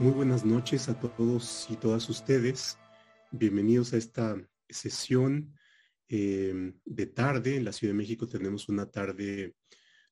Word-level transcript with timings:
Muy 0.00 0.10
buenas 0.10 0.44
noches 0.44 0.88
a 0.88 0.98
todos 0.98 1.68
y 1.70 1.76
todas 1.76 2.08
ustedes. 2.10 2.78
Bienvenidos 3.30 3.92
a 3.92 3.96
esta 3.96 4.36
sesión 4.68 5.54
eh, 6.08 6.72
de 6.84 7.06
tarde. 7.06 7.56
En 7.56 7.64
la 7.64 7.72
Ciudad 7.72 7.92
de 7.92 7.98
México 7.98 8.26
tenemos 8.26 8.68
una 8.68 8.90
tarde 8.90 9.54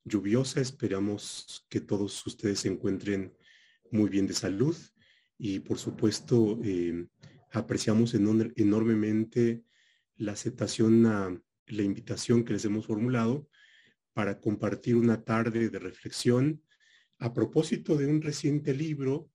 lluviosa. 0.05 0.61
Esperamos 0.61 1.67
que 1.69 1.81
todos 1.81 2.25
ustedes 2.25 2.61
se 2.61 2.69
encuentren 2.69 3.37
muy 3.91 4.09
bien 4.09 4.29
de 4.29 4.35
salud 4.35 4.77
y 5.37 5.59
por 5.59 5.79
supuesto 5.79 6.61
eh, 6.63 7.09
apreciamos 7.51 8.15
enormemente 8.15 9.65
la 10.17 10.33
aceptación 10.33 11.07
a 11.07 11.37
la 11.67 11.83
invitación 11.83 12.45
que 12.45 12.53
les 12.53 12.65
hemos 12.65 12.87
formulado 12.87 13.49
para 14.13 14.39
compartir 14.39 14.95
una 14.95 15.25
tarde 15.25 15.71
de 15.71 15.79
reflexión 15.81 16.63
a 17.19 17.33
propósito 17.33 17.97
de 17.97 18.07
un 18.07 18.23
reciente 18.23 18.75
libro 18.75 19.32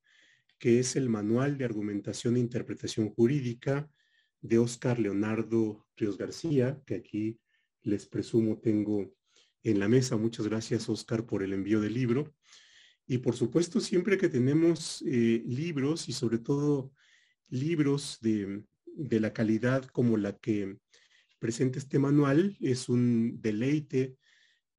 que 0.59 0.79
es 0.79 0.95
el 0.95 1.09
Manual 1.09 1.57
de 1.57 1.65
Argumentación 1.65 2.35
e 2.35 2.39
Interpretación 2.39 3.09
Jurídica 3.09 3.89
de 4.41 4.57
Oscar 4.57 4.99
Leonardo 4.99 5.85
Ríos 5.95 6.17
García, 6.17 6.81
que 6.85 6.95
aquí 6.95 7.39
les 7.81 8.05
presumo 8.05 8.59
tengo 8.59 9.13
en 9.63 9.79
la 9.79 9.87
mesa. 9.87 10.17
Muchas 10.17 10.47
gracias, 10.47 10.89
Oscar, 10.89 11.25
por 11.25 11.43
el 11.43 11.53
envío 11.53 11.81
del 11.81 11.93
libro. 11.93 12.33
Y 13.05 13.19
por 13.19 13.35
supuesto, 13.35 13.79
siempre 13.79 14.17
que 14.17 14.29
tenemos 14.29 15.01
eh, 15.07 15.43
libros 15.45 16.09
y 16.09 16.13
sobre 16.13 16.39
todo 16.39 16.91
libros 17.49 18.17
de, 18.21 18.63
la 18.95 19.31
calidad 19.31 19.85
como 19.85 20.17
la 20.17 20.37
que 20.37 20.77
presenta 21.39 21.79
este 21.79 21.99
manual, 21.99 22.57
es 22.59 22.89
un 22.89 23.39
deleite 23.41 24.17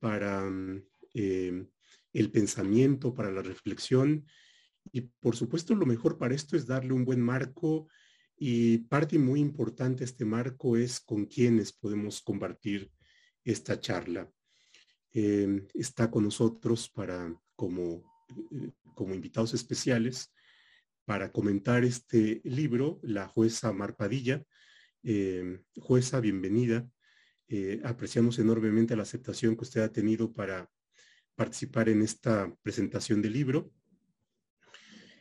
para 0.01 0.51
eh, 1.15 1.67
el 2.13 2.31
pensamiento, 2.31 3.15
para 3.15 3.31
la 3.31 3.43
reflexión 3.43 4.27
y 4.93 5.03
por 5.21 5.37
supuesto 5.37 5.75
lo 5.75 5.87
mejor 5.87 6.19
para 6.19 6.35
esto 6.35 6.57
es 6.57 6.67
darle 6.67 6.93
un 6.93 7.05
buen 7.05 7.21
marco 7.21 7.89
y 8.37 8.79
parte 8.79 9.19
muy 9.19 9.41
importante 9.41 10.01
de 10.01 10.05
este 10.05 10.25
marco 10.25 10.77
es 10.77 11.01
con 11.01 11.27
quienes 11.27 11.73
podemos 11.73 12.21
compartir 12.21 12.91
esta 13.45 13.81
charla. 13.81 14.31
Em, 15.13 15.67
está 15.75 16.11
con 16.11 16.25
nosotros 16.25 16.89
para 16.89 17.35
como, 17.57 18.05
eh, 18.53 18.71
como 18.95 19.15
invitados 19.15 19.55
especiales 19.55 20.33
para 21.05 21.33
comentar 21.33 21.85
este 21.85 22.41
libro 22.45 23.01
la 23.03 23.27
jueza 23.27 23.73
Marpadilla. 23.73 24.45
Em, 25.03 25.65
jueza, 25.77 26.21
bienvenida. 26.21 26.89
Eh, 27.49 27.81
apreciamos 27.83 28.39
enormemente 28.39 28.95
la 28.95 29.05
aceptación 29.05 29.57
que 29.57 29.63
usted 29.63 29.81
ha 29.81 29.91
tenido 29.91 30.33
para 30.33 30.71
participar 31.35 31.89
en 31.89 32.03
esta 32.03 32.55
presentación 32.63 33.23
del 33.23 33.33
libro. 33.33 33.73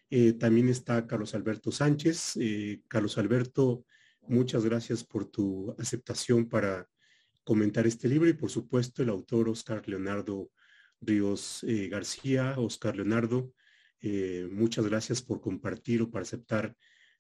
Eh, 0.10 0.34
también 0.34 0.70
está 0.70 1.06
Carlos 1.06 1.36
Alberto 1.36 1.72
Sánchez. 1.72 2.38
Eh, 2.38 2.82
Carlos 2.88 3.18
Alberto, 3.18 3.86
muchas 4.22 4.64
gracias 4.64 5.04
por 5.04 5.26
tu 5.26 5.76
aceptación 5.78 6.48
para 6.48 6.88
comentar 7.44 7.86
este 7.88 8.08
libro 8.08 8.30
y 8.30 8.34
por 8.34 8.50
supuesto 8.50 9.04
el 9.04 9.10
autor 9.10 9.50
Oscar 9.50 9.88
Leonardo 9.88 10.50
Ríos 11.02 11.64
eh, 11.64 11.90
García. 11.90 12.56
Oscar 12.58 12.96
Leonardo, 12.96 13.54
muchas 14.52 14.86
gracias 14.86 15.22
por 15.22 15.42
compartir 15.42 16.02
o 16.02 16.10
para 16.10 16.24
aceptar 16.24 16.76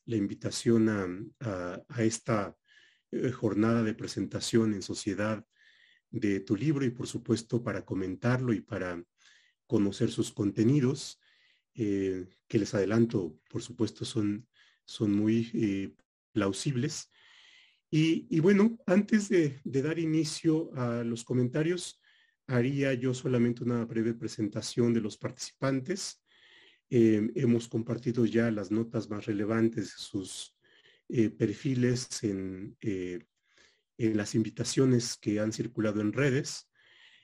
la 0.05 0.15
invitación 0.15 0.87
a, 1.41 1.83
a 1.89 2.03
esta 2.03 2.55
jornada 3.33 3.83
de 3.83 3.93
presentación 3.93 4.73
en 4.73 4.81
sociedad 4.81 5.43
de 6.11 6.39
tu 6.39 6.55
libro 6.55 6.85
y 6.85 6.91
por 6.91 7.07
supuesto 7.07 7.61
para 7.63 7.83
comentarlo 7.83 8.53
y 8.53 8.61
para 8.61 9.03
conocer 9.65 10.11
sus 10.11 10.31
contenidos. 10.31 11.19
Eh, 11.79 12.25
que 12.47 12.57
les 12.57 12.73
adelanto, 12.73 13.39
por 13.51 13.61
supuesto, 13.61 14.03
son, 14.03 14.47
son 14.83 15.13
muy 15.13 15.51
eh, 15.53 15.93
plausibles. 16.31 17.11
Y, 17.91 18.39
bueno, 18.39 18.79
antes 18.87 19.29
de, 19.29 19.61
dar 19.63 19.99
inicio 19.99 20.73
a 20.75 21.03
los 21.03 21.23
comentarios, 21.23 22.01
haría 22.47 22.93
yo 22.95 23.13
solamente 23.13 23.63
una 23.63 23.85
breve 23.85 24.13
presentación 24.15 24.93
de 24.93 25.01
los 25.01 25.17
participantes. 25.17 26.23
Eh, 26.89 27.29
hemos 27.35 27.67
compartido 27.67 28.25
ya 28.25 28.49
las 28.49 28.71
notas 28.71 29.09
más 29.09 29.25
relevantes 29.25 29.91
sus 29.91 30.55
perfiles 31.37 32.23
en, 32.23 32.75
en, 32.81 34.17
las 34.17 34.35
invitaciones 34.35 35.15
que 35.15 35.39
han 35.39 35.53
circulado 35.53 36.01
en 36.01 36.11
redes. 36.11 36.69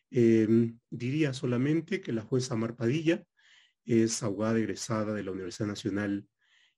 diría 0.09 1.33
solamente 1.33 2.01
que 2.01 2.13
la 2.13 2.21
jueza 2.21 2.55
Marpadilla 2.55 3.25
es 3.85 4.23
abogada 4.23 4.59
egresada 4.59 5.13
de 5.13 5.23
la 5.23 5.31
Universidad 5.31 5.67
Nacional 5.67 6.27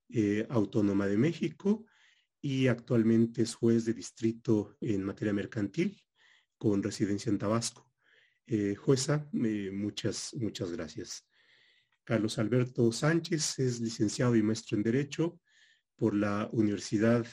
eh, 0.10 0.46
Autónoma 0.50 1.08
de 1.08 1.18
México 1.18 1.86
y 2.42 2.68
actualmente 2.68 3.42
es 3.42 3.56
juez 3.56 3.86
de 3.86 3.94
distrito 3.94 4.78
en 4.82 5.04
materia 5.04 5.34
mercantil 5.34 6.02
con 6.58 6.84
residencia 6.84 7.30
en 7.30 7.38
Tabasco. 7.38 7.90
Eh, 8.46 8.76
jueza, 8.76 9.28
eh, 9.34 9.72
muchas, 9.72 10.34
muchas 10.36 10.72
gracias. 10.72 11.28
Carlos 12.04 12.38
Alberto 12.38 12.92
Sánchez 12.92 13.60
es 13.60 13.82
licenciado 13.82 14.36
y 14.36 14.44
maestro 14.44 14.78
en 14.78 14.84
Derecho 14.84 15.40
por 15.96 16.14
la 16.14 16.50
Universidad 16.52 17.26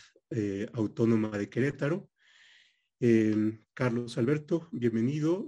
Autónoma 0.72 1.36
de 1.36 1.50
Querétaro. 1.50 2.08
Carlos 3.74 4.16
Alberto, 4.16 4.70
bienvenido 4.72 5.46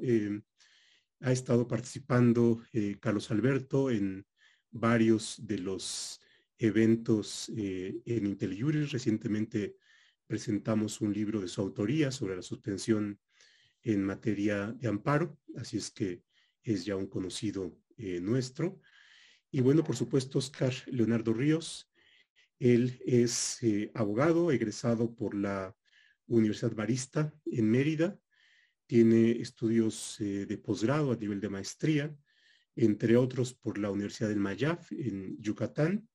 ha 1.24 1.32
estado 1.32 1.66
participando 1.66 2.62
eh, 2.72 2.98
Carlos 3.00 3.30
Alberto 3.30 3.90
en 3.90 4.26
varios 4.70 5.36
de 5.46 5.58
los 5.58 6.20
eventos 6.58 7.50
eh, 7.56 8.02
en 8.04 8.26
IntelliJuris. 8.26 8.92
Recientemente 8.92 9.76
presentamos 10.26 11.00
un 11.00 11.14
libro 11.14 11.40
de 11.40 11.48
su 11.48 11.62
autoría 11.62 12.10
sobre 12.10 12.36
la 12.36 12.42
suspensión 12.42 13.18
en 13.82 14.04
materia 14.04 14.72
de 14.72 14.86
amparo, 14.88 15.38
así 15.56 15.78
es 15.78 15.90
que 15.90 16.22
es 16.62 16.84
ya 16.84 16.94
un 16.94 17.06
conocido 17.06 17.74
eh, 17.96 18.20
nuestro. 18.20 18.80
Y 19.50 19.62
bueno, 19.62 19.82
por 19.82 19.96
supuesto, 19.96 20.38
Oscar 20.38 20.74
Leonardo 20.86 21.32
Ríos. 21.32 21.90
Él 22.58 23.00
es 23.04 23.60
abogado 23.94 24.52
egresado 24.52 25.14
por 25.14 25.34
la 25.34 25.76
Universidad 26.26 26.72
Marista 26.72 27.34
en 27.46 27.70
Mérida 27.70 28.18
tiene 28.86 29.32
estudios 29.40 30.20
eh, 30.20 30.46
de 30.46 30.58
posgrado 30.58 31.12
a 31.12 31.16
nivel 31.16 31.40
de 31.40 31.48
maestría, 31.48 32.14
entre 32.76 33.16
otros 33.16 33.54
por 33.54 33.78
la 33.78 33.90
Universidad 33.90 34.28
del 34.28 34.40
Mayaf 34.40 34.92
en 34.92 35.40
Yucatán, 35.40 36.08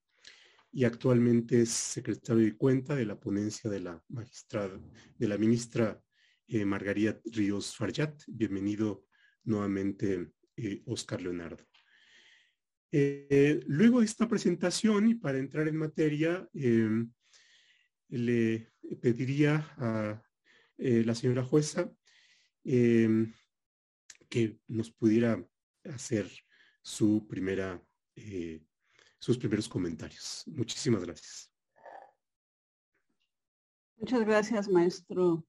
y 0.72 0.84
actualmente 0.84 1.62
es 1.62 1.70
secretario 1.70 2.44
de 2.44 2.56
cuenta 2.56 2.96
de 2.96 3.06
la 3.06 3.20
ponencia 3.20 3.70
de 3.70 3.80
la 3.80 4.04
magistrada, 4.10 4.80
de 5.18 5.28
la 5.28 5.38
ministra 5.38 6.00
eh, 6.48 6.64
Margarita 6.64 7.20
Ríos 7.26 7.76
Farjat. 7.76 8.22
Bienvenido 8.28 9.06
nuevamente, 9.46 10.34
eh, 10.56 10.84
Oscar 10.86 11.22
Leonardo. 11.22 11.66
luego 12.92 14.00
de 14.00 14.06
esta 14.06 14.28
presentación 14.28 15.08
y 15.08 15.16
para 15.16 15.40
entrar 15.40 15.68
en 15.68 15.78
materia, 15.78 16.48
le 18.10 18.72
pediría 19.02 19.74
a 19.78 20.24
la 20.78 21.16
señora 21.16 21.44
jueza 21.44 21.92
Em, 22.72 23.34
que 24.30 24.62
nos 24.68 24.92
pudiera 24.92 25.44
hacer 25.86 26.30
su 26.84 27.26
primera, 27.28 27.84
eh, 28.16 28.64
sus 29.18 29.40
primeros 29.40 29.68
comentarios. 29.68 30.44
Muchísimas 30.46 31.04
gracias. 31.04 31.52
Muchas 33.98 34.20
gracias, 34.20 34.70
maestro 34.70 35.44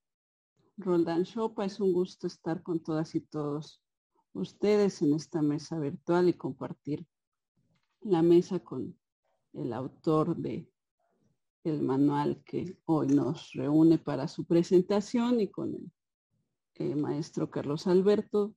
Roldán 0.79 1.25
Chopa. 1.25 1.67
Es 1.67 1.79
un 1.79 1.93
gusto 1.93 2.27
estar 2.27 2.63
con 2.63 2.83
todas 2.83 3.15
y 3.15 3.21
todos 3.21 3.83
ustedes 4.33 5.03
en 5.03 5.13
esta 5.13 5.43
mesa 5.43 5.79
virtual 5.79 6.31
y 6.31 6.33
compartir 6.33 7.07
la 8.01 8.23
mesa 8.23 8.61
con 8.61 8.99
el 9.53 9.75
autor 9.75 10.37
de 10.37 10.73
el 11.65 11.83
manual 11.83 12.43
que 12.47 12.79
hoy 12.87 13.09
nos 13.09 13.53
reúne 13.53 13.99
para 13.99 14.27
su 14.27 14.47
presentación 14.47 15.39
y 15.41 15.51
con 15.51 15.75
el 15.75 15.93
eh, 16.81 16.97
maestro 16.97 17.51
Carlos 17.51 17.87
Alberto, 17.87 18.55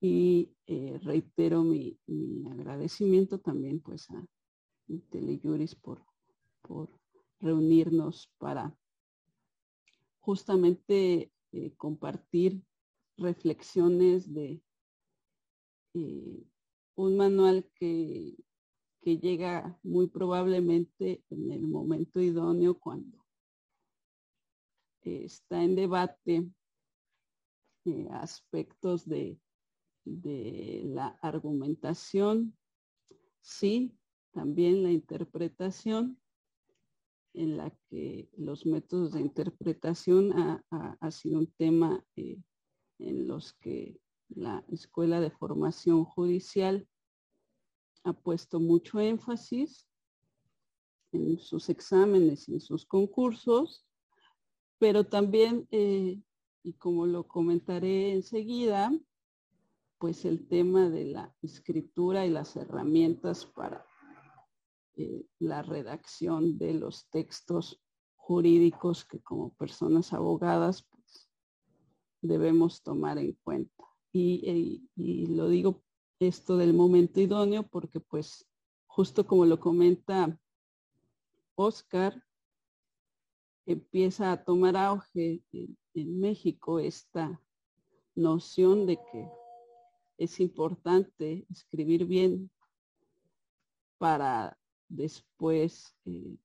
y 0.00 0.52
eh, 0.66 0.98
reitero 1.04 1.62
mi, 1.62 1.96
agradecimiento 2.50 3.38
también 3.38 3.78
pues 3.78 4.10
a 4.10 4.26
Teleyuris 5.10 5.76
por, 5.76 6.04
por 6.60 6.90
reunirnos 7.38 8.32
para 8.36 8.76
justamente 10.18 11.30
eh, 11.52 11.72
compartir 11.76 12.60
reflexiones 13.16 14.34
de 14.34 14.60
un 15.94 17.16
manual 17.16 17.70
que, 17.76 18.34
que 19.02 19.18
llega 19.18 19.78
muy 19.84 20.08
probablemente 20.08 21.22
en 21.30 21.52
el 21.52 21.68
momento 21.68 22.20
idóneo 22.20 22.76
cuando 22.76 23.24
está 25.04 25.62
en 25.62 25.76
debate 25.76 26.50
eh, 27.84 28.08
aspectos 28.12 29.08
de, 29.08 29.38
de, 30.04 30.82
la 30.86 31.08
argumentación, 31.22 32.56
sí, 33.40 33.96
también 34.32 34.82
la 34.82 34.90
interpretación 34.90 36.18
en 37.34 37.56
la 37.56 37.70
que 37.88 38.28
los 38.36 38.66
métodos 38.66 39.12
de 39.12 39.20
interpretación 39.20 40.32
ha, 40.70 41.10
sido 41.10 41.38
un 41.38 41.46
tema 41.52 42.04
eh, 42.16 42.38
en 42.98 43.26
los 43.26 43.54
que 43.54 43.98
la 44.28 44.64
Escuela 44.68 45.20
de 45.20 45.30
Formación 45.30 46.04
Judicial 46.04 46.86
ha 48.04 48.12
puesto 48.12 48.60
mucho 48.60 49.00
énfasis 49.00 49.86
en 51.12 51.38
sus 51.38 51.68
exámenes 51.68 52.48
y 52.48 52.54
en 52.54 52.60
sus 52.60 52.84
concursos, 52.86 53.86
pero 54.78 55.04
también, 55.04 55.68
eh, 55.70 56.20
y 56.62 56.74
como 56.74 57.06
lo 57.06 57.26
comentaré 57.26 58.12
enseguida, 58.12 58.92
pues 59.98 60.24
el 60.24 60.46
tema 60.48 60.90
de 60.90 61.04
la 61.04 61.34
escritura 61.42 62.26
y 62.26 62.30
las 62.30 62.56
herramientas 62.56 63.46
para 63.46 63.86
eh, 64.96 65.26
la 65.38 65.62
redacción 65.62 66.58
de 66.58 66.74
los 66.74 67.08
textos 67.08 67.80
jurídicos 68.16 69.04
que 69.04 69.20
como 69.20 69.54
personas 69.54 70.12
abogadas 70.12 70.82
pues, 70.82 71.28
debemos 72.20 72.82
tomar 72.82 73.18
en 73.18 73.32
cuenta. 73.42 73.84
Y, 74.12 74.88
y, 74.94 75.26
lo 75.26 75.48
digo 75.48 75.82
esto 76.18 76.56
del 76.56 76.74
momento 76.74 77.20
idóneo 77.20 77.62
porque 77.62 77.98
pues 77.98 78.46
justo 78.86 79.26
como 79.26 79.46
lo 79.46 79.58
comenta 79.58 80.38
Oscar, 81.54 82.22
empieza 83.66 84.32
a 84.32 84.44
tomar 84.44 84.76
auge 84.76 85.42
en 85.94 86.20
México 86.20 86.78
esta 86.78 87.40
noción 88.14 88.86
de 88.86 88.96
que 88.96 89.28
es 90.18 90.40
importante 90.40 91.46
escribir 91.50 92.06
bien 92.06 92.50
para 93.98 94.58
después 94.88 95.96
eh, 96.04 96.36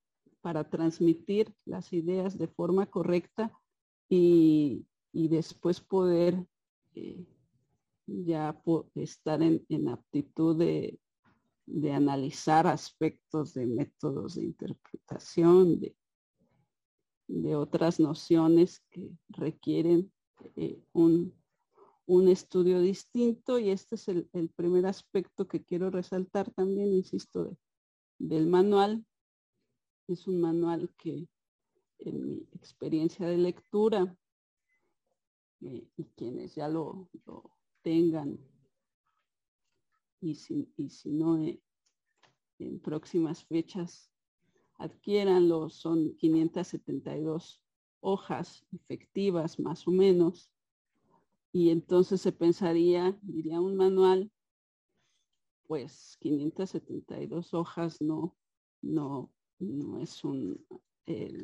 para 0.42 0.70
transmitir 0.70 1.54
las 1.66 1.92
ideas 1.92 2.38
de 2.38 2.48
forma 2.48 2.86
correcta 2.86 3.52
y, 4.08 4.86
después 5.12 5.82
poder 5.82 6.46
eh, 6.94 7.26
ya 8.06 8.58
estar 8.96 9.42
en, 9.42 9.90
aptitud 9.90 10.58
de, 10.58 11.00
analizar 11.92 12.66
aspectos 12.66 13.54
de 13.56 13.66
métodos 13.66 14.36
de 14.36 14.46
interpretación, 14.46 15.82
de, 15.82 15.98
de 17.28 17.56
otras 17.56 18.00
nociones 18.00 18.82
que 18.90 19.12
requieren 19.30 20.12
eh, 20.56 20.82
un, 20.94 21.34
estudio 22.30 22.80
distinto 22.80 23.60
y 23.60 23.70
este 23.70 23.96
es 23.96 24.08
el, 24.08 24.30
el, 24.34 24.50
primer 24.50 24.86
aspecto 24.86 25.48
que 25.48 25.64
quiero 25.64 25.90
resaltar 25.90 26.52
también, 26.52 26.94
insisto, 26.94 27.44
de, 27.44 27.58
del 28.18 28.48
manual. 28.48 29.06
Es 30.08 30.28
un 30.28 30.40
manual 30.40 30.90
que 30.98 31.28
en 32.00 32.28
mi 32.28 32.48
experiencia 32.54 33.28
de 33.28 33.38
lectura 33.38 34.16
eh, 35.62 35.88
y 35.98 36.06
quienes 36.16 36.56
ya 36.56 36.68
lo, 36.68 37.10
tengan 37.82 38.38
y 40.22 40.36
si, 40.36 40.72
y 40.78 40.90
si 40.90 41.12
no 41.12 41.42
eh, 41.42 41.62
en 42.60 42.80
próximas 42.80 43.44
fechas 43.46 44.12
adquiéranlo, 44.78 45.70
son 45.70 46.16
572 46.18 47.62
hojas 48.00 48.66
efectivas 48.72 49.60
más 49.60 49.88
o 49.88 49.92
menos 49.92 50.52
y 51.52 51.72
entonces 51.72 52.22
se 52.22 52.32
pensaría, 52.32 53.18
diría 53.22 53.60
un 53.60 53.76
manual 53.76 54.32
pues 55.68 56.18
572 56.22 57.54
hojas 57.54 58.02
no, 58.02 58.36
no, 58.82 59.32
no 59.60 60.00
es 60.00 60.24
un, 60.24 60.66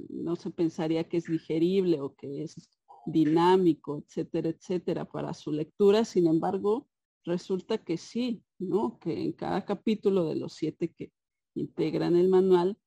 no 0.10 0.36
se 0.36 0.50
pensaría 0.50 1.08
que 1.08 1.18
es 1.18 1.26
digerible 1.26 2.02
o 2.02 2.16
que 2.16 2.44
es 2.44 2.70
dinámico, 3.06 3.98
etcétera, 3.98 4.50
etcétera, 4.50 5.06
para 5.06 5.34
su 5.34 5.52
lectura. 5.52 6.06
Sin 6.06 6.28
embargo, 6.28 6.88
resulta 7.26 7.78
que 7.78 7.98
sí, 7.98 8.44
¿no? 8.60 8.98
Que 9.00 9.22
en 9.22 9.34
cada 9.34 9.66
capítulo 9.66 10.26
de 10.26 10.36
los 10.36 10.54
siete 10.54 10.94
que 10.94 11.12
integran 11.54 12.16
el 12.16 12.30
manual, 12.30 12.78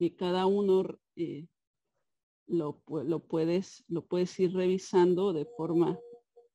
que 0.00 0.16
cada 0.16 0.46
uno 0.46 0.98
eh, 1.14 1.46
lo, 2.46 2.82
lo, 3.04 3.18
puedes, 3.20 3.84
lo 3.86 4.06
puedes 4.06 4.40
ir 4.40 4.54
revisando 4.54 5.34
de 5.34 5.44
forma 5.44 5.98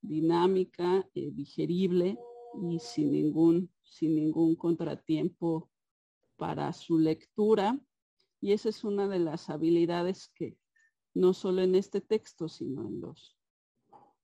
dinámica, 0.02 1.08
eh, 1.14 1.30
digerible, 1.32 2.18
y 2.72 2.80
sin 2.80 3.12
ningún, 3.12 3.72
sin 3.84 4.16
ningún 4.16 4.56
contratiempo 4.56 5.70
para 6.38 6.74
su 6.74 6.98
lectura. 6.98 7.80
Y 8.42 8.54
esa 8.54 8.70
es 8.70 8.84
una 8.84 9.08
de 9.08 9.20
las 9.20 9.48
habilidades 9.52 10.30
que 10.30 10.58
no 11.14 11.32
solo 11.36 11.62
en 11.62 11.76
este 11.76 12.02
texto, 12.02 12.50
sino 12.50 12.88
en 12.88 13.00
los, 13.00 13.38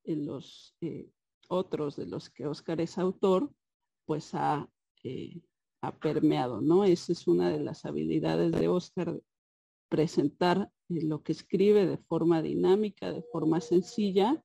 en 0.04 0.26
los 0.26 0.76
eh, 0.82 1.12
otros 1.48 1.96
de 1.96 2.08
los 2.08 2.32
que 2.32 2.48
Oscar 2.48 2.82
es 2.82 2.98
autor, 2.98 3.54
pues 4.06 4.34
ha, 4.34 4.68
permeado, 5.90 6.62
¿no? 6.62 6.84
Esa 6.84 7.12
es 7.12 7.28
una 7.28 7.50
de 7.50 7.60
las 7.60 7.86
habilidades 7.86 8.52
de 8.52 8.68
Oscar, 8.68 9.20
presentar 9.90 10.72
eh, 10.90 11.02
lo 11.04 11.24
que 11.24 11.32
escribe 11.32 11.88
de 11.88 11.98
forma 11.98 12.42
dinámica, 12.42 13.12
de 13.12 13.24
forma 13.24 13.60
sencilla, 13.60 14.44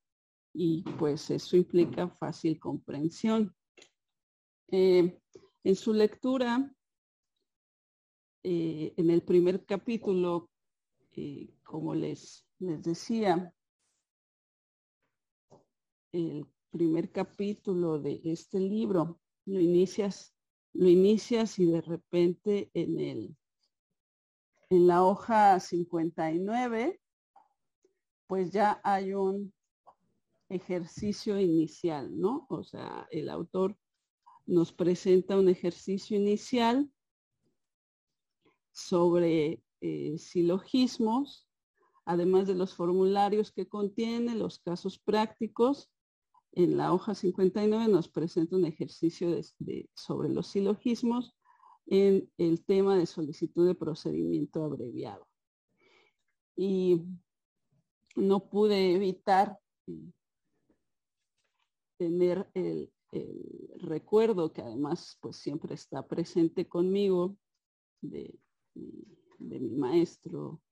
y 0.54 0.82
pues 0.98 1.30
eso 1.30 1.56
implica 1.56 2.08
fácil 2.08 2.58
comprensión. 2.58 3.54
Eh, 4.68 5.20
en 5.62 5.76
su 5.76 5.92
lectura, 5.92 6.74
eh, 8.42 8.94
en 8.96 9.10
el 9.10 9.22
primer 9.22 9.64
capítulo, 9.66 10.48
como 11.62 11.94
les, 11.94 12.46
les 12.58 12.82
decía, 12.82 13.52
el 16.12 16.46
primer 16.70 17.10
capítulo 17.10 17.98
de 17.98 18.20
este 18.24 18.60
libro, 18.60 19.18
lo 19.46 19.60
inicias, 19.60 20.35
lo 20.78 20.88
inicias 20.88 21.58
y 21.58 21.66
de 21.66 21.80
repente 21.80 22.70
en 22.74 22.98
el 22.98 23.36
en 24.68 24.86
la 24.86 25.04
hoja 25.04 25.60
59, 25.60 27.00
pues 28.26 28.50
ya 28.50 28.80
hay 28.82 29.14
un 29.14 29.52
ejercicio 30.48 31.38
inicial, 31.38 32.18
¿no? 32.18 32.46
O 32.50 32.64
sea, 32.64 33.06
el 33.10 33.28
autor 33.28 33.76
nos 34.44 34.72
presenta 34.72 35.38
un 35.38 35.48
ejercicio 35.48 36.16
inicial 36.16 36.90
sobre 38.72 39.62
eh, 39.80 40.18
silogismos, 40.18 41.48
además 42.04 42.46
de 42.46 42.54
los 42.54 42.74
formularios 42.74 43.52
que 43.52 43.68
contiene, 43.68 44.34
los 44.34 44.58
casos 44.58 44.98
prácticos. 44.98 45.90
En 46.56 46.78
la 46.78 46.94
hoja 46.94 47.14
59 47.14 47.86
nos 47.86 48.08
presenta 48.08 48.56
un 48.56 48.64
ejercicio 48.64 49.38
sobre 49.94 50.30
los 50.30 50.46
silogismos 50.46 51.36
en 51.84 52.32
el 52.38 52.64
tema 52.64 52.96
de 52.96 53.04
solicitud 53.04 53.66
de 53.66 53.74
procedimiento 53.74 54.64
abreviado. 54.64 55.28
Y 56.56 57.02
no 58.16 58.48
pude 58.48 58.94
evitar 58.94 59.58
eh, 59.86 60.12
tener 61.98 62.50
el, 62.54 62.90
recuerdo 63.76 64.54
que 64.54 64.62
además 64.62 65.18
pues 65.20 65.36
siempre 65.36 65.74
está 65.74 66.08
presente 66.08 66.66
conmigo 66.66 67.36
de, 68.00 68.34
de 68.74 69.60
mi 69.60 69.76
maestro 69.76 70.62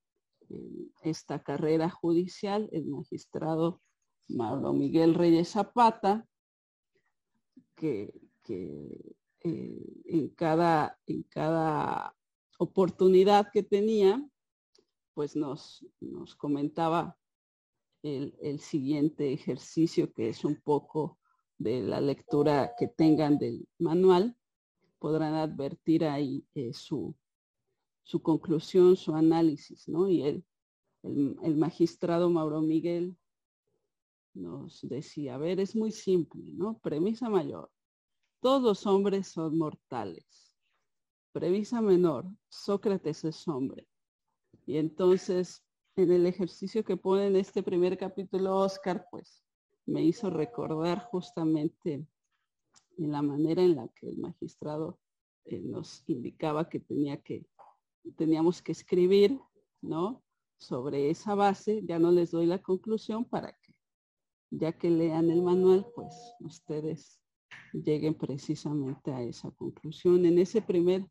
en 0.49 0.91
esta 1.03 1.43
carrera 1.43 1.91
judicial, 1.91 2.71
el 2.73 2.87
magistrado 2.87 3.83
Mauro 4.29 4.73
Miguel 4.73 5.15
Reyes 5.15 5.51
Zapata, 5.51 6.27
que, 7.75 8.13
eh, 8.49 9.15
en, 9.41 10.29
cada, 10.31 10.99
en 11.07 11.23
cada 11.25 12.17
oportunidad 12.59 13.51
que 13.53 13.63
tenía, 13.63 14.27
pues 15.15 15.37
nos, 15.37 15.85
nos 16.01 16.35
comentaba 16.35 17.17
el, 18.03 18.37
el, 18.41 18.61
siguiente 18.61 19.33
ejercicio 19.33 20.13
que 20.13 20.29
es 20.29 20.45
un 20.45 20.61
poco 20.61 21.19
de 21.59 21.83
la 21.83 22.01
lectura 22.01 22.75
que 22.79 22.89
tengan 22.89 23.39
del 23.39 23.67
manual, 23.79 24.37
podrán 24.99 25.35
advertir 25.35 26.05
ahí 26.05 26.47
eh, 26.55 26.73
su, 26.73 27.15
su 28.03 28.23
conclusión, 28.23 28.97
su 28.97 29.15
análisis, 29.15 29.89
¿no? 29.89 30.09
Y 30.09 30.23
el, 30.23 30.45
el, 31.03 31.57
magistrado 31.57 32.31
Mauro 32.31 32.63
Miguel 32.63 33.17
nos 34.35 34.81
decía, 34.83 35.35
a 35.35 35.39
ver, 35.39 35.61
es 35.61 35.75
muy 35.75 35.93
simple, 35.93 36.43
¿no? 36.53 36.79
Premisa 36.79 37.29
mayor, 37.29 37.71
todos 38.41 38.63
los 38.63 38.87
hombres 38.87 39.29
son 39.29 39.57
mortales. 39.57 40.53
Premisa 41.33 41.81
menor, 41.81 42.27
Sócrates 42.49 43.25
es 43.25 43.49
hombre. 43.49 43.89
Y 44.67 44.77
entonces, 44.77 45.65
en 45.97 46.13
el 46.13 46.27
ejercicio 46.27 46.85
que 46.85 46.97
pone 46.97 47.27
en 47.27 47.37
este 47.37 47.63
primer 47.63 47.97
capítulo, 47.97 48.57
Oscar, 48.57 49.07
pues, 49.11 49.43
me 49.87 50.03
hizo 50.03 50.31
recordar 50.31 51.07
justamente 51.11 52.07
en 52.99 53.13
la 53.13 53.23
manera 53.23 53.63
en 53.63 53.77
la 53.77 53.89
que 53.89 54.09
el 54.09 54.19
magistrado 54.19 54.99
eh, 55.45 55.61
nos 55.61 56.03
indicaba 56.09 56.69
que, 56.69 56.81
tenía 56.81 57.21
que 57.21 57.47
teníamos 58.17 58.63
que 58.63 58.73
escribir, 58.73 59.41
¿no? 59.81 60.23
Sobre 60.59 61.11
esa 61.11 61.35
base, 61.35 61.83
ya 61.85 61.99
no 61.99 62.13
les 62.13 62.31
doy 62.31 62.47
la 62.47 62.63
conclusión 62.63 63.25
para 63.25 63.57
ya 64.59 64.73
que 64.73 64.91
lean 64.91 65.31
el 65.31 65.43
manual, 65.43 65.87
pues 65.95 66.15
ustedes 66.41 67.21
lleguen 67.73 68.15
precisamente 68.15 69.13
a 69.13 69.23
esa 69.23 69.51
conclusión. 69.53 70.25
En 70.27 70.39
ese 70.39 70.63
primer 70.63 71.07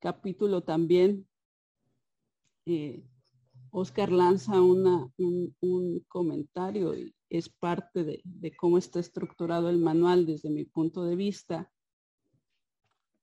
capítulo 0.00 0.62
también, 0.62 1.26
eh, 2.66 3.04
Oscar 3.70 4.12
lanza 4.12 4.60
un, 4.60 5.12
comentario 6.08 6.96
y 6.96 7.14
es 7.28 7.48
parte 7.48 8.04
de, 8.04 8.20
de 8.24 8.54
cómo 8.54 8.78
está 8.78 9.00
estructurado 9.00 9.68
el 9.68 9.78
manual 9.78 10.26
desde 10.26 10.50
mi 10.50 10.64
punto 10.64 11.04
de 11.04 11.16
vista 11.16 11.70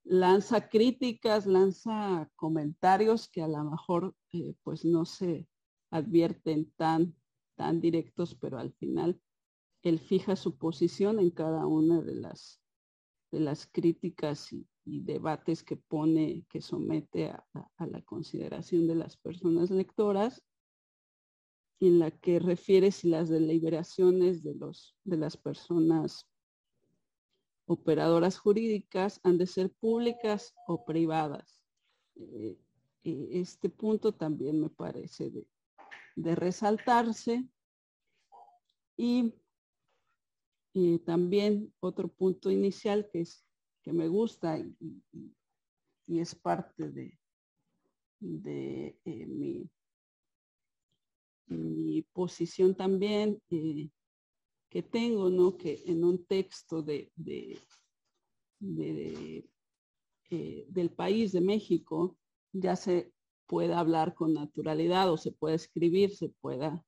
lanza 0.03 0.69
críticas, 0.69 1.45
lanza 1.45 2.29
comentarios 2.35 3.29
que 3.29 3.41
a 3.41 3.47
lo 3.47 3.63
mejor 3.63 4.15
eh, 4.33 4.55
pues 4.63 4.83
no 4.85 5.05
se 5.05 5.47
advierten 5.89 6.71
tan, 6.75 7.15
tan 7.55 7.81
directos, 7.81 8.35
pero 8.35 8.57
al 8.57 8.73
final 8.73 9.21
él 9.83 9.99
fija 9.99 10.35
su 10.35 10.57
posición 10.57 11.19
en 11.19 11.31
cada 11.31 11.65
una 11.65 12.01
de 12.01 12.15
las, 12.15 12.61
de 13.31 13.39
las 13.39 13.67
críticas 13.67 14.51
y, 14.53 14.67
debates 14.83 15.63
que 15.63 15.77
pone, 15.77 16.43
que 16.49 16.59
somete 16.59 17.29
a, 17.29 17.45
la 17.85 18.01
consideración 18.01 18.87
de 18.87 18.95
las 18.95 19.15
personas 19.15 19.69
lectoras, 19.69 20.43
en 21.79 21.99
la 21.99 22.11
que 22.11 22.39
refiere 22.39 22.91
si 22.91 23.07
las 23.07 23.29
deliberaciones 23.29 24.43
de, 24.43 24.55
los, 24.55 24.95
de 25.03 25.17
las 25.17 25.37
personas 25.37 26.27
operadoras 27.65 28.37
jurídicas 28.37 29.19
han 29.23 29.37
de 29.37 29.47
ser 29.47 29.71
públicas 29.71 30.53
o 30.67 30.83
privadas. 30.83 31.63
Eh, 32.15 32.57
eh, 33.03 33.29
este 33.31 33.69
punto 33.69 34.13
también 34.13 34.59
me 34.59 34.69
parece 34.69 35.31
de, 36.15 36.35
resaltarse. 36.35 37.47
Y, 38.97 39.33
también 41.05 41.73
otro 41.79 42.07
punto 42.07 42.49
inicial 42.49 43.09
que, 43.11 43.21
es, 43.21 43.45
que 43.83 43.91
me 43.91 44.07
gusta 44.07 44.57
y, 44.57 46.19
es 46.19 46.35
parte 46.35 46.89
de, 46.89 47.17
de 48.19 48.99
eh, 49.05 49.25
mi, 51.47 52.01
posición 52.13 52.75
también 52.75 53.41
que 54.69 54.81
tengo, 54.81 55.29
¿no? 55.29 55.57
Que 55.57 55.81
en 55.85 56.03
un 56.03 56.25
texto 56.25 56.81
de, 56.81 57.11
eh, 60.29 60.65
del 60.69 60.91
país 60.91 61.31
de 61.33 61.41
México 61.41 62.17
ya 62.53 62.75
se 62.75 63.13
pueda 63.47 63.79
hablar 63.79 64.15
con 64.15 64.33
naturalidad 64.33 65.11
o 65.11 65.17
se 65.17 65.33
puede 65.33 65.55
escribir, 65.55 66.15
se 66.15 66.29
pueda 66.29 66.85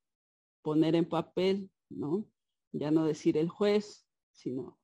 poner 0.62 0.96
en 0.96 1.08
papel, 1.08 1.70
¿no? 1.90 2.26
Ya 2.74 2.92
no 2.92 3.06
decir 3.06 3.38
el 3.38 3.50
juez, 3.50 4.06
sino 4.32 4.78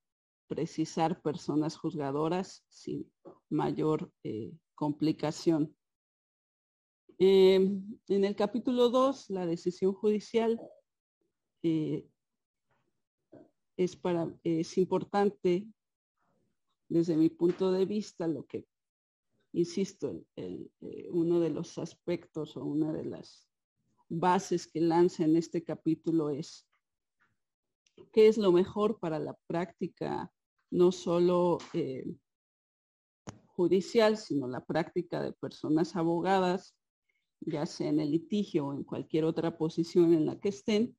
precisar 0.48 1.22
personas 1.22 1.75
juzgadoras 1.75 2.63
sin 2.69 3.12
mayor 3.50 4.12
eh, 4.24 4.53
complicación. 4.75 5.75
Em, 7.17 7.84
en 8.08 8.24
el 8.24 8.36
capítulo 8.36 8.89
2, 8.89 9.29
la 9.31 9.46
decisión 9.46 9.93
judicial, 9.93 10.60
eh, 11.63 12.08
es, 13.75 13.96
para, 13.96 14.34
es 14.43 14.77
importante 14.77 15.67
desde 16.88 17.17
mi 17.17 17.29
punto 17.29 17.72
de 17.72 17.86
vista 17.86 18.27
lo 18.27 18.46
que, 18.46 18.67
insisto, 19.51 20.24
el, 20.36 20.72
eh, 20.81 21.10
uno 21.12 21.39
de 21.39 21.50
los 21.50 21.77
aspectos 21.77 22.55
o 22.55 22.63
una 22.63 22.93
de 22.93 23.05
las 23.05 23.50
bases 24.08 24.67
que 24.67 24.79
lanza 24.79 25.25
en 25.25 25.36
este 25.36 25.63
capítulo 25.63 26.29
es 26.29 26.68
qué 28.11 28.27
es 28.27 28.37
lo 28.37 28.51
mejor 28.51 28.99
para 28.99 29.19
la 29.19 29.37
práctica 29.47 30.31
no 30.71 30.91
solo 30.91 31.57
eh, 31.73 32.05
judicial, 33.47 34.17
sino 34.17 34.47
la 34.47 34.65
práctica 34.65 35.21
de 35.21 35.33
personas 35.33 35.95
abogadas, 35.95 36.75
ya 37.41 37.65
sea 37.65 37.89
en 37.89 37.99
el 37.99 38.11
litigio 38.11 38.67
o 38.67 38.73
en 38.73 38.83
cualquier 38.83 39.25
otra 39.25 39.57
posición 39.57 40.13
en 40.13 40.25
la 40.25 40.39
que 40.39 40.49
estén, 40.49 40.97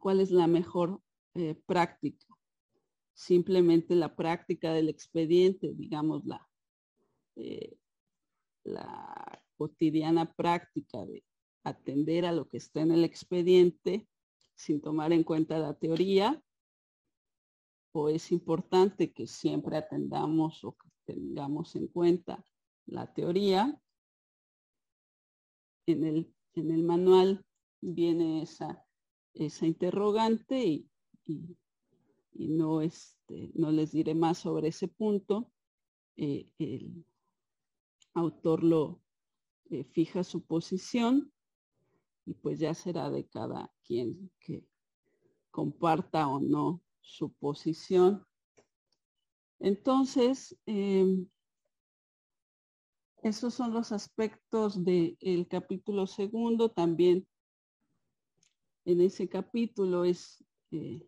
cuál 0.00 0.20
es 0.20 0.30
la 0.30 0.46
mejor 0.46 1.00
eh, 1.34 1.54
práctica. 1.66 2.26
Simplemente 3.12 3.94
la 3.94 4.16
práctica 4.16 4.72
del 4.72 4.88
expediente, 4.88 5.72
digamos, 5.74 6.22
eh, 7.36 7.76
la 8.64 9.42
cotidiana 9.56 10.32
práctica 10.32 11.04
de 11.04 11.22
atender 11.64 12.24
a 12.24 12.32
lo 12.32 12.48
que 12.48 12.56
está 12.56 12.80
en 12.80 12.92
el 12.92 13.04
expediente 13.04 14.08
sin 14.60 14.80
tomar 14.80 15.12
en 15.12 15.24
cuenta 15.24 15.58
la 15.58 15.74
teoría, 15.74 16.42
o 17.92 18.08
es 18.08 18.30
importante 18.30 19.12
que 19.12 19.26
siempre 19.26 19.76
atendamos 19.76 20.62
o 20.64 20.72
que 20.72 20.88
tengamos 21.04 21.74
en 21.76 21.88
cuenta 21.88 22.44
la 22.86 23.12
teoría. 23.12 23.80
En 25.86 26.04
el, 26.04 26.34
en 26.54 26.70
el 26.70 26.84
manual 26.84 27.44
viene 27.80 28.42
esa 28.42 28.86
esa 29.34 29.66
interrogante 29.66 30.64
y, 30.64 31.56
no, 32.32 32.80
este, 32.80 33.50
no 33.54 33.70
les 33.70 33.92
diré 33.92 34.14
más 34.14 34.38
sobre 34.38 34.68
ese 34.68 34.88
punto. 34.88 35.50
Eh, 36.16 36.50
el 36.58 37.04
autor 38.14 38.64
lo 38.64 39.02
eh, 39.70 39.84
fija 39.84 40.24
su 40.24 40.44
posición 40.44 41.32
y 42.26 42.34
pues 42.34 42.58
ya 42.58 42.74
será 42.74 43.10
de 43.10 43.26
cada 43.26 43.72
quien 43.84 44.30
que 44.40 44.64
comparta 45.50 46.28
o 46.28 46.40
no 46.40 46.82
su 47.00 47.32
posición. 47.32 48.24
Entonces, 49.58 50.56
em, 50.66 51.26
esos 53.22 53.52
son 53.52 53.74
los 53.74 53.92
aspectos 53.92 54.82
del 54.84 55.46
capítulo 55.48 56.06
segundo. 56.06 56.70
También 56.70 57.26
en 58.84 59.00
ese 59.00 59.28
capítulo 59.28 60.04
es 60.04 60.42
eh, 60.70 61.06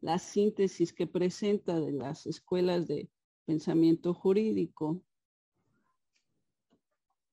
la 0.00 0.18
síntesis 0.18 0.92
que 0.92 1.06
presenta 1.06 1.78
de 1.80 1.92
las 1.92 2.26
escuelas 2.26 2.88
de 2.88 3.08
pensamiento 3.46 4.14
jurídico. 4.14 5.02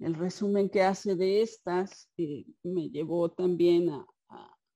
El 0.01 0.15
resumen 0.15 0.67
que 0.67 0.81
hace 0.81 1.15
de 1.15 1.43
estas 1.43 2.09
eh, 2.17 2.43
me 2.63 2.89
llevó 2.89 3.29
también 3.29 3.91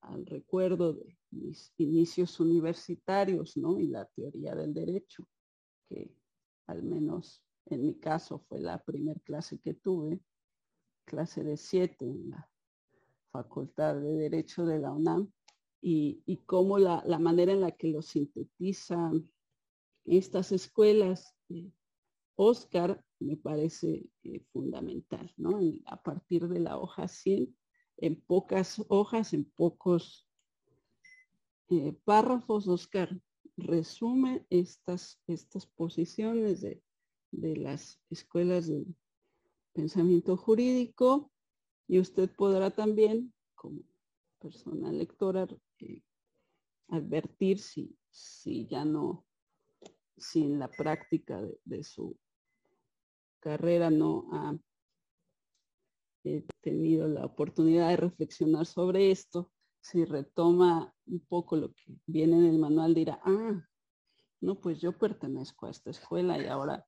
al 0.00 0.24
recuerdo 0.24 0.92
de 0.92 1.18
mis 1.32 1.72
inicios 1.78 2.38
universitarios, 2.38 3.56
¿no? 3.56 3.80
Y 3.80 3.88
la 3.88 4.04
teoría 4.04 4.54
del 4.54 4.72
derecho, 4.72 5.26
que 5.88 6.14
al 6.68 6.84
menos 6.84 7.44
en 7.64 7.82
mi 7.82 7.98
caso 7.98 8.38
fue 8.48 8.60
la 8.60 8.80
primera 8.84 9.18
clase 9.24 9.58
que 9.58 9.74
tuve, 9.74 10.20
clase 11.04 11.42
de 11.42 11.56
siete 11.56 12.04
en 12.04 12.30
la 12.30 12.48
Facultad 13.32 13.96
de 13.96 14.12
Derecho 14.12 14.64
de 14.64 14.78
la 14.78 14.92
UNAM 14.92 15.32
y, 15.82 16.22
y 16.24 16.36
cómo 16.36 16.78
la, 16.78 17.02
manera 17.18 17.52
en 17.52 17.62
la 17.62 17.72
que 17.72 17.88
lo 17.88 18.00
sintetizan 18.00 19.28
estas 20.04 20.52
escuelas, 20.52 21.34
eh, 21.48 21.72
Oscar, 22.36 23.04
me 23.18 23.36
parece 23.36 24.06
eh, 24.22 24.40
fundamental, 24.52 25.32
¿no? 25.36 25.60
a 25.86 26.02
partir 26.02 26.48
de 26.48 26.60
la 26.60 26.78
hoja 26.78 27.08
100, 27.08 27.56
en 27.98 28.20
pocas 28.20 28.84
hojas, 28.88 29.32
en 29.32 29.44
pocos 29.44 30.28
eh, 31.70 31.96
párrafos, 32.04 32.68
Oscar 32.68 33.20
resume 33.56 34.46
estas, 34.50 35.22
estas 35.26 35.66
posiciones 35.66 36.60
de, 36.60 36.82
de 37.30 37.56
las 37.56 38.00
escuelas 38.10 38.66
de 38.66 38.86
pensamiento 39.72 40.36
jurídico 40.36 41.32
y 41.88 42.00
usted 42.00 42.30
podrá 42.36 42.70
también, 42.70 43.32
como 43.54 43.82
persona 44.38 44.90
lectora, 44.92 45.46
eh, 45.80 46.02
advertir 46.88 47.58
si, 47.58 47.96
si 48.10 48.66
ya 48.66 48.84
no, 48.84 49.26
si 50.16 50.42
en 50.42 50.58
la 50.58 50.70
práctica 50.70 51.42
de, 51.64 51.84
su 51.84 52.16
carrera 53.46 53.90
no 53.90 54.26
ha 54.32 54.58
eh, 56.24 56.44
tenido 56.60 57.06
la 57.06 57.24
oportunidad 57.24 57.90
de 57.90 57.96
reflexionar 57.96 58.66
sobre 58.66 59.12
esto, 59.12 59.52
si 59.80 60.04
retoma 60.04 60.92
un 61.06 61.20
poco 61.20 61.54
lo 61.54 61.72
que 61.72 61.96
viene 62.06 62.38
en 62.38 62.46
el 62.46 62.58
manual, 62.58 62.92
dirá, 62.92 63.20
ah, 63.22 63.64
no, 64.40 64.60
pues 64.60 64.80
yo 64.80 64.98
pertenezco 64.98 65.66
a 65.66 65.70
esta 65.70 65.90
escuela 65.90 66.42
y 66.42 66.46
ahora 66.46 66.84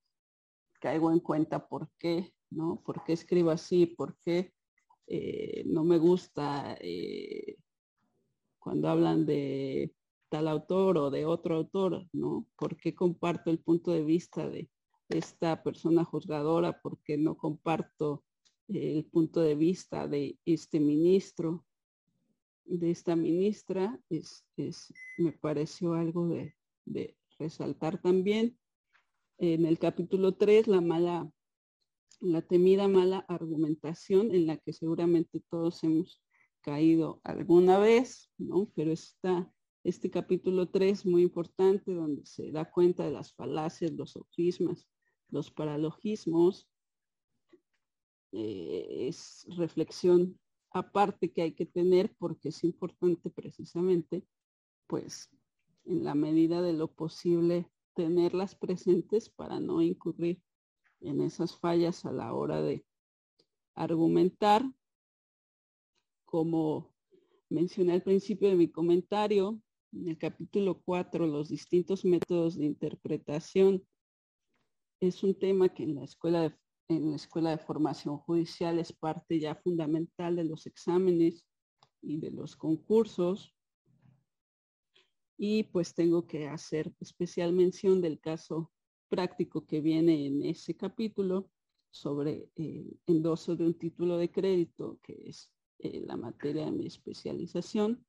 caigo 0.81 1.13
en 1.13 1.21
cuenta 1.21 1.69
por 1.69 1.91
qué, 1.97 2.35
¿no? 2.51 2.83
¿Por 2.85 3.05
qué 3.05 3.13
escribo 3.13 3.51
así? 3.51 3.87
¿Por 3.87 4.19
qué 4.25 4.53
eh, 5.07 5.63
no 5.65 5.85
me 5.85 5.99
gusta 5.99 6.77
eh, 6.81 7.57
cuando 8.59 8.89
hablan 8.89 9.25
de 9.27 9.95
tal 10.29 10.49
autor 10.49 10.99
o 10.99 11.11
de 11.11 11.25
otro 11.25 11.55
autor, 11.55 12.09
¿no? 12.13 12.49
Porque 12.57 12.97
comparto 12.97 13.49
el 13.49 13.61
punto 13.61 13.93
de 13.93 14.03
vista 14.03 14.49
de 14.49 14.69
esta 15.09 15.63
persona 15.63 16.05
juzgadora 16.05 16.81
porque 16.81 17.17
no 17.17 17.37
comparto 17.37 18.25
el 18.69 19.05
punto 19.07 19.41
de 19.41 19.55
vista 19.55 20.07
de 20.07 20.39
este 20.45 20.79
ministro, 20.79 21.65
de 22.65 22.91
esta 22.91 23.17
ministra, 23.17 23.99
es, 24.11 24.45
me 25.17 25.33
pareció 25.33 25.95
algo 25.95 26.29
de, 26.29 26.55
de 26.85 27.17
resaltar 27.39 28.01
también. 28.01 28.59
En 29.39 29.65
el 29.65 29.79
capítulo 29.79 30.35
3, 30.35 30.69
la 30.69 30.81
mala, 30.81 31.31
la 32.21 32.43
temida 32.43 32.89
mala 32.89 33.25
argumentación 33.29 34.35
en 34.35 34.47
la 34.47 34.59
que 34.59 34.73
seguramente 34.73 35.43
todos 35.49 35.83
hemos 35.85 36.23
caído 36.61 37.21
alguna 37.25 37.79
vez, 37.79 38.31
¿no? 38.37 38.71
Pero 38.75 38.93
está 38.93 39.51
este 39.85 40.11
capítulo 40.11 40.69
3 40.69 41.07
muy 41.07 41.23
importante 41.23 41.95
donde 41.95 42.27
se 42.27 42.51
da 42.51 42.71
cuenta 42.71 43.05
de 43.05 43.13
las 43.13 43.33
falacias, 43.33 43.93
los 43.93 44.11
sofismas, 44.11 44.87
los 45.31 45.51
paralogismos. 45.51 46.69
Eh, 48.33 49.09
es 49.09 49.47
reflexión 49.57 50.39
aparte 50.71 51.33
que 51.33 51.43
hay 51.43 51.53
que 51.53 51.67
tener 51.67 52.15
porque 52.19 52.51
es 52.51 52.63
importante 52.65 53.31
precisamente, 53.31 54.27
pues, 54.87 55.31
en 55.85 56.05
la 56.05 56.15
medida 56.15 56.61
de 56.61 56.75
lo 56.75 56.93
posible, 56.93 57.71
tenerlas 57.95 58.55
presentes 58.55 59.31
para 59.31 59.61
no 59.61 59.83
incurrir 59.83 60.43
en 61.01 61.21
esas 61.21 61.57
fallas 61.57 62.05
a 62.05 62.13
la 62.13 62.33
hora 62.35 62.61
de 62.63 62.85
argumentar. 63.75 64.63
Como 66.25 66.95
mencioné 67.49 67.95
al 67.95 68.03
principio 68.03 68.49
de 68.49 68.57
mi 68.57 68.71
comentario, 68.71 69.61
en 69.93 70.09
el 70.09 70.19
capítulo 70.19 70.81
4, 70.83 71.27
los 71.27 71.49
distintos 71.49 72.05
métodos 72.05 72.57
de 72.59 72.67
interpretación, 72.67 73.83
es 75.01 75.23
un 75.23 75.39
tema 75.39 75.69
que 75.69 75.85
en 75.85 75.95
la 75.95 76.05
escuela 76.05 76.43
de, 76.43 76.55
en 76.89 77.11
la 77.11 77.17
escuela 77.17 77.51
de 77.51 77.59
formación 77.59 78.19
judicial 78.19 78.79
es 78.79 78.93
parte 78.93 79.39
ya 79.39 79.55
fundamental 79.55 80.37
de 80.37 80.45
los 80.45 80.67
exámenes 80.67 81.45
y 82.01 82.19
de 82.19 82.31
los 82.31 82.57
concursos. 82.57 83.55
Y 85.37 85.65
pues 85.65 85.95
tengo 85.95 86.27
que 86.27 86.49
hacer 86.49 86.93
especial 87.01 87.53
mención 87.53 88.01
del 88.01 88.19
caso 88.21 88.73
práctico 89.09 89.67
que 89.67 89.81
viene 89.81 90.27
en 90.27 90.45
ese 90.45 90.77
capítulo 90.77 91.51
sobre 91.91 92.51
el 92.57 92.99
endoso 93.07 93.55
de 93.55 93.65
un 93.65 93.75
título 93.75 94.19
de 94.19 94.31
crédito, 94.31 94.99
que 95.03 95.29
es 95.29 95.51
eh, 95.79 96.03
la 96.05 96.17
materia 96.17 96.65
de 96.65 96.73
mi 96.73 96.87
especialización 96.87 98.05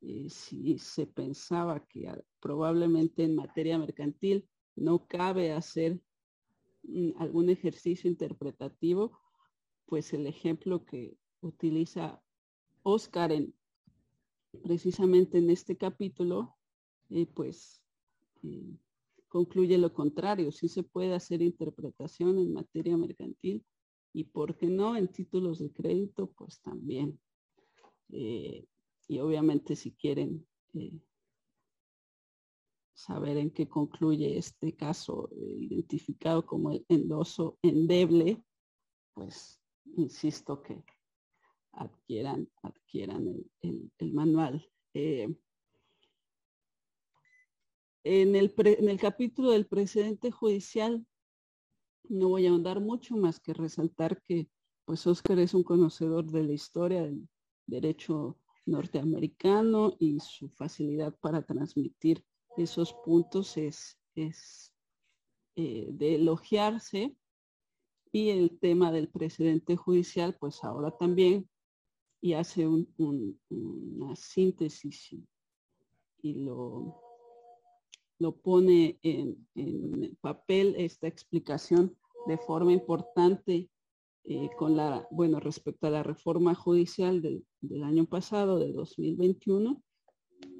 eh, 0.00 0.28
si 0.30 0.78
se 0.78 1.06
pensaba 1.06 1.84
que 1.86 2.08
probablemente 2.40 3.24
en 3.24 3.34
materia 3.34 3.78
mercantil 3.78 4.48
no 4.76 5.06
cabe 5.08 5.52
hacer 5.52 6.00
algún 7.16 7.50
ejercicio 7.50 8.10
interpretativo, 8.10 9.18
pues 9.86 10.12
el 10.12 10.26
ejemplo 10.26 10.84
que 10.84 11.16
utiliza 11.40 12.22
Oscar 12.82 13.32
en, 13.32 13.54
precisamente 14.62 15.38
en 15.38 15.50
este 15.50 15.76
capítulo, 15.76 16.56
eh, 17.10 17.26
pues 17.26 17.82
eh, 18.42 18.76
concluye 19.28 19.78
lo 19.78 19.92
contrario, 19.92 20.52
si 20.52 20.68
se 20.68 20.82
puede 20.82 21.14
hacer 21.14 21.42
interpretación 21.42 22.38
en 22.38 22.52
materia 22.52 22.96
mercantil 22.96 23.64
y 24.12 24.24
por 24.24 24.56
qué 24.56 24.66
no 24.66 24.96
en 24.96 25.08
títulos 25.08 25.58
de 25.58 25.70
crédito, 25.70 26.30
pues 26.32 26.60
también 26.60 27.18
y 29.08 29.18
obviamente 29.20 29.74
si 29.74 29.92
quieren 29.92 30.46
eh, 30.74 31.00
saber 32.98 33.36
en 33.36 33.52
qué 33.52 33.68
concluye 33.68 34.36
este 34.36 34.74
caso 34.74 35.30
eh, 35.30 35.56
identificado 35.60 36.44
como 36.44 36.72
el 36.72 36.84
endoso 36.88 37.56
endeble, 37.62 38.42
pues 39.14 39.60
insisto 39.96 40.60
que 40.62 40.82
adquieran, 41.70 42.50
adquieran 42.60 43.36
el, 43.60 44.12
manual. 44.12 44.68
Eh, 44.94 45.32
en, 48.02 48.34
el 48.34 48.52
en 48.56 48.88
el 48.88 48.98
capítulo 48.98 49.52
del 49.52 49.68
precedente 49.68 50.32
judicial 50.32 51.06
no 52.08 52.30
voy 52.30 52.46
a 52.46 52.50
ahondar 52.50 52.80
mucho 52.80 53.16
más 53.16 53.38
que 53.38 53.54
resaltar 53.54 54.20
que 54.22 54.48
pues 54.84 55.06
Oscar 55.06 55.38
es 55.38 55.54
un 55.54 55.62
conocedor 55.62 56.28
de 56.32 56.42
la 56.42 56.52
historia 56.52 57.02
del 57.02 57.28
derecho 57.64 58.40
norteamericano 58.66 59.94
y 60.00 60.18
su 60.18 60.48
facilidad 60.48 61.14
para 61.20 61.42
transmitir 61.42 62.24
esos 62.58 62.92
puntos 63.04 63.56
es, 63.56 63.98
es 64.14 64.72
eh, 65.56 65.88
de 65.90 66.16
elogiarse. 66.16 67.16
Y 68.10 68.30
el 68.30 68.58
tema 68.58 68.90
del 68.90 69.08
precedente 69.08 69.76
judicial, 69.76 70.36
pues 70.40 70.64
ahora 70.64 70.90
también, 70.96 71.48
y 72.20 72.32
hace 72.32 72.66
una 72.66 74.16
síntesis 74.16 75.14
y, 76.22 76.34
lo, 76.34 77.00
lo 78.18 78.36
pone 78.36 78.98
en, 79.02 79.46
papel 80.20 80.74
esta 80.76 81.06
explicación 81.06 81.96
de 82.26 82.38
forma 82.38 82.72
importante 82.72 83.70
eh, 84.24 84.50
con 84.58 84.76
la, 84.76 85.06
bueno, 85.10 85.40
respecto 85.40 85.86
a 85.86 85.90
la 85.90 86.02
reforma 86.02 86.54
judicial 86.54 87.22
del, 87.22 87.44
año 87.82 88.06
pasado, 88.06 88.58
de 88.58 88.72
2021, 88.72 89.82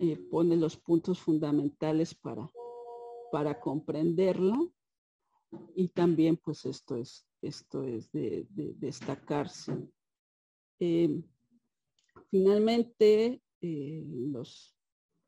eh, 0.01 0.17
pone 0.31 0.57
los 0.57 0.77
puntos 0.77 1.19
fundamentales 1.19 2.15
para, 2.15 2.51
para 3.33 3.59
comprenderla 3.61 4.59
y 5.75 5.89
también 5.89 6.37
pues 6.37 6.67
esto 6.67 6.97
es, 6.97 7.27
esto 7.43 7.83
es 7.83 8.11
de, 8.13 8.47
destacarse. 8.51 9.77
Eh, 10.79 11.23
finalmente, 12.31 13.43
los 13.61 14.77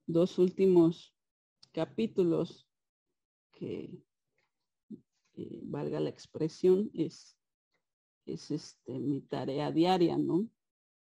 dos 0.07 0.39
últimos 0.39 1.15
capítulos 1.73 2.69
que, 3.53 3.91
valga 5.63 6.01
la 6.01 6.11
expresión, 6.11 6.91
es 6.93 7.41
es 8.27 8.51
este, 8.51 8.99
mi 8.99 9.21
tarea 9.21 9.71
diaria, 9.71 10.17
¿no? 10.17 10.49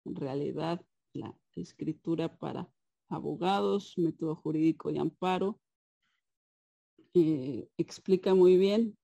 En 0.05 0.16
realidad, 0.16 0.85
la 1.12 1.37
escritura 1.55 2.38
para 2.38 2.68
abogados, 3.12 3.94
método 3.96 4.35
jurídico 4.37 4.90
y 4.90 4.98
amparo, 4.98 5.61
eh, 7.14 7.68
explica 7.77 8.35
muy 8.35 8.57
bien 8.57 8.96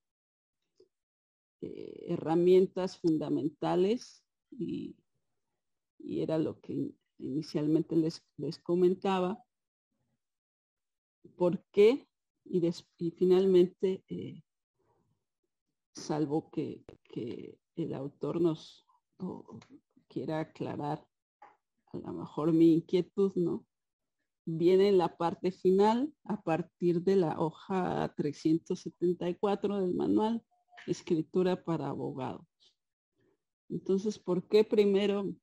eh, 1.60 2.06
herramientas 2.08 2.98
fundamentales 2.98 4.24
y, 4.50 4.96
era 6.00 6.38
lo 6.38 6.60
que 6.60 6.94
inicialmente 7.18 7.96
les, 7.96 8.24
les 8.36 8.58
comentaba. 8.58 9.42
¿Por 11.36 11.62
qué? 11.72 12.08
Y, 12.44 12.66
y 12.98 13.10
finalmente, 13.10 14.04
eh, 14.08 14.42
salvo 15.94 16.50
que, 16.50 16.84
que 17.02 17.58
el 17.74 17.92
autor 17.94 18.40
nos 18.40 18.86
quiera 20.08 20.40
aclarar 20.40 21.06
a 21.92 21.98
lo 21.98 22.12
mejor 22.12 22.52
mi 22.52 22.74
inquietud, 22.74 23.32
¿no? 23.34 23.64
Viene 24.50 24.88
en 24.88 24.96
la 24.96 25.14
parte 25.16 25.52
final 25.52 26.11
a 26.24 26.40
partir 26.40 27.02
de 27.02 27.16
la 27.16 27.38
hoja 27.38 28.14
374 28.16 29.80
del 29.80 29.94
manual, 29.94 30.42
escritura 30.87 31.62
para 31.62 31.88
abogados. 31.88 32.46
Entonces, 33.68 34.18
¿por 34.18 34.48
qué 34.48 34.64
primero 34.64 35.34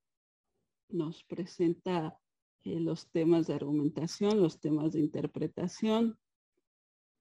nos 0.89 1.23
presenta 1.23 2.19
eh, 2.63 2.79
los 2.79 3.11
temas 3.11 3.45
de 3.45 3.53
argumentación, 3.53 4.41
los 4.41 4.59
temas 4.59 4.93
de 4.93 5.01
interpretación? 5.01 6.17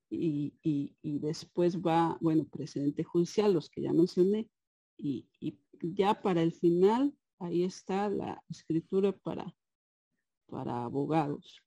Y, 0.08 0.54
y 0.62 1.18
después 1.18 1.80
va, 1.80 2.16
bueno, 2.20 2.46
precedente 2.46 3.02
judicial, 3.02 3.52
los 3.52 3.68
que 3.68 3.82
ya 3.82 3.92
mencioné, 3.92 4.48
y, 4.96 5.28
ya 5.80 6.22
para 6.22 6.42
el 6.42 6.52
final, 6.52 7.14
ahí 7.38 7.64
está 7.64 8.08
la 8.08 8.42
escritura 8.48 9.12
para, 9.12 9.54
para 10.46 10.84
abogados. 10.84 11.63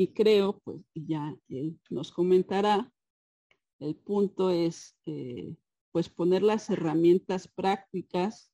Y 0.00 0.14
creo, 0.14 0.58
pues 0.64 0.80
ya 0.94 1.36
él 1.50 1.78
nos 1.90 2.10
comentará, 2.10 2.90
el 3.80 3.96
punto 3.96 4.48
es, 4.48 4.96
pues 5.92 6.08
poner 6.08 6.42
las 6.42 6.70
herramientas 6.70 7.46
prácticas 7.48 8.50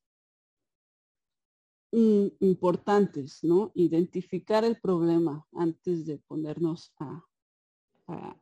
mm, 1.93 2.27
importantes, 2.41 3.45
¿no? 3.45 3.71
Identificar 3.77 4.65
el 4.65 4.81
problema 4.81 5.47
antes 5.53 6.05
de 6.05 6.19
ponernos 6.19 6.93
a 6.99 7.25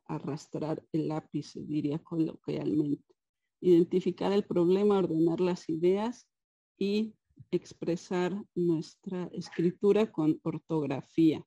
arrastrar 0.06 0.82
el 0.92 1.08
lápiz, 1.08 1.52
diría 1.56 1.98
coloquialmente 1.98 3.04
identificar 3.60 4.32
el 4.32 4.44
problema, 4.44 4.98
ordenar 4.98 5.40
las 5.40 5.68
ideas 5.68 6.26
y 6.78 7.14
expresar 7.50 8.32
nuestra 8.54 9.26
escritura 9.34 10.10
con 10.10 10.40
ortografía. 10.42 11.44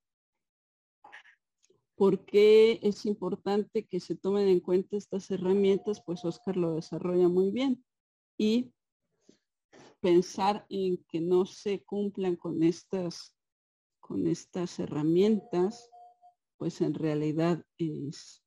¿Por 1.98 2.26
qué 2.26 2.80
es 2.84 3.08
importante 3.08 3.88
que 3.88 4.00
se 4.00 4.16
tomen 4.16 4.48
en 4.50 4.60
cuenta 4.60 4.96
estas 4.96 5.32
herramientas? 5.32 6.00
Pues 6.06 6.24
Oscar 6.26 6.56
lo 6.56 6.76
desarrolla 6.76 7.28
muy 7.28 7.50
bien. 7.50 7.84
Y 8.38 8.72
pensar 10.00 10.64
en 10.70 11.04
que 11.06 11.20
no 11.20 11.48
se 11.48 11.84
cumplan 11.84 12.36
con 12.36 12.62
estas, 12.62 13.36
con 14.00 14.28
estas 14.28 14.78
herramientas, 14.78 15.90
pues 16.58 16.82
en 16.82 16.94
realidad 16.94 17.66
es, 17.80 18.44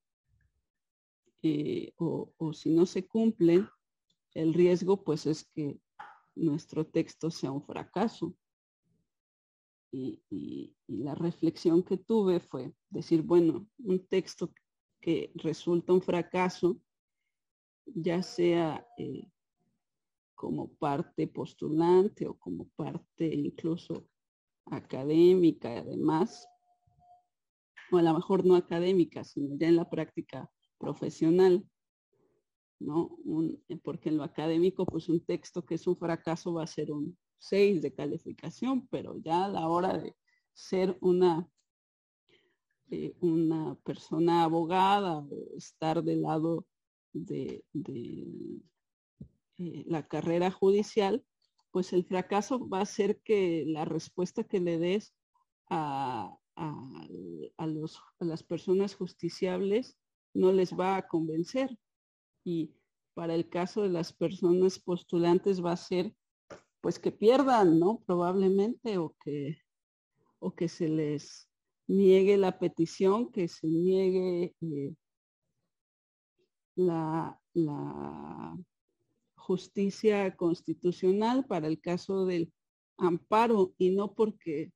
eh, 1.42 1.92
o, 1.96 2.32
o 2.36 2.52
si 2.52 2.70
no 2.70 2.86
se 2.86 3.04
cumplen, 3.08 3.68
el 4.32 4.54
riesgo 4.54 5.02
pues 5.02 5.26
es 5.26 5.44
que 5.44 5.76
nuestro 6.36 6.86
texto 6.86 7.32
sea 7.32 7.50
un 7.50 7.64
fracaso. 7.64 8.32
Y, 9.92 10.74
la 10.86 11.14
reflexión 11.14 11.82
que 11.82 11.96
tuve 11.96 12.40
fue 12.40 12.74
decir, 12.90 13.22
bueno, 13.22 13.66
un 13.78 14.06
texto 14.06 14.52
que 15.00 15.32
resulta 15.36 15.92
un 15.92 16.02
fracaso, 16.02 16.80
ya 17.86 18.22
sea 18.22 18.86
eh, 18.98 19.28
como 20.34 20.68
parte 20.74 21.26
postulante 21.26 22.26
o 22.26 22.34
como 22.34 22.68
parte 22.76 23.26
incluso 23.26 24.08
académica, 24.66 25.78
además, 25.78 26.46
o 27.90 27.98
a 27.98 28.02
lo 28.02 28.14
mejor 28.14 28.44
no 28.44 28.54
académica, 28.54 29.24
sino 29.24 29.56
ya 29.56 29.68
en 29.68 29.76
la 29.76 29.88
práctica 29.88 30.50
profesional, 30.78 31.66
¿no? 32.78 33.18
Eh, 33.68 33.76
porque 33.82 34.08
en 34.08 34.16
lo 34.16 34.24
académico, 34.24 34.86
pues 34.86 35.08
un 35.08 35.24
texto 35.24 35.64
que 35.64 35.74
es 35.74 35.86
un 35.86 35.96
fracaso 35.96 36.54
va 36.54 36.64
a 36.64 36.66
ser 36.66 36.90
un 36.92 37.16
6 37.40 37.82
de 37.82 37.92
calificación, 37.92 38.86
pero 38.88 39.16
ya 39.18 39.46
a 39.46 39.48
la 39.48 39.68
hora 39.68 39.98
de 39.98 40.14
ser 40.52 40.96
una, 41.00 41.48
eh, 42.90 43.14
una 43.20 43.74
persona 43.76 44.44
abogada 44.44 45.18
o 45.18 45.56
estar 45.56 46.04
del 46.04 46.22
lado 46.22 46.66
de, 47.12 47.64
eh, 49.58 49.84
la 49.86 50.06
carrera 50.06 50.50
judicial, 50.50 51.24
pues 51.70 51.92
el 51.92 52.04
fracaso 52.04 52.68
va 52.68 52.82
a 52.82 52.86
ser 52.86 53.20
que 53.22 53.64
la 53.66 53.84
respuesta 53.84 54.44
que 54.44 54.60
le 54.60 54.78
des 54.78 55.14
a, 55.68 56.36
a, 56.56 57.66
los, 57.66 57.98
a 58.18 58.24
las 58.24 58.42
personas 58.42 58.94
justiciables 58.94 59.96
no 60.34 60.52
les 60.52 60.72
va 60.72 60.96
a 60.96 61.08
convencer. 61.08 61.78
Y 62.44 62.74
para 63.14 63.34
el 63.34 63.48
caso 63.48 63.82
de 63.82 63.88
las 63.88 64.12
personas 64.12 64.78
postulantes 64.78 65.64
va 65.64 65.72
a 65.72 65.76
ser 65.76 66.14
pues 66.80 66.98
que 66.98 67.12
pierdan, 67.12 67.78
¿no? 67.78 68.02
Probablemente 68.06 68.98
o 68.98 69.14
que, 69.22 69.58
o 70.38 70.54
que 70.54 70.68
se 70.68 70.88
les 70.88 71.48
niegue 71.86 72.36
la 72.36 72.58
petición, 72.58 73.30
que 73.30 73.48
se 73.48 73.66
niegue 73.66 74.54
eh, 74.60 74.94
la, 76.76 77.40
la 77.54 78.56
justicia 79.36 80.36
constitucional 80.36 81.44
para 81.46 81.66
el 81.66 81.80
caso 81.80 82.24
del 82.24 82.52
amparo 82.96 83.74
y 83.78 83.90
no 83.90 84.14
porque 84.14 84.72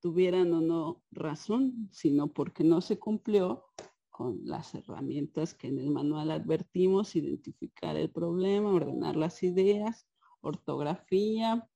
tuvieran 0.00 0.52
o 0.54 0.60
no 0.60 1.02
razón, 1.10 1.88
sino 1.90 2.28
porque 2.28 2.62
no 2.62 2.80
se 2.80 2.98
cumplió 2.98 3.64
con 4.10 4.40
las 4.44 4.74
herramientas 4.74 5.54
que 5.54 5.68
en 5.68 5.78
el 5.78 5.90
manual 5.90 6.30
advertimos, 6.30 7.16
identificar 7.16 7.96
el 7.96 8.10
problema, 8.10 8.72
ordenar 8.72 9.16
las 9.16 9.42
ideas, 9.42 10.06
ortografía, 10.40 11.68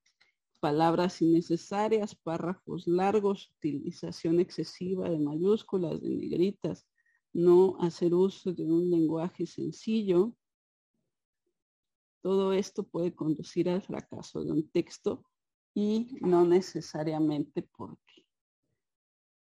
palabras 0.61 1.21
innecesarias, 1.21 2.15
párrafos 2.15 2.87
largos, 2.87 3.51
utilización 3.59 4.39
excesiva 4.39 5.09
de 5.11 5.19
mayúsculas, 5.19 6.01
de 6.01 6.11
negritas, 6.11 6.87
no 7.33 7.77
hacer 7.81 8.15
uso 8.15 8.53
de 8.53 8.71
un 8.71 8.91
lenguaje 8.91 9.47
sencillo. 9.47 10.37
Todo 12.21 12.53
esto 12.53 12.85
puede 12.85 13.15
conducir 13.15 13.69
al 13.69 13.83
fracaso 13.83 14.45
de 14.45 14.53
un 14.53 14.71
texto 14.71 15.25
y 15.75 16.17
no 16.21 16.45
necesariamente 16.45 17.63
porque 17.77 18.25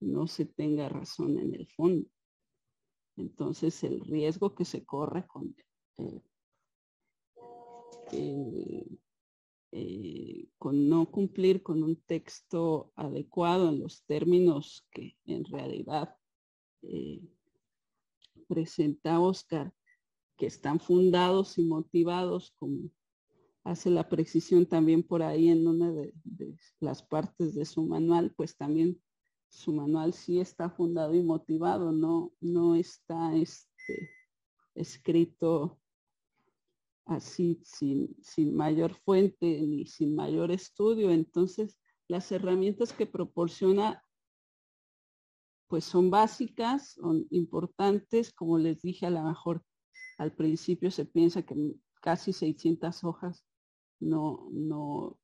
no 0.00 0.27
se 0.27 0.46
tenga 0.46 0.88
razón 0.88 1.38
en 1.38 1.55
el 1.55 1.68
fondo. 1.68 2.09
Entonces 3.16 3.85
el 3.85 4.00
riesgo 4.00 4.55
que 4.55 4.64
se 4.64 4.85
corre 4.85 5.27
con, 5.27 5.55
eh, 5.98 6.22
eh, 9.76 10.46
con 10.56 10.88
no 10.88 11.10
cumplir 11.10 11.64
con 11.64 11.82
un 11.82 11.96
texto 11.96 12.92
adecuado 12.94 13.70
en 13.70 13.80
los 13.80 14.04
términos 14.04 14.87
que 14.92 15.16
en 15.26 15.44
realidad 15.44 16.14
eh, 16.82 17.20
presenta 18.46 19.18
Oscar, 19.18 19.74
que 20.37 20.46
están 20.46 20.78
fundados 20.78 21.58
y 21.58 21.64
motivados, 21.64 22.52
como 22.56 22.88
hace 23.64 23.90
la 23.90 24.08
precisión 24.08 24.64
también 24.64 25.02
por 25.02 25.24
ahí 25.24 25.48
en 25.48 25.66
una 25.66 25.90
de 25.90 26.14
las 26.78 27.02
partes 27.02 27.56
de 27.56 27.64
su 27.64 27.84
manual, 27.84 28.32
pues 28.37 28.56
también 28.56 29.02
su 29.48 29.72
manual 29.72 30.12
sí 30.12 30.38
está 30.38 30.70
fundado 30.70 31.14
y 31.16 31.22
motivado, 31.24 31.90
no, 31.90 32.32
no 32.40 32.76
está 32.76 33.34
este, 33.34 34.08
escrito 34.76 35.80
así 37.06 37.60
sin, 37.64 38.14
sin 38.22 38.56
mayor 38.56 38.94
fuente 38.94 39.60
ni 39.62 39.86
sin 39.86 40.14
mayor 40.14 40.50
estudio. 40.50 41.10
Entonces, 41.10 41.78
las 42.08 42.30
herramientas 42.32 42.92
que 42.92 43.06
proporciona 43.06 44.02
pues 45.68 45.84
son 45.84 46.10
básicas, 46.10 46.92
son 46.92 47.26
importantes, 47.30 48.32
como 48.32 48.58
les 48.58 48.82
dije 48.82 49.06
a 49.06 49.10
lo 49.10 49.22
mejor 49.22 49.64
al 50.18 50.32
principio 50.32 50.90
se 50.90 51.04
piensa 51.04 51.42
que 51.42 51.56
casi 52.00 52.32
600 52.32 53.02
hojas 53.04 53.44
no, 53.98 54.48
no 54.52 55.18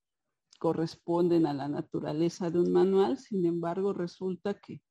corresponden 0.58 1.46
a 1.46 1.54
la 1.54 1.68
naturaleza 1.68 2.50
de 2.50 2.60
un 2.60 2.72
manual, 2.72 3.18
sin 3.18 3.46
embargo 3.46 3.92
resulta 3.92 4.54
que, 4.54 4.82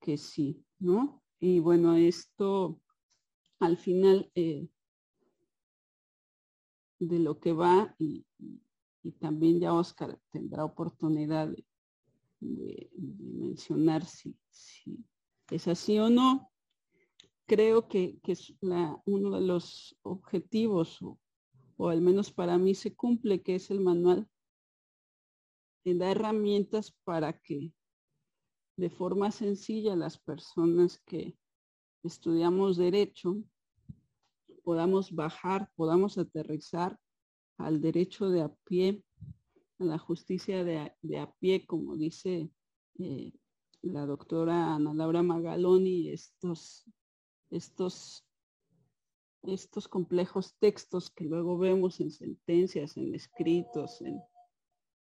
que 0.00 0.16
sí, 0.16 0.64
¿no? 0.78 1.22
Y 1.40 1.58
bueno, 1.58 1.96
esto 1.96 2.80
al 3.58 3.76
final 3.76 4.30
eh, 4.34 4.68
de 7.00 7.18
lo 7.18 7.40
que 7.40 7.52
va 7.52 7.94
y, 7.98 8.24
también 9.18 9.58
ya 9.58 9.72
Oscar 9.72 10.20
tendrá 10.30 10.64
oportunidad 10.64 11.48
de, 11.48 12.90
mencionar 12.98 14.04
si, 14.04 14.36
es 15.50 15.66
así 15.66 15.98
o 15.98 16.08
no. 16.08 16.50
Creo 17.46 17.88
que, 17.88 18.20
es 18.22 18.54
uno 19.06 19.30
de 19.30 19.40
los 19.40 19.98
objetivos, 20.02 21.02
o, 21.02 21.18
o 21.76 21.88
al 21.88 22.00
menos 22.00 22.30
para 22.30 22.56
mí 22.58 22.74
se 22.74 22.94
cumple, 22.94 23.42
que 23.42 23.56
es 23.56 23.70
el 23.70 23.80
manual 23.80 24.28
da 25.94 26.10
herramientas 26.10 26.92
para 27.04 27.32
que 27.32 27.72
de 28.76 28.90
forma 28.90 29.30
sencilla 29.30 29.96
las 29.96 30.18
personas 30.18 31.00
que 31.00 31.36
estudiamos 32.02 32.76
derecho 32.76 33.42
podamos 34.70 35.12
bajar, 35.12 35.68
podamos 35.74 36.16
aterrizar 36.16 36.96
al 37.58 37.80
derecho 37.80 38.30
de 38.30 38.42
a 38.42 38.54
pie, 38.68 39.02
a 39.80 39.84
la 39.84 39.98
justicia 39.98 40.62
de 40.62 41.18
a, 41.18 41.34
pie, 41.40 41.66
como 41.66 41.96
dice 41.96 42.52
eh, 43.00 43.32
la 43.82 44.06
doctora 44.06 44.72
Ana 44.72 44.94
Laura 44.94 45.24
Magaloni, 45.24 46.10
estos, 46.10 46.88
estos, 47.50 48.24
estos 49.42 49.88
complejos 49.88 50.54
textos 50.60 51.10
que 51.10 51.24
luego 51.24 51.58
vemos 51.58 51.98
en 51.98 52.12
sentencias, 52.12 52.96
en 52.96 53.12
escritos, 53.12 54.00
en, 54.02 54.22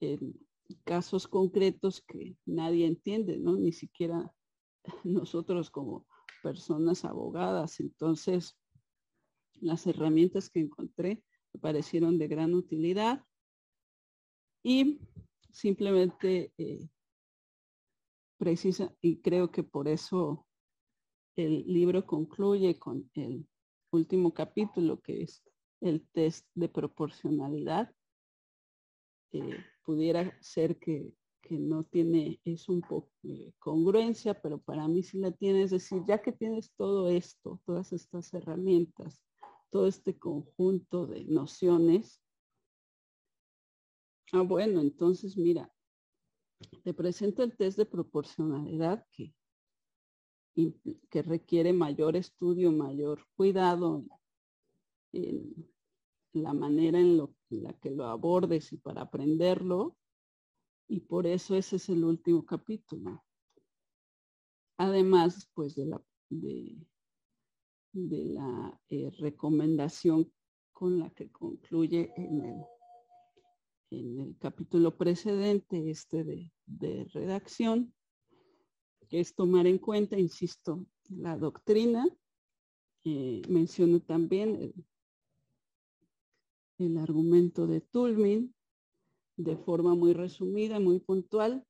en 0.01 0.37
casos 0.83 1.29
concretos 1.29 2.01
que 2.01 2.35
nadie 2.45 2.87
entiende, 2.87 3.37
¿no? 3.37 3.55
Ni 3.55 3.71
siquiera 3.71 4.29
nosotros 5.05 5.71
como 5.71 6.05
personas 6.43 7.05
abogadas. 7.05 7.79
Entonces, 7.79 8.57
las 9.61 9.87
herramientas 9.87 10.49
que 10.49 10.59
encontré 10.59 11.23
me 11.53 11.59
parecieron 11.59 12.17
de 12.17 12.27
gran 12.27 12.53
utilidad 12.53 13.23
y 14.63 14.99
simplemente 15.51 16.51
eh, 16.57 16.89
precisa, 18.37 18.93
y 19.01 19.21
creo 19.21 19.51
que 19.51 19.63
por 19.63 19.87
eso 19.87 20.45
el 21.35 21.65
libro 21.67 22.05
concluye 22.05 22.79
con 22.79 23.09
el 23.13 23.47
último 23.91 24.33
capítulo 24.33 24.99
que 25.01 25.23
es 25.23 25.43
el 25.81 26.07
test 26.13 26.47
de 26.53 26.69
proporcionalidad. 26.69 27.93
Pudiera 29.83 30.37
ser 30.41 30.77
que, 30.77 31.13
no 31.49 31.83
tiene, 31.83 32.39
es 32.43 32.67
un 32.69 32.81
poco 32.81 33.11
eh, 33.23 33.53
congruencia, 33.59 34.33
pero 34.33 34.57
para 34.59 34.87
mí 34.87 35.03
sí 35.03 35.19
la 35.19 35.31
tiene, 35.31 35.61
es 35.61 35.71
decir, 35.71 36.01
ya 36.07 36.19
que 36.19 36.31
tienes 36.31 36.71
todo 36.75 37.07
esto, 37.09 37.61
todas 37.65 37.93
estas 37.93 38.33
herramientas, 38.33 39.21
todo 39.71 39.87
este 39.87 40.17
conjunto 40.17 41.07
de 41.07 41.25
nociones, 41.25 42.21
ah, 44.31 44.41
bueno, 44.41 44.81
entonces 44.81 45.37
mira, 45.37 45.71
te 46.83 46.93
presento 46.93 47.43
el 47.43 47.55
test 47.55 47.77
de 47.77 47.85
proporcionalidad 47.85 49.05
que 49.11 49.33
que 51.09 51.21
requiere 51.21 51.73
mayor 51.73 52.15
estudio, 52.15 52.71
mayor 52.71 53.25
cuidado 53.35 54.05
en 55.11 55.53
la 56.33 56.53
manera 56.53 56.99
en, 56.99 57.17
la 57.49 57.73
que 57.73 57.91
lo 57.91 58.05
abordes 58.05 58.71
y 58.73 58.77
para 58.77 59.03
aprenderlo. 59.03 59.97
Y 60.87 61.01
por 61.01 61.27
eso 61.27 61.55
ese 61.55 61.77
es 61.77 61.89
el 61.89 62.03
último 62.03 62.45
capítulo. 62.45 63.23
Además, 64.77 65.49
pues 65.53 65.75
de 65.75 65.85
la, 65.85 66.01
de, 66.29 66.77
la 67.95 68.79
eh, 68.89 69.09
recomendación 69.19 70.31
con 70.73 70.99
la 70.99 71.09
que 71.11 71.31
concluye 71.31 72.11
en 72.17 72.41
el, 72.41 72.63
en 73.91 74.19
el 74.19 74.37
capítulo 74.37 74.97
precedente, 74.97 75.89
este 75.89 76.23
de, 76.25 76.51
de 76.65 77.05
redacción, 77.13 77.93
que 79.07 79.21
es 79.21 79.33
tomar 79.33 79.65
en 79.65 79.77
cuenta, 79.77 80.19
insisto, 80.19 80.85
la 81.09 81.37
doctrina. 81.37 82.05
Eh, 83.05 83.41
menciono 83.47 84.01
también 84.01 84.55
el, 84.55 84.85
el 86.79 86.97
argumento 86.97 87.67
de 87.67 87.79
Tulmin 87.79 88.53
de 89.37 89.55
forma 89.55 89.95
muy 89.95 90.13
resumida, 90.13 90.79
muy 90.79 90.99
puntual. 90.99 91.65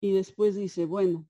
Y 0.00 0.12
después 0.12 0.56
dice, 0.56 0.84
bueno, 0.84 1.26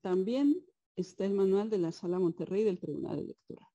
también 0.00 0.64
está 0.96 1.24
el 1.24 1.34
manual 1.34 1.70
de 1.70 1.78
la 1.78 1.92
Sala 1.92 2.18
Monterrey 2.18 2.64
del 2.64 2.78
Tribunal 2.78 3.18
Electoral. 3.18 3.68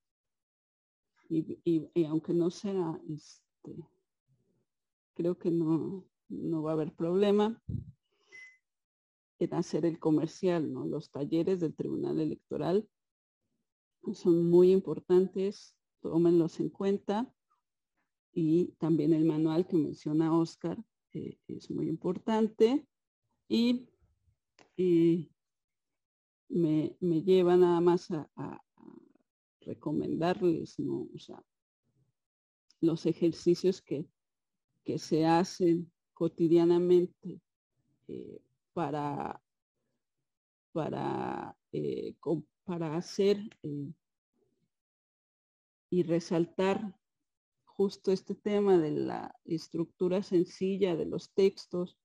Y, 1.29 1.89
aunque 2.05 2.33
no 2.33 2.49
sea, 2.49 2.99
este, 3.09 3.75
creo 5.13 5.37
que 5.37 5.51
no, 5.51 6.05
no 6.29 6.61
va 6.61 6.71
a 6.71 6.73
haber 6.73 6.93
problema 6.93 7.61
en 9.39 9.53
hacer 9.53 9.85
el 9.85 9.99
comercial, 9.99 10.71
¿no? 10.71 10.85
Los 10.85 11.11
talleres 11.11 11.59
del 11.59 11.75
Tribunal 11.75 12.19
Electoral 12.19 12.87
son 14.13 14.49
muy 14.49 14.71
importantes 14.71 15.75
tómenlos 16.01 16.59
en 16.59 16.69
cuenta. 16.69 17.33
Y 18.33 18.73
también 18.77 19.13
el 19.13 19.25
manual 19.25 19.67
que 19.67 19.77
menciona 19.77 20.37
Oscar 20.37 20.77
eh, 21.13 21.37
es 21.47 21.71
muy 21.71 21.87
importante. 21.87 22.87
Y, 23.49 23.87
me, 26.49 26.95
lleva 26.99 27.57
nada 27.57 27.81
más 27.81 28.09
a, 28.11 28.61
recomendarles 29.61 30.77
los 32.79 33.05
ejercicios 33.05 33.81
que, 33.81 34.05
que 34.85 34.97
se 34.97 35.25
hacen 35.25 35.91
cotidianamente 36.13 37.41
eh, 38.07 38.41
para, 38.73 39.41
para, 40.71 41.57
eh, 41.73 42.15
para 42.63 42.95
hacer 42.95 43.37
y 45.89 46.03
resaltar 46.03 46.97
justo 47.65 48.11
este 48.11 48.33
tema 48.33 48.77
de 48.77 48.91
la 48.91 49.35
estructura 49.45 50.23
sencilla 50.23 50.95
de 50.95 51.05
los 51.05 51.31
textos, 51.33 51.97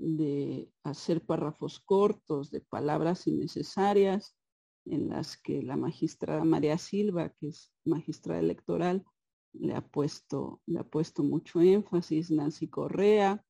de 0.00 0.70
hacer 0.82 1.24
párrafos 1.24 1.80
cortos, 1.80 2.50
de 2.50 2.60
palabras 2.60 3.26
innecesarias, 3.26 4.36
en 4.84 5.08
las 5.08 5.36
que 5.36 5.62
la 5.62 5.76
magistrada 5.76 6.44
María 6.44 6.78
Silva, 6.78 7.30
que 7.30 7.48
es 7.48 7.72
magistrada 7.84 8.40
electoral, 8.40 9.04
le 9.52 9.74
ha 9.74 9.86
puesto, 9.86 10.60
le 10.66 10.80
ha 10.80 10.84
puesto 10.84 11.22
mucho 11.22 11.60
énfasis, 11.60 12.30
Nancy 12.30 12.68
Correa, 12.68 13.44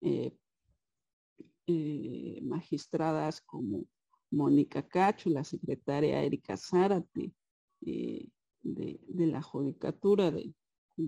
eh, 0.00 0.36
eh, 1.66 2.40
magistradas 2.42 3.40
como 3.40 3.84
Mónica 4.30 4.86
Cacho, 4.86 5.30
la 5.30 5.44
secretaria 5.44 6.22
Erika 6.22 6.56
Zárate, 6.56 7.32
eh, 7.84 8.28
de, 8.62 9.26
la 9.26 9.42
judicatura 9.42 10.30
de, 10.30 10.54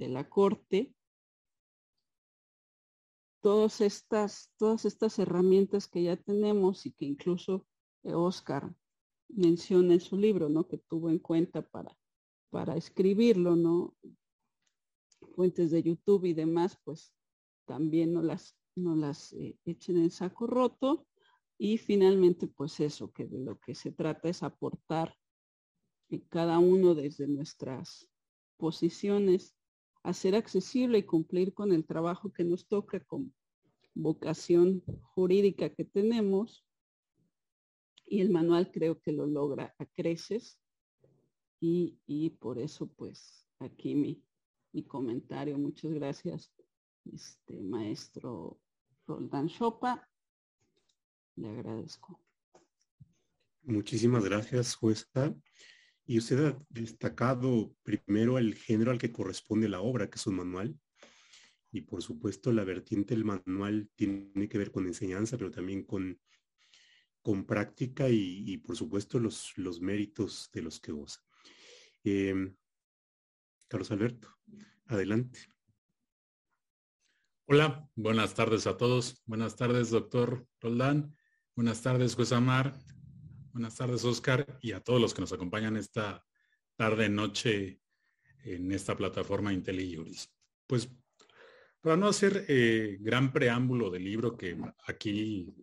la 0.08 0.28
corte, 0.28 0.94
todas 3.44 3.82
estas, 3.82 4.50
todas 4.56 4.86
estas 4.86 5.18
herramientas 5.18 5.86
que 5.86 6.02
ya 6.02 6.16
tenemos 6.16 6.86
y 6.86 6.92
que 6.92 7.04
incluso 7.04 7.66
Oscar 8.02 8.74
menciona 9.28 9.92
en 9.92 10.00
su 10.00 10.16
libro, 10.16 10.48
¿no? 10.48 10.66
Que 10.66 10.78
tuvo 10.78 11.10
en 11.10 11.18
cuenta 11.18 11.60
para, 11.60 11.94
para 12.48 12.74
escribirlo, 12.74 13.54
¿no? 13.54 13.94
Fuentes 15.34 15.72
de 15.72 15.82
YouTube 15.82 16.24
y 16.24 16.32
demás, 16.32 16.78
pues 16.84 17.12
también 17.66 18.14
no 18.14 18.22
las, 18.22 18.56
no 18.76 18.96
las 18.96 19.34
eh, 19.34 19.58
echen 19.66 19.98
en 19.98 20.10
saco 20.10 20.46
roto. 20.46 21.06
Y 21.58 21.76
finalmente, 21.76 22.46
pues 22.46 22.80
eso, 22.80 23.12
que 23.12 23.26
de 23.26 23.40
lo 23.40 23.58
que 23.60 23.74
se 23.74 23.92
trata 23.92 24.30
es 24.30 24.42
aportar 24.42 25.14
cada 26.30 26.58
uno 26.60 26.94
desde 26.94 27.28
nuestras 27.28 28.08
posiciones, 28.56 29.54
hacer 30.04 30.36
accesible 30.36 30.98
y 30.98 31.02
cumplir 31.02 31.54
con 31.54 31.72
el 31.72 31.84
trabajo 31.84 32.32
que 32.32 32.44
nos 32.44 32.68
toca 32.68 33.00
con 33.00 33.34
vocación 33.94 34.82
jurídica 35.02 35.70
que 35.70 35.84
tenemos. 35.84 36.64
Y 38.06 38.20
el 38.20 38.30
manual 38.30 38.70
creo 38.70 39.00
que 39.00 39.12
lo 39.12 39.26
logra 39.26 39.74
a 39.78 39.86
creces. 39.86 40.60
Y, 41.58 41.98
y 42.06 42.30
por 42.30 42.58
eso, 42.58 42.86
pues, 42.86 43.46
aquí 43.58 43.94
mi, 43.94 44.22
mi 44.72 44.84
comentario. 44.84 45.56
Muchas 45.56 45.92
gracias, 45.92 46.52
este 47.10 47.62
maestro 47.62 48.60
Roldán 49.06 49.48
Chopa. 49.48 50.06
Le 51.36 51.48
agradezco. 51.48 52.20
Muchísimas 53.62 54.22
gracias, 54.22 54.74
jueza. 54.74 55.34
Y 56.06 56.18
usted 56.18 56.46
ha 56.46 56.58
destacado 56.68 57.74
primero 57.82 58.38
el 58.38 58.54
género 58.54 58.90
al 58.90 58.98
que 58.98 59.12
corresponde 59.12 59.68
la 59.68 59.80
obra, 59.80 60.10
que 60.10 60.16
es 60.16 60.26
un 60.26 60.36
manual. 60.36 60.78
Y 61.72 61.82
por 61.82 62.02
supuesto 62.02 62.52
la 62.52 62.64
vertiente 62.64 63.14
del 63.14 63.24
manual 63.24 63.90
tiene 63.96 64.48
que 64.48 64.58
ver 64.58 64.70
con 64.70 64.86
enseñanza, 64.86 65.38
pero 65.38 65.50
también 65.50 65.82
con, 65.82 66.20
con 67.22 67.46
práctica 67.46 68.08
y, 68.08 68.58
por 68.58 68.76
supuesto 68.76 69.18
los, 69.18 69.56
los 69.56 69.80
méritos 69.80 70.50
de 70.52 70.62
los 70.62 70.78
que 70.78 70.92
goza. 70.92 71.20
Em, 72.04 72.54
Carlos 73.66 73.90
Alberto, 73.90 74.28
adelante. 74.86 75.40
Hola, 77.46 77.90
buenas 77.94 78.34
tardes 78.34 78.66
a 78.66 78.76
todos. 78.76 79.22
Buenas 79.24 79.56
tardes, 79.56 79.90
doctor 79.90 80.46
Roldán. 80.60 81.16
Buenas 81.56 81.82
tardes, 81.82 82.14
juez 82.14 82.32
Amar. 82.32 82.74
Buenas 83.54 83.76
tardes, 83.76 84.04
Oscar, 84.04 84.58
y 84.62 84.72
a 84.72 84.80
todos 84.80 85.00
los 85.00 85.14
que 85.14 85.20
nos 85.20 85.32
acompañan 85.32 85.76
esta 85.76 86.26
tarde, 86.74 87.08
noche 87.08 87.80
en 88.42 88.72
esta 88.72 88.96
plataforma 88.96 89.52
IntelliJuris. 89.52 90.28
Pues 90.66 90.88
para 91.80 91.96
no 91.96 92.08
hacer 92.08 92.46
eh, 92.48 92.98
gran 92.98 93.32
preámbulo 93.32 93.90
del 93.90 94.02
libro 94.02 94.36
que 94.36 94.58
aquí 94.88 95.54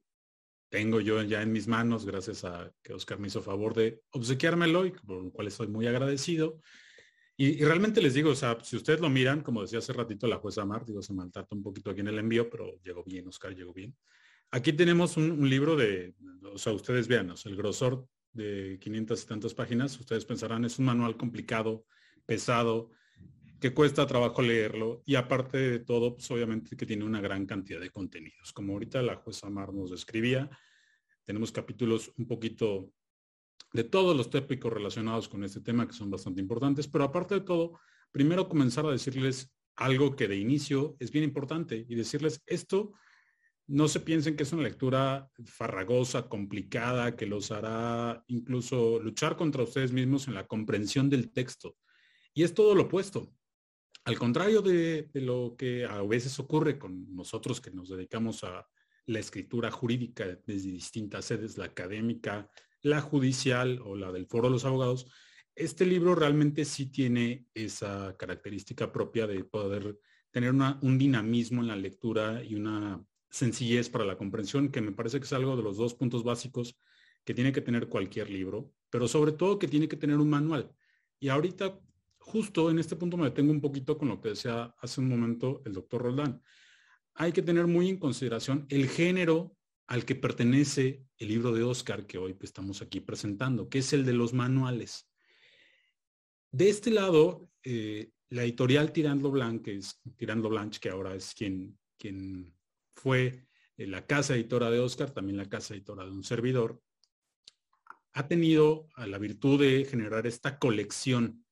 tengo 0.70 1.02
yo 1.02 1.22
ya 1.24 1.42
en 1.42 1.52
mis 1.52 1.68
manos, 1.68 2.06
gracias 2.06 2.46
a 2.46 2.72
que 2.82 2.94
Oscar 2.94 3.20
me 3.20 3.28
hizo 3.28 3.42
favor 3.42 3.74
de 3.74 4.02
obsequiármelo 4.12 4.86
y 4.86 4.92
por 4.92 5.26
lo 5.26 5.32
cual 5.34 5.48
estoy 5.48 5.68
muy 5.68 5.86
agradecido. 5.86 6.62
Y, 7.36 7.62
realmente 7.62 8.02
les 8.02 8.14
digo, 8.14 8.30
o 8.30 8.36
sea, 8.36 8.58
si 8.64 8.78
ustedes 8.78 9.02
lo 9.02 9.10
miran, 9.10 9.42
como 9.42 9.64
decía 9.64 9.80
hace 9.80 9.92
ratito 9.92 10.28
la 10.28 10.38
jueza 10.38 10.64
Mar, 10.64 10.86
digo, 10.86 11.02
se 11.02 11.14
maltrata 11.14 11.54
un 11.54 11.62
poquito 11.62 11.92
aquí 11.92 12.00
en 12.00 12.08
el 12.08 12.20
envío, 12.20 12.50
pero 12.50 12.80
llegó 12.86 13.04
bien, 13.04 13.28
Oscar 13.28 13.54
llegó 13.54 13.74
bien. 13.74 13.94
Aquí 14.52 14.74
tenemos 14.74 15.16
un, 15.16 15.50
libro 15.50 15.78
de, 15.78 16.14
o 16.44 16.58
sea, 16.58 16.74
ustedes 16.74 17.08
vean, 17.08 17.34
el 17.46 17.56
grosor 17.56 18.06
de 18.34 18.78
500 18.82 19.24
y 19.24 19.28
tantas 19.28 19.54
páginas, 19.54 19.98
ustedes 19.98 20.26
pensarán, 20.26 20.66
es 20.66 20.78
un 20.78 20.86
manual 20.86 21.16
complicado, 21.16 21.86
pesado, 22.26 22.92
que 23.62 23.74
cuesta 23.74 24.06
trabajo 24.08 24.42
leerlo 24.42 25.04
y 25.06 25.16
aparte 25.16 25.58
de 25.58 25.80
todo, 25.80 26.16
pues 26.16 26.30
obviamente 26.32 26.76
que 26.76 26.86
tiene 26.86 27.06
una 27.06 27.22
gran 27.22 27.46
cantidad 27.46 27.80
de 27.80 27.92
contenidos. 27.92 28.52
Como 28.52 28.74
ahorita 28.74 29.02
la 29.02 29.16
jueza 29.16 29.50
Mar 29.50 29.74
nos 29.74 29.92
describía, 29.92 30.50
tenemos 31.24 31.52
capítulos 31.54 32.12
un 32.18 32.28
poquito 32.28 32.92
de 33.72 33.86
todos 33.86 34.18
los 34.18 34.30
tópicos 34.30 34.74
relacionados 34.74 35.30
con 35.30 35.46
este 35.46 35.62
tema 35.62 35.88
que 35.88 35.94
son 35.94 36.10
bastante 36.10 36.42
importantes, 36.42 36.90
pero 36.90 37.06
aparte 37.06 37.36
de 37.36 37.42
todo, 37.42 37.80
primero 38.12 38.50
comenzar 38.50 38.86
a 38.86 38.92
decirles 38.92 39.54
algo 39.76 40.16
que 40.16 40.28
de 40.28 40.36
inicio 40.36 40.98
es 41.00 41.12
bien 41.12 41.24
importante 41.24 41.86
y 41.88 41.96
decirles 41.96 42.44
esto 42.48 42.94
no 43.68 43.88
se 43.88 44.00
piensen 44.00 44.36
que 44.36 44.44
es 44.44 44.54
una 44.54 44.64
lectura 44.64 45.30
farragosa, 45.46 46.28
complicada, 46.28 47.16
que 47.16 47.26
los 47.26 47.52
hará 47.52 48.24
incluso 48.28 49.00
luchar 49.00 49.38
contra 49.38 49.64
ustedes 49.64 49.92
mismos 49.92 50.28
en 50.28 50.34
la 50.34 50.48
comprensión 50.48 51.10
del 51.10 51.32
texto. 51.32 51.78
Y 52.34 52.44
es 52.44 52.54
todo 52.54 52.76
lo 52.76 52.84
opuesto. 52.84 53.34
Al 54.04 54.18
contrario 54.18 54.62
de, 54.62 55.10
lo 55.14 55.56
que 55.58 55.86
a 55.86 56.02
veces 56.02 56.38
ocurre 56.40 56.80
con 56.80 57.16
nosotros 57.16 57.62
que 57.62 57.72
nos 57.72 57.90
dedicamos 57.90 58.44
a 58.44 58.68
la 59.06 59.20
escritura 59.20 59.70
jurídica 59.72 60.26
desde 60.46 60.72
distintas 60.72 61.26
sedes, 61.26 61.58
la 61.58 61.66
académica, 61.66 62.50
la 62.82 63.02
judicial 63.02 63.80
o 63.84 63.96
la 63.96 64.12
del 64.12 64.26
foro 64.26 64.48
de 64.48 64.54
los 64.54 64.66
abogados, 64.66 65.12
este 65.56 65.86
libro 65.86 66.16
realmente 66.16 66.66
sí 66.66 66.88
tiene 66.88 67.46
esa 67.54 68.16
característica 68.18 68.92
propia 68.92 69.28
de 69.28 69.44
poder 69.44 70.00
tener 70.32 70.54
un 70.54 70.98
dinamismo 70.98 71.62
en 71.62 71.68
la 71.68 71.76
lectura 71.76 72.42
y 72.44 72.56
una 72.56 73.04
sencillez 73.32 73.90
para 73.90 74.06
la 74.06 74.18
comprensión, 74.18 74.70
que 74.70 74.82
me 74.82 74.92
parece 74.92 75.20
que 75.20 75.26
es 75.26 75.34
algo 75.34 75.56
de 75.56 75.64
los 75.64 75.78
dos 75.78 75.96
puntos 75.96 76.24
básicos 76.24 76.78
que 77.24 77.34
tiene 77.34 77.52
que 77.52 77.62
tener 77.62 77.88
cualquier 77.88 78.30
libro, 78.30 78.72
pero 78.90 79.08
sobre 79.08 79.32
todo 79.32 79.58
que 79.58 79.68
tiene 79.68 79.88
que 79.88 79.96
tener 79.96 80.18
un 80.18 80.30
manual. 80.30 80.72
Y 81.20 81.30
ahorita, 81.30 81.80
justo 82.20 82.70
en 82.70 82.80
este 82.80 82.96
punto 82.96 83.18
me 83.18 83.26
detengo 83.26 83.52
un 83.52 83.62
poquito 83.62 83.98
con 83.98 84.10
lo 84.10 84.20
que 84.20 84.30
decía 84.30 84.76
hace 84.80 85.02
un 85.02 85.08
momento 85.08 85.62
el 85.66 85.74
doctor 85.74 86.02
Roldán. 86.02 86.42
Hay 87.14 87.32
que 87.32 87.42
tener 87.42 87.68
muy 87.68 87.90
en 87.90 87.98
consideración 87.98 88.66
el 88.70 88.88
género 88.88 89.56
al 89.88 90.06
que 90.06 90.16
pertenece 90.16 91.06
el 91.18 91.28
libro 91.28 91.54
de 91.54 91.64
Oscar 91.64 92.06
que 92.06 92.18
hoy 92.18 92.36
estamos 92.42 92.82
aquí 92.82 93.00
presentando, 93.00 93.70
que 93.70 93.80
es 93.80 93.94
el 93.94 94.06
de 94.06 94.14
los 94.14 94.34
manuales. 94.34 95.10
De 96.52 96.70
este 96.70 96.92
lado, 96.92 97.50
eh, 97.64 98.12
la 98.30 98.44
editorial 98.44 98.92
Tirando 98.92 99.30
Blanc, 99.32 99.64
que 99.64 99.76
es 99.76 100.02
Tirando 100.18 100.50
Blanche, 100.50 100.80
que 100.80 100.90
ahora 100.90 101.14
es 101.14 101.34
quien, 101.34 101.78
quien 101.98 102.54
fue 102.96 103.46
eh, 103.78 103.88
la 103.88 104.06
casa 104.06 104.36
editora 104.36 104.70
de 104.70 104.80
Oscar, 104.80 105.12
también 105.12 105.38
la 105.38 105.50
casa 105.50 105.74
editora 105.74 106.06
de 106.06 106.12
un 106.12 106.24
servidor, 106.24 106.82
ha 108.14 108.28
tenido 108.28 108.90
la 108.98 109.18
virtud 109.18 109.62
de 109.62 109.86
generar 109.86 110.28
esta 110.28 110.60
colección 110.60 111.46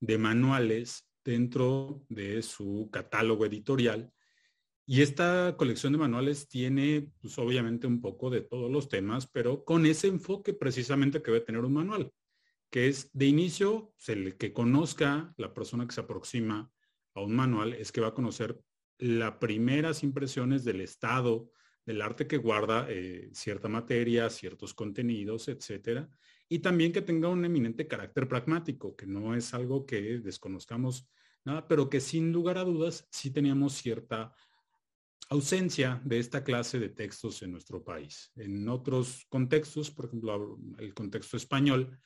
de 0.00 0.18
manuales 0.18 1.08
dentro 1.24 2.04
de 2.08 2.42
su 2.42 2.88
catálogo 2.92 3.44
editorial. 3.44 4.12
Y 4.86 5.02
esta 5.02 5.56
colección 5.56 5.92
de 5.92 5.98
manuales 5.98 6.48
tiene, 6.48 7.10
pues 7.20 7.36
obviamente, 7.38 7.88
un 7.88 8.00
poco 8.00 8.30
de 8.30 8.42
todos 8.42 8.70
los 8.70 8.88
temas, 8.88 9.26
pero 9.26 9.64
con 9.64 9.84
ese 9.84 10.06
enfoque 10.06 10.54
precisamente 10.54 11.20
que 11.20 11.32
debe 11.32 11.44
tener 11.44 11.64
un 11.64 11.72
manual, 11.72 12.12
que 12.70 12.86
es 12.86 13.10
de 13.12 13.26
inicio, 13.26 13.92
el 14.06 14.36
que 14.36 14.52
conozca 14.52 15.34
la 15.36 15.52
persona 15.52 15.86
que 15.86 15.94
se 15.94 16.02
aproxima 16.02 16.70
a 17.14 17.20
un 17.20 17.34
manual, 17.34 17.72
es 17.72 17.90
que 17.90 18.00
va 18.00 18.08
a 18.08 18.14
conocer 18.14 18.60
las 18.98 19.32
primeras 19.32 20.02
impresiones 20.02 20.64
del 20.64 20.80
estado 20.80 21.50
del 21.84 22.02
arte 22.02 22.26
que 22.26 22.36
guarda 22.36 22.86
eh, 22.88 23.30
cierta 23.32 23.68
materia, 23.68 24.28
ciertos 24.28 24.74
contenidos, 24.74 25.46
etcétera, 25.48 26.08
y 26.48 26.58
también 26.58 26.92
que 26.92 27.02
tenga 27.02 27.28
un 27.28 27.44
eminente 27.44 27.86
carácter 27.86 28.28
pragmático, 28.28 28.96
que 28.96 29.06
no 29.06 29.34
es 29.34 29.54
algo 29.54 29.86
que 29.86 30.18
desconozcamos 30.18 31.08
nada, 31.44 31.66
pero 31.68 31.88
que 31.88 32.00
sin 32.00 32.32
lugar 32.32 32.58
a 32.58 32.64
dudas 32.64 33.06
sí 33.10 33.30
teníamos 33.30 33.74
cierta 33.74 34.34
ausencia 35.28 36.00
de 36.04 36.18
esta 36.18 36.44
clase 36.44 36.78
de 36.78 36.88
textos 36.88 37.42
en 37.42 37.52
nuestro 37.52 37.82
país. 37.82 38.32
En 38.36 38.68
otros 38.68 39.26
contextos, 39.28 39.90
por 39.90 40.06
ejemplo, 40.06 40.58
el 40.78 40.94
contexto 40.94 41.36
español, 41.36 41.98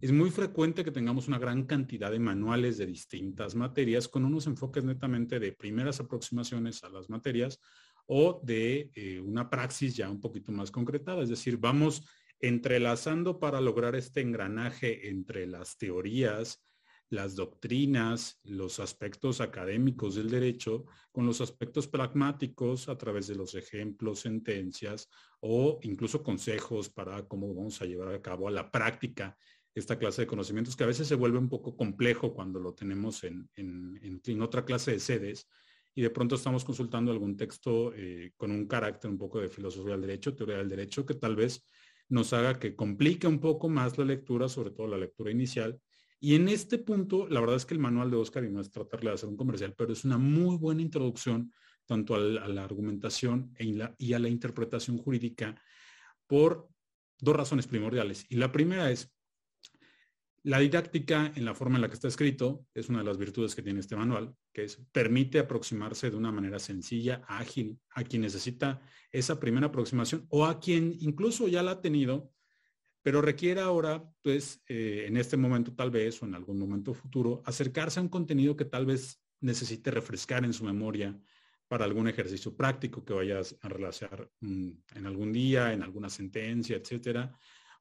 es 0.00 0.12
muy 0.12 0.30
frecuente 0.30 0.82
que 0.82 0.90
tengamos 0.90 1.28
una 1.28 1.38
gran 1.38 1.64
cantidad 1.64 2.10
de 2.10 2.18
manuales 2.18 2.78
de 2.78 2.86
distintas 2.86 3.54
materias 3.54 4.08
con 4.08 4.24
unos 4.24 4.46
enfoques 4.46 4.82
netamente 4.84 5.38
de 5.38 5.52
primeras 5.52 6.00
aproximaciones 6.00 6.82
a 6.84 6.88
las 6.88 7.10
materias 7.10 7.60
o 8.06 8.40
de 8.42 8.90
eh, 8.94 9.20
una 9.20 9.50
praxis 9.50 9.94
ya 9.96 10.10
un 10.10 10.20
poquito 10.20 10.52
más 10.52 10.70
concretada. 10.70 11.22
Es 11.22 11.28
decir, 11.28 11.58
vamos 11.58 12.02
entrelazando 12.40 13.38
para 13.38 13.60
lograr 13.60 13.94
este 13.94 14.22
engranaje 14.22 15.08
entre 15.08 15.46
las 15.46 15.76
teorías, 15.76 16.64
las 17.10 17.34
doctrinas, 17.34 18.40
los 18.44 18.80
aspectos 18.80 19.40
académicos 19.40 20.14
del 20.14 20.30
derecho, 20.30 20.86
con 21.12 21.26
los 21.26 21.40
aspectos 21.40 21.88
pragmáticos 21.88 22.88
a 22.88 22.96
través 22.96 23.26
de 23.26 23.34
los 23.34 23.54
ejemplos, 23.54 24.20
sentencias 24.20 25.08
o 25.40 25.80
incluso 25.82 26.22
consejos 26.22 26.88
para 26.88 27.26
cómo 27.26 27.52
vamos 27.52 27.82
a 27.82 27.84
llevar 27.84 28.14
a 28.14 28.22
cabo 28.22 28.48
a 28.48 28.52
la 28.52 28.70
práctica 28.70 29.36
esta 29.74 29.98
clase 29.98 30.22
de 30.22 30.26
conocimientos 30.26 30.76
que 30.76 30.84
a 30.84 30.88
veces 30.88 31.06
se 31.06 31.14
vuelve 31.14 31.38
un 31.38 31.48
poco 31.48 31.76
complejo 31.76 32.34
cuando 32.34 32.58
lo 32.58 32.74
tenemos 32.74 33.24
en, 33.24 33.48
en 33.54 34.42
otra 34.42 34.64
clase 34.64 34.92
de 34.92 35.00
sedes 35.00 35.48
y 35.94 36.02
de 36.02 36.10
pronto 36.10 36.36
estamos 36.36 36.64
consultando 36.64 37.10
algún 37.10 37.36
texto 37.36 37.92
eh, 37.94 38.32
con 38.36 38.50
un 38.50 38.66
carácter 38.66 39.10
un 39.10 39.18
poco 39.18 39.40
de 39.40 39.48
filosofía 39.48 39.92
del 39.92 40.02
derecho, 40.02 40.34
teoría 40.34 40.58
del 40.58 40.68
derecho, 40.68 41.04
que 41.04 41.14
tal 41.14 41.36
vez 41.36 41.66
nos 42.08 42.32
haga 42.32 42.58
que 42.58 42.74
complique 42.76 43.26
un 43.26 43.40
poco 43.40 43.68
más 43.68 43.98
la 43.98 44.04
lectura, 44.04 44.48
sobre 44.48 44.70
todo 44.70 44.86
la 44.86 44.98
lectura 44.98 45.30
inicial. 45.30 45.80
Y 46.20 46.34
en 46.34 46.48
este 46.48 46.78
punto, 46.78 47.26
la 47.28 47.40
verdad 47.40 47.56
es 47.56 47.66
que 47.66 47.74
el 47.74 47.80
manual 47.80 48.10
de 48.10 48.16
Oscar, 48.16 48.44
y 48.44 48.50
no 48.50 48.60
es 48.60 48.70
tratarle 48.70 49.10
de 49.10 49.14
hacer 49.14 49.28
un 49.28 49.36
comercial, 49.36 49.74
pero 49.76 49.92
es 49.92 50.04
una 50.04 50.18
muy 50.18 50.56
buena 50.56 50.82
introducción 50.82 51.52
tanto 51.86 52.14
a 52.14 52.18
la, 52.18 52.62
argumentación 52.62 53.52
e 53.58 53.92
y 53.98 54.12
a 54.12 54.18
la 54.18 54.28
interpretación 54.28 54.98
jurídica 54.98 55.60
por 56.26 56.68
dos 57.18 57.34
razones 57.34 57.66
primordiales. 57.66 58.26
Y 58.28 58.36
la 58.36 58.52
primera 58.52 58.90
es, 58.90 59.12
la 60.42 60.58
didáctica 60.58 61.32
en 61.34 61.44
la 61.44 61.54
forma 61.54 61.76
en 61.76 61.82
la 61.82 61.88
que 61.88 61.94
está 61.94 62.08
escrito 62.08 62.66
es 62.72 62.88
una 62.88 63.00
de 63.00 63.04
las 63.04 63.18
virtudes 63.18 63.54
que 63.54 63.62
tiene 63.62 63.80
este 63.80 63.96
manual, 63.96 64.34
que 64.52 64.64
es 64.64 64.76
permite 64.92 65.38
aproximarse 65.38 66.10
de 66.10 66.16
una 66.16 66.32
manera 66.32 66.58
sencilla, 66.58 67.22
ágil, 67.28 67.78
a 67.90 68.04
quien 68.04 68.22
necesita 68.22 68.80
esa 69.12 69.38
primera 69.38 69.66
aproximación 69.66 70.26
o 70.30 70.46
a 70.46 70.58
quien 70.58 70.96
incluso 71.00 71.46
ya 71.48 71.62
la 71.62 71.72
ha 71.72 71.80
tenido, 71.82 72.32
pero 73.02 73.20
requiere 73.20 73.60
ahora, 73.60 74.04
pues, 74.22 74.62
eh, 74.66 75.04
en 75.06 75.16
este 75.16 75.36
momento 75.36 75.74
tal 75.74 75.90
vez 75.90 76.22
o 76.22 76.26
en 76.26 76.34
algún 76.34 76.58
momento 76.58 76.94
futuro, 76.94 77.42
acercarse 77.44 77.98
a 78.00 78.02
un 78.02 78.08
contenido 78.08 78.56
que 78.56 78.64
tal 78.64 78.86
vez 78.86 79.22
necesite 79.40 79.90
refrescar 79.90 80.44
en 80.44 80.52
su 80.52 80.64
memoria 80.64 81.18
para 81.68 81.84
algún 81.84 82.08
ejercicio 82.08 82.56
práctico 82.56 83.04
que 83.04 83.12
vayas 83.12 83.56
a 83.62 83.68
relacionar 83.68 84.30
mm, 84.40 84.70
en 84.96 85.06
algún 85.06 85.32
día, 85.32 85.72
en 85.72 85.82
alguna 85.82 86.10
sentencia, 86.10 86.76
etcétera. 86.76 87.32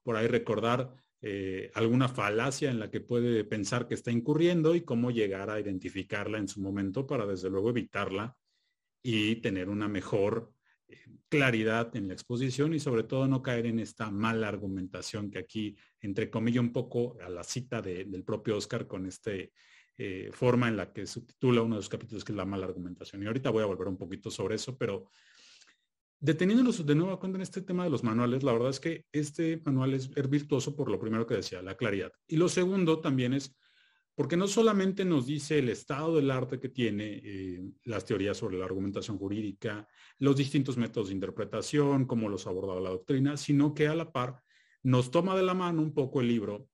Por 0.04 0.16
ahí 0.16 0.28
recordar 0.28 0.94
eh, 1.22 1.72
alguna 1.74 2.08
falacia 2.08 2.72
en 2.72 2.80
la 2.80 2.90
que 2.90 3.02
puede 3.02 3.44
pensar 3.44 3.88
que 3.88 3.94
está 3.94 4.10
incurriendo 4.12 4.76
y 4.76 4.82
cómo 4.82 5.12
llegar 5.12 5.50
a 5.50 5.60
identificarla 5.60 6.38
en 6.38 6.48
su 6.48 6.62
momento 6.62 7.06
para 7.06 7.26
desde 7.26 7.50
luego 7.50 7.72
evitarla 7.72 8.38
y 9.04 9.36
tener 9.38 9.70
una 9.70 9.90
mejor 9.90 10.54
eh, 10.88 10.98
claridad 11.28 11.94
en 11.98 12.08
la 12.08 12.14
exposición 12.14 12.74
y 12.74 12.80
sobre 12.80 13.04
todo 13.04 13.28
no 13.28 13.42
caer 13.42 13.66
en 13.66 13.80
esta 13.80 14.10
mala 14.10 14.48
argumentación 14.48 15.30
que 15.30 15.40
aquí, 15.40 15.76
entre 16.00 16.30
comillas, 16.30 16.64
un 16.64 16.72
poco 16.72 17.18
a 17.22 17.30
la 17.30 17.44
cita 17.44 17.82
del 17.82 18.24
propio 18.24 18.56
Oscar 18.56 18.88
con 18.88 19.06
este 19.06 19.52
eh, 19.98 20.30
forma 20.32 20.70
en 20.70 20.78
la 20.78 20.94
que 20.94 21.06
subtitula 21.06 21.62
uno 21.62 21.76
de 21.76 21.80
los 21.80 21.90
capítulos 21.90 22.24
que 22.24 22.32
es 22.32 22.38
la 22.38 22.46
mala 22.46 22.66
argumentación. 22.66 23.22
Y 23.22 23.26
ahorita 23.26 23.50
voy 23.50 23.64
a 23.64 23.66
volver 23.66 23.90
un 23.90 23.98
poquito 23.98 24.32
sobre 24.32 24.56
eso, 24.56 24.78
pero 24.78 25.10
Deteniéndonos 26.22 26.86
de 26.86 26.96
nuevo 26.96 27.18
cuenta 27.18 27.38
en 27.38 27.44
este 27.44 27.62
tema 27.62 27.86
de 27.86 27.90
los 27.90 28.04
manuales, 28.04 28.44
la 28.44 28.52
verdad 28.52 28.72
es 28.72 28.82
que 28.82 29.06
este 29.14 29.62
manual 29.64 29.94
es, 29.94 30.10
virtuoso 30.30 30.76
por 30.76 30.92
lo 30.92 31.00
primero 31.00 31.26
que 31.26 31.36
decía, 31.36 31.62
la 31.62 31.78
claridad. 31.78 32.12
Y 32.28 32.36
lo 32.36 32.50
segundo 32.50 33.00
también 33.00 33.34
es 33.34 33.56
porque 34.16 34.36
no 34.36 34.46
solamente 34.50 35.06
nos 35.06 35.28
dice 35.28 35.60
el 35.60 35.70
estado 35.70 36.18
del 36.18 36.30
arte 36.30 36.60
que 36.60 36.68
tiene 36.68 37.22
eh, 37.24 37.62
las 37.86 38.04
teorías 38.04 38.36
sobre 38.36 38.58
la 38.58 38.66
argumentación 38.66 39.18
jurídica, 39.18 39.88
los 40.18 40.36
distintos 40.36 40.76
métodos 40.76 41.08
de 41.08 41.14
interpretación, 41.14 42.06
cómo 42.06 42.28
los 42.28 42.46
ha 42.46 42.50
abordado 42.50 42.82
la 42.82 42.90
doctrina, 42.90 43.38
sino 43.38 43.74
que 43.74 43.88
a 43.88 43.96
la 43.96 44.12
par 44.12 44.44
nos 44.84 45.12
toma 45.12 45.38
de 45.38 45.44
la 45.44 45.54
mano 45.54 45.82
un 45.82 45.94
poco 45.94 46.20
el 46.20 46.28
libro 46.28 46.68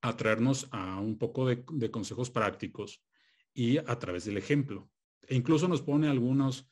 a 0.00 0.16
traernos 0.16 0.66
a 0.70 0.98
un 0.98 1.18
poco 1.18 1.46
de 1.46 1.90
consejos 1.90 2.30
prácticos 2.30 3.04
y 3.52 3.76
a 3.76 3.98
través 3.98 4.24
del 4.24 4.38
ejemplo. 4.38 4.90
E 5.26 5.34
incluso 5.34 5.68
nos 5.68 5.82
pone 5.82 6.08
algunos 6.08 6.70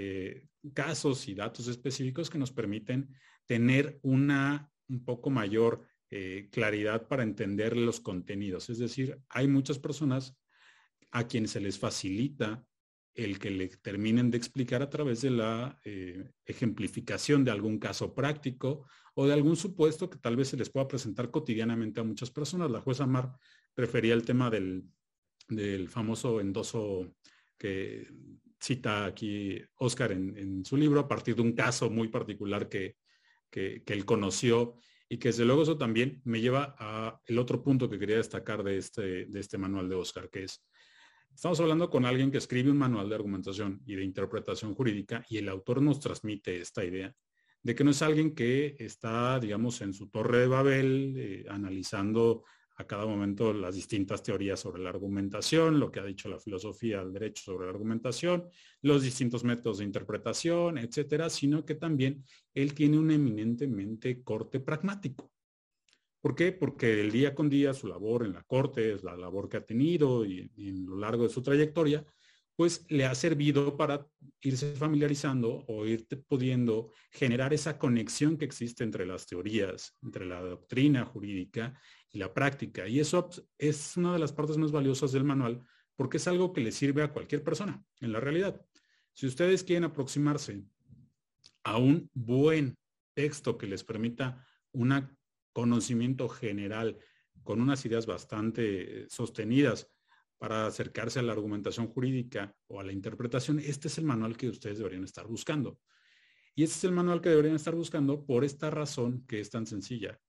eh, 0.00 0.46
casos 0.74 1.26
y 1.26 1.34
datos 1.34 1.66
específicos 1.66 2.30
que 2.30 2.38
nos 2.38 2.52
permiten 2.52 3.08
tener 3.46 3.98
una 4.02 4.70
un 4.88 5.04
poco 5.04 5.28
mayor 5.28 5.82
eh, 6.08 6.48
claridad 6.52 7.08
para 7.08 7.24
entender 7.24 7.76
los 7.76 7.98
contenidos. 7.98 8.70
Es 8.70 8.78
decir, 8.78 9.18
hay 9.28 9.48
muchas 9.48 9.80
personas 9.80 10.38
a 11.10 11.26
quienes 11.26 11.50
se 11.50 11.60
les 11.60 11.80
facilita 11.80 12.64
el 13.12 13.40
que 13.40 13.50
le 13.50 13.68
terminen 13.68 14.30
de 14.30 14.38
explicar 14.38 14.82
a 14.82 14.88
través 14.88 15.20
de 15.22 15.30
la 15.30 15.80
eh, 15.84 16.30
ejemplificación 16.46 17.44
de 17.44 17.50
algún 17.50 17.80
caso 17.80 18.14
práctico 18.14 18.86
o 19.14 19.26
de 19.26 19.32
algún 19.32 19.56
supuesto 19.56 20.08
que 20.08 20.18
tal 20.18 20.36
vez 20.36 20.48
se 20.48 20.56
les 20.56 20.70
pueda 20.70 20.86
presentar 20.86 21.32
cotidianamente 21.32 21.98
a 21.98 22.04
muchas 22.04 22.30
personas. 22.30 22.70
La 22.70 22.80
jueza 22.80 23.04
Mar 23.04 23.36
prefería 23.74 24.14
el 24.14 24.24
tema 24.24 24.48
del, 24.48 24.84
del 25.48 25.88
famoso 25.88 26.40
endoso 26.40 27.16
que 27.58 28.06
cita 28.60 29.04
aquí 29.04 29.60
Oscar 29.76 30.12
en, 30.12 30.64
su 30.64 30.76
libro 30.76 31.00
a 31.00 31.08
partir 31.08 31.36
de 31.36 31.42
un 31.42 31.52
caso 31.52 31.90
muy 31.90 32.08
particular 32.08 32.68
que, 32.68 32.96
que, 33.50 33.82
él 33.86 34.04
conoció 34.04 34.74
y 35.08 35.18
que 35.18 35.28
desde 35.28 35.44
luego 35.44 35.62
eso 35.62 35.78
también 35.78 36.20
me 36.24 36.40
lleva 36.40 36.76
a 36.78 37.20
el 37.26 37.38
otro 37.38 37.62
punto 37.62 37.88
que 37.88 37.98
quería 37.98 38.16
destacar 38.16 38.62
de 38.62 38.78
este, 38.78 39.26
de 39.26 39.40
este 39.40 39.58
manual 39.58 39.88
de 39.88 39.94
Oscar, 39.94 40.28
que 40.28 40.44
es, 40.44 40.64
estamos 41.34 41.60
hablando 41.60 41.88
con 41.88 42.04
alguien 42.04 42.30
que 42.30 42.38
escribe 42.38 42.70
un 42.70 42.78
manual 42.78 43.08
de 43.08 43.14
argumentación 43.14 43.80
y 43.86 43.94
de 43.94 44.04
interpretación 44.04 44.74
jurídica 44.74 45.24
y 45.28 45.38
el 45.38 45.48
autor 45.48 45.80
nos 45.80 46.00
transmite 46.00 46.60
esta 46.60 46.84
idea 46.84 47.14
de 47.62 47.74
que 47.74 47.84
no 47.84 47.90
es 47.90 48.02
alguien 48.02 48.34
que 48.34 48.76
está, 48.78 49.38
digamos, 49.40 49.80
en 49.80 49.92
su 49.92 50.08
torre 50.08 50.40
de 50.40 50.46
Babel 50.46 51.14
eh, 51.16 51.44
analizando 51.48 52.44
a 52.78 52.86
cada 52.86 53.04
momento 53.06 53.52
las 53.52 53.74
distintas 53.74 54.22
teorías 54.22 54.60
sobre 54.60 54.82
la 54.82 54.90
argumentación, 54.90 55.80
lo 55.80 55.90
que 55.90 55.98
ha 55.98 56.04
dicho 56.04 56.28
la 56.28 56.38
filosofía 56.38 57.00
del 57.00 57.12
derecho 57.12 57.42
sobre 57.42 57.66
la 57.66 57.72
argumentación, 57.72 58.48
los 58.82 59.02
distintos 59.02 59.42
métodos 59.42 59.78
de 59.78 59.84
interpretación, 59.84 60.78
etcétera, 60.78 61.28
sino 61.28 61.64
que 61.64 61.74
también 61.74 62.24
él 62.54 62.74
tiene 62.74 62.96
un 62.96 63.10
eminentemente 63.10 64.22
corte 64.22 64.60
pragmático. 64.60 65.32
¿Por 66.20 66.36
qué? 66.36 66.52
Porque 66.52 67.00
el 67.00 67.10
día 67.10 67.34
con 67.34 67.50
día 67.50 67.74
su 67.74 67.88
labor 67.88 68.24
en 68.24 68.34
la 68.34 68.44
corte 68.44 68.92
es 68.92 69.02
la 69.02 69.16
labor 69.16 69.48
que 69.48 69.56
ha 69.56 69.66
tenido 69.66 70.24
y, 70.24 70.48
en 70.56 70.86
lo 70.86 70.98
largo 70.98 71.24
de 71.24 71.30
su 71.30 71.42
trayectoria, 71.42 72.04
pues 72.54 72.84
le 72.88 73.06
ha 73.06 73.14
servido 73.14 73.76
para 73.76 74.06
irse 74.40 74.72
familiarizando 74.72 75.64
o 75.68 75.86
irte 75.86 76.16
pudiendo 76.16 76.92
generar 77.10 77.54
esa 77.54 77.78
conexión 77.78 78.36
que 78.36 78.44
existe 78.44 78.82
entre 78.82 79.06
las 79.06 79.26
teorías, 79.26 79.96
entre 80.02 80.26
la 80.26 80.40
doctrina 80.40 81.04
jurídica 81.04 81.80
y 82.10 82.18
la 82.18 82.32
práctica. 82.32 82.88
Y 82.88 83.00
eso 83.00 83.28
es 83.58 83.96
una 83.96 84.12
de 84.12 84.18
las 84.18 84.32
partes 84.32 84.56
más 84.56 84.72
valiosas 84.72 85.12
del 85.12 85.24
manual 85.24 85.62
porque 85.98 86.18
es 86.18 86.28
algo 86.28 86.52
que 86.52 86.60
le 86.60 86.70
sirve 86.70 87.02
a 87.02 87.12
cualquier 87.12 87.42
persona 87.42 87.84
en 88.00 88.12
la 88.12 88.20
realidad. 88.20 88.64
Si 89.12 89.26
ustedes 89.26 89.64
quieren 89.64 89.82
aproximarse 89.82 90.62
a 91.64 91.76
un 91.76 92.08
buen 92.14 92.78
texto 93.14 93.58
que 93.58 93.66
les 93.66 93.82
permita 93.82 94.46
un 94.70 95.16
conocimiento 95.52 96.28
general 96.28 96.96
con 97.42 97.60
unas 97.60 97.84
ideas 97.84 98.06
bastante 98.06 99.06
sostenidas 99.08 99.90
para 100.38 100.66
acercarse 100.66 101.18
a 101.18 101.22
la 101.22 101.32
argumentación 101.32 101.88
jurídica 101.88 102.54
o 102.68 102.78
a 102.78 102.84
la 102.84 102.92
interpretación, 102.92 103.58
este 103.58 103.88
es 103.88 103.98
el 103.98 104.04
manual 104.04 104.36
que 104.36 104.48
ustedes 104.48 104.78
deberían 104.78 105.02
estar 105.02 105.26
buscando. 105.26 105.80
Y 106.54 106.62
este 106.62 106.76
es 106.76 106.84
el 106.84 106.92
manual 106.92 107.20
que 107.20 107.30
deberían 107.30 107.56
estar 107.56 107.74
buscando 107.74 108.24
por 108.24 108.44
esta 108.44 108.70
razón 108.70 109.24
que 109.26 109.40
es 109.40 109.50
tan 109.50 109.66
sencilla. 109.66 110.20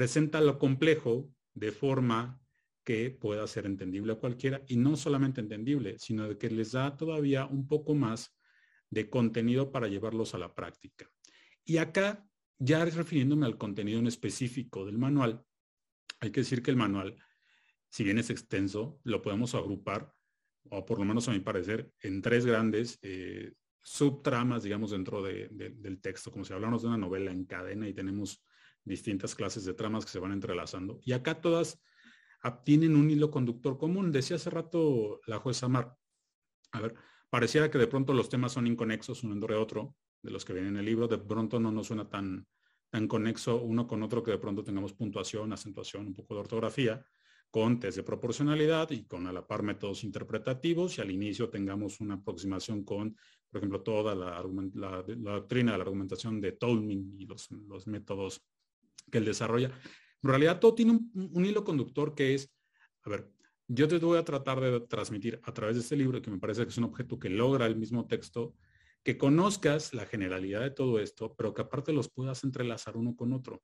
Presenta 0.00 0.40
lo 0.40 0.58
complejo 0.58 1.30
de 1.52 1.72
forma 1.72 2.40
que 2.82 3.10
pueda 3.10 3.46
ser 3.46 3.66
entendible 3.66 4.14
a 4.14 4.16
cualquiera 4.16 4.62
y 4.66 4.76
no 4.76 4.96
solamente 4.96 5.42
entendible, 5.42 5.98
sino 5.98 6.26
de 6.26 6.38
que 6.38 6.48
les 6.48 6.72
da 6.72 6.96
todavía 6.96 7.44
un 7.44 7.68
poco 7.68 7.94
más 7.94 8.34
de 8.88 9.10
contenido 9.10 9.70
para 9.70 9.88
llevarlos 9.88 10.34
a 10.34 10.38
la 10.38 10.54
práctica. 10.54 11.06
Y 11.66 11.76
acá, 11.76 12.26
ya 12.58 12.82
refiriéndome 12.86 13.44
al 13.44 13.58
contenido 13.58 13.98
en 13.98 14.06
específico 14.06 14.86
del 14.86 14.96
manual, 14.96 15.44
hay 16.20 16.30
que 16.30 16.40
decir 16.40 16.62
que 16.62 16.70
el 16.70 16.78
manual 16.78 17.14
si 17.90 18.04
bien 18.04 18.16
es 18.16 18.30
extenso, 18.30 19.00
lo 19.04 19.20
podemos 19.20 19.54
agrupar, 19.54 20.14
o 20.70 20.86
por 20.86 20.98
lo 20.98 21.04
menos 21.04 21.28
a 21.28 21.32
mi 21.32 21.40
parecer, 21.40 21.92
en 22.00 22.22
tres 22.22 22.46
grandes 22.46 22.98
eh, 23.02 23.52
subtramas, 23.82 24.62
digamos, 24.62 24.92
dentro 24.92 25.22
del 25.22 26.00
texto, 26.00 26.30
como 26.30 26.46
si 26.46 26.54
hablamos 26.54 26.80
de 26.80 26.88
una 26.88 26.96
novela 26.96 27.32
en 27.32 27.44
cadena 27.44 27.86
y 27.86 27.92
tenemos 27.92 28.42
distintas 28.84 29.34
clases 29.34 29.64
de 29.64 29.74
tramas 29.74 30.04
que 30.04 30.10
se 30.10 30.18
van 30.18 30.32
entrelazando. 30.32 31.00
Y 31.04 31.12
acá 31.12 31.40
todas 31.40 31.80
tienen 32.64 32.96
un 32.96 33.10
hilo 33.10 33.30
conductor 33.30 33.78
común. 33.78 34.12
Decía 34.12 34.36
hace 34.36 34.50
rato 34.50 35.20
la 35.26 35.38
jueza 35.38 35.68
Mar, 35.68 35.96
a 36.72 36.80
ver, 36.80 36.94
pareciera 37.28 37.70
que 37.70 37.78
de 37.78 37.86
pronto 37.86 38.12
los 38.12 38.28
temas 38.28 38.52
son 38.52 38.66
inconexos 38.66 39.22
uno 39.22 39.34
entre 39.34 39.54
otro, 39.54 39.96
de 40.22 40.30
los 40.30 40.44
que 40.44 40.52
vienen 40.52 40.74
en 40.74 40.80
el 40.80 40.86
libro, 40.86 41.08
de 41.08 41.18
pronto 41.18 41.58
no 41.58 41.72
nos 41.72 41.86
suena 41.86 42.08
tan, 42.08 42.46
tan 42.90 43.08
conexo 43.08 43.62
uno 43.62 43.86
con 43.86 44.02
otro 44.02 44.22
que 44.22 44.32
de 44.32 44.38
pronto 44.38 44.62
tengamos 44.62 44.92
puntuación, 44.92 45.52
acentuación, 45.52 46.08
un 46.08 46.14
poco 46.14 46.34
de 46.34 46.40
ortografía, 46.40 47.04
con 47.50 47.80
test 47.80 47.96
de 47.96 48.02
proporcionalidad 48.04 48.90
y 48.90 49.04
con 49.04 49.26
a 49.26 49.32
la 49.32 49.46
par 49.46 49.62
métodos 49.62 50.04
interpretativos 50.04 50.96
y 50.96 51.00
al 51.00 51.10
inicio 51.10 51.50
tengamos 51.50 52.00
una 52.00 52.14
aproximación 52.14 52.84
con, 52.84 53.16
por 53.50 53.58
ejemplo, 53.58 53.82
toda 53.82 54.14
la, 54.14 54.42
doctrina 55.16 55.72
de 55.72 55.78
la 55.78 55.84
argumentación 55.84 56.40
de 56.40 56.52
Tolman 56.52 57.14
y 57.18 57.26
los, 57.26 57.50
métodos 57.86 58.42
que 59.10 59.18
él 59.18 59.24
desarrolla. 59.24 59.70
En 60.22 60.28
realidad 60.28 60.60
todo 60.60 60.74
tiene 60.74 60.92
un, 60.92 61.44
hilo 61.44 61.64
conductor 61.64 62.14
que 62.14 62.34
es, 62.34 62.52
a 63.02 63.10
ver, 63.10 63.30
yo 63.68 63.88
te 63.88 63.98
voy 63.98 64.18
a 64.18 64.24
tratar 64.24 64.60
de 64.60 64.80
transmitir 64.80 65.40
a 65.44 65.54
través 65.54 65.76
de 65.76 65.82
este 65.82 65.96
libro, 65.96 66.20
que 66.20 66.30
me 66.30 66.38
parece 66.38 66.62
que 66.64 66.70
es 66.70 66.78
un 66.78 66.84
objeto 66.84 67.18
que 67.18 67.30
logra 67.30 67.66
el 67.66 67.76
mismo 67.76 68.06
texto, 68.06 68.54
que 69.02 69.16
conozcas 69.16 69.94
la 69.94 70.06
generalidad 70.06 70.60
de 70.60 70.70
todo 70.70 70.98
esto, 70.98 71.34
pero 71.36 71.54
que 71.54 71.62
aparte 71.62 71.92
los 71.92 72.10
puedas 72.10 72.44
entrelazar 72.44 72.96
uno 72.96 73.14
con 73.16 73.32
otro. 73.32 73.62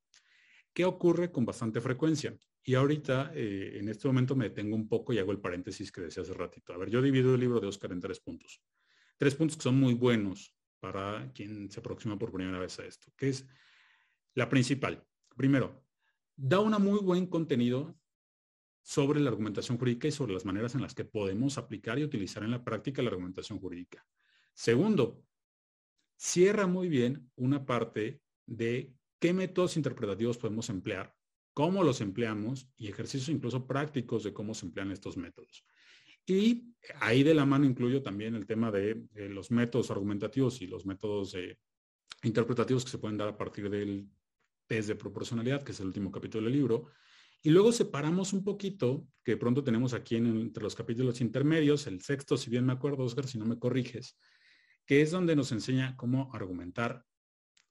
¿Qué 0.73 0.85
ocurre 0.85 1.31
con 1.31 1.45
bastante 1.45 1.81
frecuencia? 1.81 2.35
Y 2.63 2.75
ahorita, 2.75 3.31
eh, 3.33 3.77
en 3.79 3.89
este 3.89 4.07
momento, 4.07 4.35
me 4.35 4.49
detengo 4.49 4.75
un 4.75 4.87
poco 4.87 5.13
y 5.13 5.19
hago 5.19 5.31
el 5.31 5.39
paréntesis 5.39 5.91
que 5.91 6.01
decía 6.01 6.23
hace 6.23 6.33
ratito. 6.33 6.73
A 6.73 6.77
ver, 6.77 6.89
yo 6.89 7.01
divido 7.01 7.33
el 7.33 7.39
libro 7.39 7.59
de 7.59 7.67
Oscar 7.67 7.91
en 7.91 7.99
tres 7.99 8.19
puntos. 8.19 8.61
Tres 9.17 9.35
puntos 9.35 9.57
que 9.57 9.63
son 9.63 9.79
muy 9.79 9.93
buenos 9.93 10.53
para 10.79 11.31
quien 11.33 11.71
se 11.71 11.79
aproxima 11.79 12.17
por 12.17 12.31
primera 12.31 12.59
vez 12.59 12.79
a 12.79 12.85
esto, 12.85 13.11
que 13.15 13.29
es 13.29 13.47
la 14.35 14.49
principal. 14.49 15.03
Primero, 15.37 15.85
da 16.35 16.59
un 16.59 16.73
muy 16.83 16.99
buen 16.99 17.27
contenido 17.27 17.95
sobre 18.81 19.19
la 19.19 19.29
argumentación 19.29 19.77
jurídica 19.77 20.07
y 20.07 20.11
sobre 20.11 20.33
las 20.33 20.45
maneras 20.45 20.73
en 20.73 20.81
las 20.81 20.95
que 20.95 21.05
podemos 21.05 21.57
aplicar 21.57 21.99
y 21.99 22.03
utilizar 22.03 22.43
en 22.43 22.51
la 22.51 22.63
práctica 22.63 23.03
la 23.03 23.09
argumentación 23.09 23.59
jurídica. 23.59 24.05
Segundo, 24.53 25.23
cierra 26.15 26.65
muy 26.65 26.89
bien 26.89 27.29
una 27.35 27.65
parte 27.65 28.19
de 28.47 28.93
qué 29.19 29.33
métodos 29.33 29.77
interpretativos 29.77 30.37
podemos 30.39 30.69
emplear, 30.69 31.13
cómo 31.53 31.83
los 31.83 32.01
empleamos 32.01 32.67
y 32.75 32.87
ejercicios 32.87 33.29
incluso 33.29 33.67
prácticos 33.67 34.23
de 34.23 34.33
cómo 34.33 34.55
se 34.55 34.65
emplean 34.65 34.91
estos 34.91 35.17
métodos. 35.17 35.63
Y 36.25 36.73
ahí 36.99 37.23
de 37.23 37.35
la 37.35 37.45
mano 37.45 37.65
incluyo 37.65 38.01
también 38.01 38.33
el 38.33 38.47
tema 38.47 38.71
de, 38.71 39.07
los 39.29 39.51
métodos 39.51 39.91
argumentativos 39.91 40.61
y 40.61 40.67
los 40.67 40.85
métodos 40.85 41.37
interpretativos 42.23 42.83
que 42.83 42.91
se 42.91 42.97
pueden 42.97 43.17
dar 43.17 43.29
a 43.29 43.37
partir 43.37 43.69
del 43.69 44.09
test 44.67 44.87
de 44.87 44.95
proporcionalidad, 44.95 45.63
que 45.63 45.71
es 45.71 45.79
el 45.79 45.87
último 45.87 46.11
capítulo 46.11 46.45
del 46.45 46.53
libro. 46.53 46.87
Y 47.41 47.49
luego 47.49 47.71
separamos 47.71 48.33
un 48.33 48.43
poquito, 48.43 49.07
que 49.23 49.37
pronto 49.37 49.63
tenemos 49.63 49.93
aquí 49.93 50.15
entre 50.15 50.63
los 50.63 50.75
capítulos 50.75 51.21
intermedios, 51.21 51.87
el 51.87 52.01
sexto, 52.01 52.37
si 52.37 52.49
bien 52.49 52.65
me 52.65 52.73
acuerdo, 52.73 53.03
Oscar, 53.03 53.27
si 53.27 53.37
no 53.37 53.45
me 53.45 53.59
corriges, 53.59 54.17
que 54.85 55.01
es 55.01 55.11
donde 55.11 55.35
nos 55.35 55.51
enseña 55.51 55.95
cómo 55.95 56.29
argumentar 56.33 57.05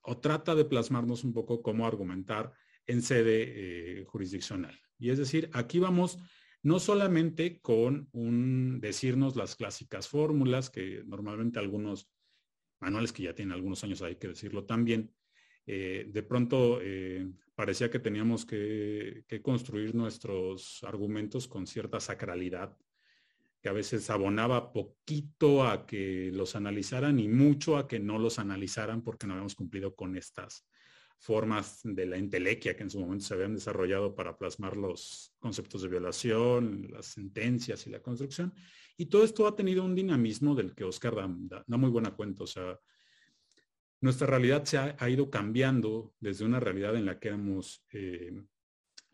o 0.01 0.17
trata 0.19 0.55
de 0.55 0.65
plasmarnos 0.65 1.23
un 1.23 1.33
poco 1.33 1.61
cómo 1.61 1.85
argumentar 1.85 2.53
en 2.85 3.01
sede 3.01 3.99
eh, 3.99 4.05
jurisdiccional. 4.05 4.79
Y 4.97 5.09
es 5.09 5.17
decir, 5.17 5.49
aquí 5.53 5.79
vamos 5.79 6.17
no 6.63 6.79
solamente 6.79 7.59
con 7.61 8.09
un 8.13 8.79
decirnos 8.79 9.35
las 9.35 9.55
clásicas 9.55 10.07
fórmulas 10.07 10.69
que 10.69 11.03
normalmente 11.05 11.59
algunos 11.59 12.09
manuales 12.79 13.11
que 13.11 13.23
ya 13.23 13.35
tienen 13.35 13.53
algunos 13.53 13.83
años 13.83 14.01
hay 14.01 14.15
que 14.15 14.29
decirlo 14.29 14.65
también, 14.65 15.13
eh, 15.69 16.07
de 16.07 16.23
pronto 16.23 16.79
eh, 16.81 17.29
parecía 17.53 17.91
que 17.91 17.99
teníamos 17.99 18.45
que, 18.45 19.25
construir 19.43 19.93
nuestros 19.93 20.81
argumentos 20.83 21.49
con 21.49 21.67
cierta 21.67 21.99
sacralidad 21.99 22.77
que 23.61 23.67
a 23.67 23.73
veces 23.73 24.09
abonaba 24.09 24.71
poquito 24.71 25.67
a 25.67 25.85
que 25.85 26.31
los 26.31 26.55
analizaran 26.55 27.19
y 27.19 27.27
mucho 27.27 27.75
a 27.75 27.85
que 27.85 27.99
no 27.99 28.17
los 28.17 28.39
analizaran 28.39 29.01
porque 29.01 29.27
no 29.27 29.33
habíamos 29.33 29.55
cumplido 29.55 29.93
con 29.93 30.15
estas 30.15 30.65
formas 31.19 31.81
de 31.83 32.05
la 32.05 32.17
entelequia 32.17 32.77
que 32.77 32.83
en 32.83 32.89
su 32.89 32.99
momento 33.01 33.25
se 33.25 33.33
habían 33.33 33.55
desarrollado 33.55 34.15
para 34.15 34.37
plasmar 34.37 34.77
los 34.77 35.33
conceptos 35.39 35.81
de 35.81 35.89
violación, 35.89 36.87
las 36.91 37.07
sentencias 37.07 37.85
y 37.87 37.89
la 37.89 38.01
construcción. 38.01 38.53
Y 38.95 39.07
todo 39.07 39.23
esto 39.23 39.47
ha 39.47 39.55
tenido 39.55 39.83
un 39.83 39.95
dinamismo 39.95 40.55
del 40.55 40.73
que 40.73 40.85
Oscar 40.85 41.15
da, 41.15 41.77
muy 41.77 41.89
buena 41.89 42.15
cuenta. 42.15 42.45
Nuestra 44.01 44.27
realidad 44.27 44.63
se 44.65 44.77
ha, 44.77 45.09
ido 45.09 45.29
cambiando 45.29 46.13
desde 46.19 46.45
una 46.45 46.59
realidad 46.59 46.95
en 46.95 47.05
la 47.05 47.19
que 47.19 47.29
éramos 47.29 47.83
eh, 47.91 48.31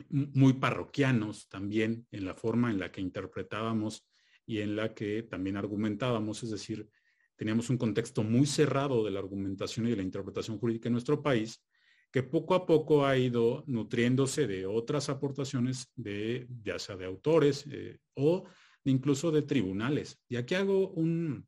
muy 0.10 0.54
parroquianos 0.54 1.48
también 1.48 2.08
en 2.12 2.26
la 2.26 2.34
forma 2.34 2.72
en 2.72 2.80
la 2.80 2.92
que 2.92 3.02
interpretábamos 3.02 4.08
y 4.46 4.60
en 4.60 4.76
la 4.76 4.94
que 4.94 5.24
también 5.24 5.56
argumentábamos, 5.58 6.44
es 6.44 6.52
decir, 6.52 6.90
teníamos 7.36 7.70
un 7.70 7.78
contexto 7.78 8.24
muy 8.24 8.46
cerrado 8.46 9.04
de 9.04 9.12
la 9.12 9.20
argumentación 9.20 9.88
y 9.88 9.92
de 9.92 9.98
la 9.98 10.04
interpretación 10.04 10.58
jurídica 10.58 10.90
en 10.90 10.94
nuestro 10.94 11.22
país, 11.22 11.64
que 12.12 12.24
poco 12.24 12.54
a 12.54 12.66
poco 12.66 13.06
ha 13.06 13.18
ido 13.18 13.64
nutriéndose 13.66 14.46
de 14.46 14.66
otras 14.66 15.10
aportaciones 15.10 15.92
de, 15.96 16.48
ya 16.64 16.78
sea 16.78 16.96
de 16.96 17.06
autores 17.06 17.66
eh, 17.72 17.98
o 18.14 18.46
incluso 18.84 19.32
de 19.32 19.42
tribunales. 19.42 20.20
Y 20.30 20.36
aquí 20.36 20.56
hago 20.56 20.90
un, 20.90 21.48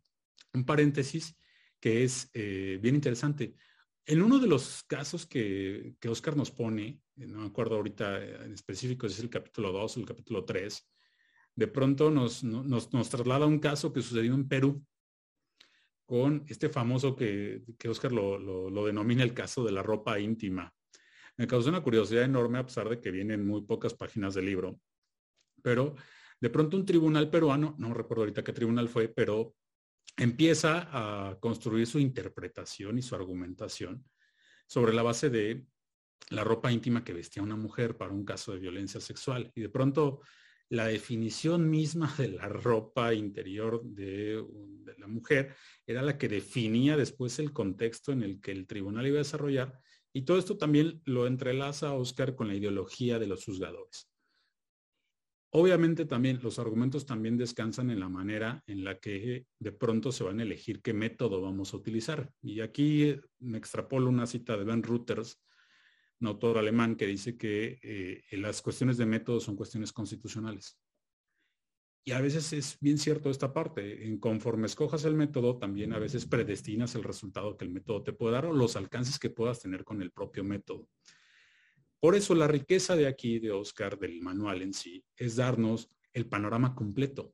paréntesis 0.66 1.38
que 1.86 2.04
es 2.04 2.32
eh, 2.34 2.80
bien 2.82 2.96
interesante. 2.96 3.54
En 4.08 4.24
uno 4.24 4.40
de 4.40 4.48
los 4.48 4.82
casos 4.86 5.28
que, 5.28 5.94
que 6.00 6.10
Oscar 6.10 6.36
nos 6.36 6.50
pone, 6.50 7.00
no 7.16 7.42
me 7.42 7.46
acuerdo 7.46 7.76
ahorita 7.76 8.44
en 8.44 8.54
específico, 8.54 9.06
es 9.06 9.20
el 9.20 9.30
capítulo 9.30 9.72
2 9.72 9.96
o 9.96 10.00
el 10.00 10.08
capítulo 10.08 10.44
3, 10.46 10.84
de 11.54 11.68
pronto 11.68 12.10
nos, 12.10 12.44
nos, 12.44 12.90
traslada 12.90 13.46
un 13.46 13.60
caso 13.60 13.94
que 13.94 14.02
sucedió 14.02 14.34
en 14.34 14.48
Perú 14.48 14.84
con 16.08 16.44
este 16.48 16.70
famoso 16.70 17.16
que, 17.16 17.62
que 17.78 17.90
Oscar 17.90 18.12
lo, 18.12 18.86
denomina 18.88 19.22
el 19.22 19.36
caso 19.36 19.64
de 19.64 19.72
la 19.72 19.84
ropa 19.84 20.20
íntima. 20.20 20.74
Me 21.38 21.46
causó 21.46 21.70
una 21.70 21.84
curiosidad 21.84 22.24
enorme 22.24 22.58
a 22.58 22.66
pesar 22.66 22.90
de 22.90 23.00
que 23.00 23.12
vienen 23.12 23.46
muy 23.46 23.62
pocas 23.62 23.94
páginas 23.94 24.34
del 24.34 24.48
libro, 24.48 24.80
pero 25.62 25.96
de 26.42 26.50
pronto 26.50 26.78
un 26.78 26.86
tribunal 26.88 27.30
peruano, 27.30 27.76
no 27.78 27.94
recuerdo 27.94 28.24
ahorita 28.24 28.44
qué 28.44 28.54
tribunal 28.54 28.90
fue, 28.90 29.08
pero 29.08 29.54
empieza 30.18 30.88
a 30.92 31.40
construir 31.40 31.88
su 31.88 32.00
interpretación 32.00 32.98
y 32.98 33.02
su 33.02 33.16
argumentación 33.16 34.06
sobre 34.68 34.94
la 34.94 35.04
base 35.04 35.30
de 35.30 35.66
la 36.30 36.44
ropa 36.44 36.72
íntima 36.72 37.04
que 37.04 37.14
vestía 37.14 37.44
una 37.44 37.56
mujer 37.56 37.98
para 37.98 38.14
un 38.14 38.26
caso 38.26 38.54
de 38.54 38.60
violencia 38.60 39.00
sexual. 39.00 39.52
Y 39.56 39.62
de 39.62 39.70
pronto 39.70 40.22
la 40.70 40.88
definición 40.88 41.70
misma 41.70 42.14
de 42.18 42.30
la 42.30 42.50
ropa 42.50 43.14
interior 43.14 43.84
de, 43.84 44.44
la 44.98 45.08
mujer 45.08 45.56
era 45.86 46.02
la 46.02 46.18
que 46.18 46.28
definía 46.28 46.98
después 46.98 47.38
el 47.40 47.54
contexto 47.54 48.12
en 48.12 48.24
el 48.24 48.42
que 48.42 48.52
el 48.52 48.66
tribunal 48.66 49.06
iba 49.06 49.18
a 49.18 49.20
desarrollar. 49.20 49.80
Y 50.14 50.24
todo 50.24 50.40
esto 50.40 50.58
también 50.58 51.02
lo 51.06 51.28
entrelaza 51.28 51.94
Oscar 51.94 52.36
con 52.36 52.48
la 52.48 52.56
ideología 52.56 53.20
de 53.20 53.28
los 53.28 53.44
juzgadores. 53.46 54.10
Obviamente 55.58 56.04
también 56.04 56.42
los 56.44 56.60
argumentos 56.60 57.06
también 57.06 57.38
descansan 57.38 57.90
en 57.90 58.02
la 58.02 58.10
manera 58.10 58.62
en 58.68 58.84
la 58.84 59.00
que 59.00 59.46
de 59.58 59.72
pronto 59.72 60.12
se 60.12 60.26
van 60.26 60.42
a 60.42 60.44
elegir 60.44 60.82
qué 60.82 60.92
método 60.92 61.40
vamos 61.40 61.74
a 61.74 61.78
utilizar. 61.78 62.30
Y 62.42 62.60
aquí 62.60 63.16
me 63.40 63.58
extrapolo 63.58 64.10
una 64.10 64.28
cita 64.28 64.58
de 64.58 64.66
Ben 64.66 64.84
Reuters, 64.84 65.42
un 66.20 66.28
autor 66.28 66.58
alemán 66.58 66.98
que 66.98 67.08
dice 67.08 67.38
que 67.38 67.80
eh, 67.82 68.22
las 68.32 68.62
cuestiones 68.62 68.98
de 68.98 69.06
método 69.06 69.40
son 69.40 69.56
cuestiones 69.56 69.94
constitucionales. 69.94 70.78
Y 72.04 72.12
a 72.12 72.20
veces 72.20 72.52
es 72.52 72.78
bien 72.82 72.98
cierto 72.98 73.30
esta 73.30 73.54
parte. 73.54 74.06
En 74.06 74.20
conforme 74.20 74.66
escojas 74.66 75.06
el 75.06 75.16
método, 75.16 75.58
también 75.58 75.94
a 75.94 76.00
veces 76.00 76.26
predestinas 76.26 76.96
el 76.96 77.04
resultado 77.06 77.56
que 77.56 77.64
el 77.64 77.72
método 77.72 78.04
te 78.04 78.12
puede 78.12 78.34
dar 78.34 78.46
o 78.46 78.52
los 78.52 78.76
alcances 78.76 79.18
que 79.20 79.30
puedas 79.30 79.62
tener 79.62 79.86
con 79.86 80.02
el 80.02 80.12
propio 80.12 80.44
método. 80.44 80.90
Por 82.00 82.16
eso 82.16 82.36
la 82.36 82.48
riqueza 82.48 82.96
de 82.96 83.08
aquí, 83.08 83.40
de 83.40 83.52
Oscar, 83.52 83.98
del 83.98 84.22
manual 84.22 84.62
en 84.62 84.74
sí, 84.74 85.04
es 85.16 85.36
darnos 85.36 85.90
el 86.14 86.28
panorama 86.28 86.76
completo. 86.76 87.34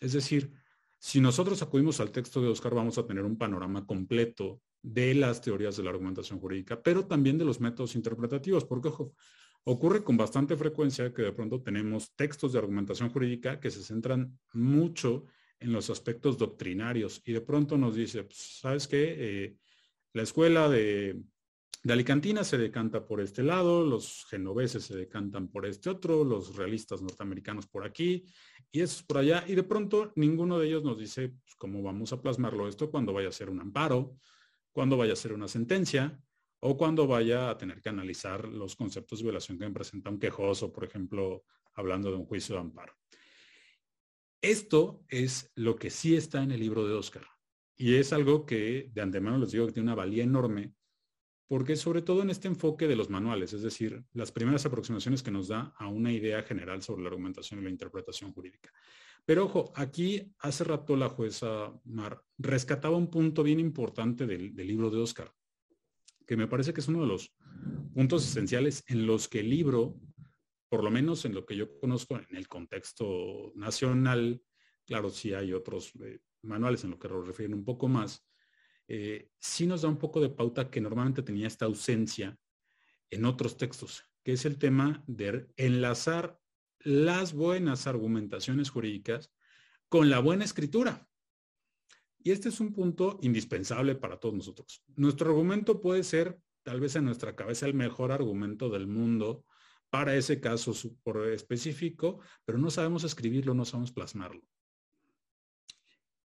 Es 0.00 0.12
decir, 0.12 0.52
si 0.98 1.20
nosotros 1.20 1.62
acudimos 1.62 2.00
al 2.00 2.12
texto 2.12 2.40
de 2.40 2.48
Oscar, 2.48 2.74
vamos 2.74 2.98
a 2.98 3.06
tener 3.06 3.24
un 3.24 3.36
panorama 3.36 3.86
completo 3.86 4.62
de 4.80 5.14
las 5.14 5.40
teorías 5.40 5.76
de 5.76 5.82
la 5.82 5.90
argumentación 5.90 6.40
jurídica, 6.40 6.82
pero 6.82 7.06
también 7.06 7.38
de 7.38 7.44
los 7.44 7.60
métodos 7.60 7.94
interpretativos, 7.94 8.64
porque 8.64 8.88
ojo, 8.88 9.14
Ocurre 9.64 10.02
con 10.02 10.16
bastante 10.16 10.56
frecuencia 10.56 11.14
que 11.14 11.22
de 11.22 11.32
pronto 11.32 11.62
tenemos 11.62 12.16
textos 12.16 12.52
de 12.52 12.58
argumentación 12.58 13.10
jurídica 13.10 13.60
que 13.60 13.70
se 13.70 13.82
centran 13.82 14.36
mucho 14.52 15.26
en 15.60 15.72
los 15.72 15.88
aspectos 15.88 16.36
doctrinarios 16.36 17.22
y 17.24 17.32
de 17.32 17.42
pronto 17.42 17.78
nos 17.78 17.94
dice, 17.94 18.24
pues, 18.24 18.58
¿sabes 18.60 18.88
qué? 18.88 19.14
Eh, 19.16 19.56
la 20.14 20.22
escuela 20.22 20.68
de, 20.68 21.22
de 21.84 21.92
Alicantina 21.92 22.44
se 22.44 22.58
decanta 22.58 23.06
por 23.06 23.20
este 23.20 23.42
lado, 23.42 23.84
los 23.84 24.24
genoveses 24.26 24.84
se 24.84 24.96
decantan 24.96 25.48
por 25.48 25.66
este 25.66 25.90
otro, 25.90 26.24
los 26.24 26.54
realistas 26.54 27.02
norteamericanos 27.02 27.66
por 27.66 27.84
aquí 27.84 28.24
y 28.70 28.80
es 28.80 29.02
por 29.02 29.18
allá. 29.18 29.44
Y 29.48 29.54
de 29.54 29.64
pronto 29.64 30.12
ninguno 30.14 30.58
de 30.58 30.68
ellos 30.68 30.84
nos 30.84 30.98
dice 30.98 31.30
pues, 31.30 31.54
cómo 31.56 31.82
vamos 31.82 32.12
a 32.12 32.20
plasmarlo 32.20 32.68
esto 32.68 32.90
cuando 32.90 33.12
vaya 33.12 33.28
a 33.28 33.32
ser 33.32 33.50
un 33.50 33.60
amparo, 33.60 34.16
cuando 34.70 34.96
vaya 34.96 35.14
a 35.14 35.16
ser 35.16 35.32
una 35.32 35.48
sentencia, 35.48 36.18
o 36.64 36.76
cuando 36.76 37.08
vaya 37.08 37.50
a 37.50 37.58
tener 37.58 37.80
que 37.82 37.88
analizar 37.88 38.46
los 38.46 38.76
conceptos 38.76 39.18
de 39.18 39.24
violación 39.24 39.58
que 39.58 39.66
me 39.66 39.72
presenta 39.72 40.10
un 40.10 40.20
quejoso, 40.20 40.72
por 40.72 40.84
ejemplo, 40.84 41.44
hablando 41.74 42.10
de 42.10 42.16
un 42.16 42.24
juicio 42.24 42.54
de 42.54 42.60
amparo. 42.60 42.94
Esto 44.40 45.04
es 45.08 45.50
lo 45.56 45.74
que 45.74 45.90
sí 45.90 46.14
está 46.14 46.40
en 46.42 46.52
el 46.52 46.60
libro 46.60 46.86
de 46.86 46.94
Oscar. 46.94 47.26
Y 47.76 47.96
es 47.96 48.12
algo 48.12 48.46
que 48.46 48.90
de 48.92 49.02
antemano 49.02 49.38
les 49.38 49.50
digo 49.50 49.66
que 49.66 49.72
tiene 49.72 49.88
una 49.88 49.96
valía 49.96 50.22
enorme, 50.22 50.72
porque 51.52 51.76
sobre 51.76 52.00
todo 52.00 52.22
en 52.22 52.30
este 52.30 52.48
enfoque 52.48 52.88
de 52.88 52.96
los 52.96 53.10
manuales, 53.10 53.52
es 53.52 53.60
decir, 53.60 54.02
las 54.14 54.32
primeras 54.32 54.64
aproximaciones 54.64 55.22
que 55.22 55.30
nos 55.30 55.48
da 55.48 55.74
a 55.76 55.86
una 55.86 56.10
idea 56.10 56.42
general 56.44 56.80
sobre 56.80 57.02
la 57.02 57.10
argumentación 57.10 57.60
y 57.60 57.64
la 57.64 57.68
interpretación 57.68 58.32
jurídica. 58.32 58.72
Pero 59.26 59.44
ojo, 59.44 59.70
aquí 59.76 60.32
hace 60.38 60.64
rato 60.64 60.96
la 60.96 61.10
jueza 61.10 61.78
Mar 61.84 62.24
rescataba 62.38 62.96
un 62.96 63.10
punto 63.10 63.42
bien 63.42 63.60
importante 63.60 64.26
del, 64.26 64.56
libro 64.56 64.88
de 64.88 65.02
Oscar 65.02 65.30
que 66.26 66.38
me 66.38 66.46
parece 66.46 66.72
que 66.72 66.80
es 66.80 66.88
uno 66.88 67.02
de 67.02 67.08
los 67.08 67.36
puntos 67.92 68.26
esenciales 68.26 68.82
en 68.86 69.06
los 69.06 69.28
que 69.28 69.40
el 69.40 69.50
libro, 69.50 70.00
por 70.70 70.82
lo 70.82 70.90
menos 70.90 71.26
en 71.26 71.34
lo 71.34 71.44
que 71.44 71.54
yo 71.54 71.78
conozco 71.78 72.16
en 72.16 72.34
el 72.34 72.48
contexto 72.48 73.52
nacional, 73.56 74.40
claro, 74.86 75.10
sí 75.10 75.34
hay 75.34 75.52
otros 75.52 75.92
eh, 76.02 76.20
manuales 76.40 76.82
en 76.84 76.92
lo 76.92 76.98
que 76.98 77.08
lo 77.08 77.20
refieren 77.20 77.52
un 77.52 77.64
poco 77.66 77.88
más, 77.88 78.26
eh, 78.88 79.30
sí 79.38 79.66
nos 79.66 79.82
da 79.82 79.88
un 79.88 79.98
poco 79.98 80.20
de 80.20 80.28
pauta 80.28 80.70
que 80.70 80.80
normalmente 80.80 81.22
tenía 81.22 81.46
esta 81.46 81.64
ausencia 81.64 82.38
en 83.10 83.24
otros 83.24 83.56
textos, 83.56 84.04
que 84.22 84.32
es 84.32 84.44
el 84.44 84.58
tema 84.58 85.04
de 85.06 85.48
enlazar 85.56 86.38
las 86.80 87.32
buenas 87.32 87.86
argumentaciones 87.86 88.70
jurídicas 88.70 89.32
con 89.88 90.10
la 90.10 90.18
buena 90.18 90.44
escritura. 90.44 91.08
Y 92.24 92.30
este 92.30 92.48
es 92.48 92.60
un 92.60 92.72
punto 92.72 93.18
indispensable 93.22 93.94
para 93.94 94.18
todos 94.18 94.34
nosotros. 94.34 94.82
Nuestro 94.96 95.30
argumento 95.30 95.80
puede 95.80 96.04
ser, 96.04 96.40
tal 96.62 96.80
vez 96.80 96.94
en 96.96 97.04
nuestra 97.04 97.34
cabeza, 97.34 97.66
el 97.66 97.74
mejor 97.74 98.12
argumento 98.12 98.70
del 98.70 98.86
mundo 98.86 99.44
para 99.90 100.16
ese 100.16 100.40
caso 100.40 100.72
por 101.02 101.28
específico, 101.28 102.20
pero 102.44 102.58
no 102.58 102.70
sabemos 102.70 103.04
escribirlo, 103.04 103.52
no 103.52 103.64
sabemos 103.64 103.92
plasmarlo. 103.92 104.42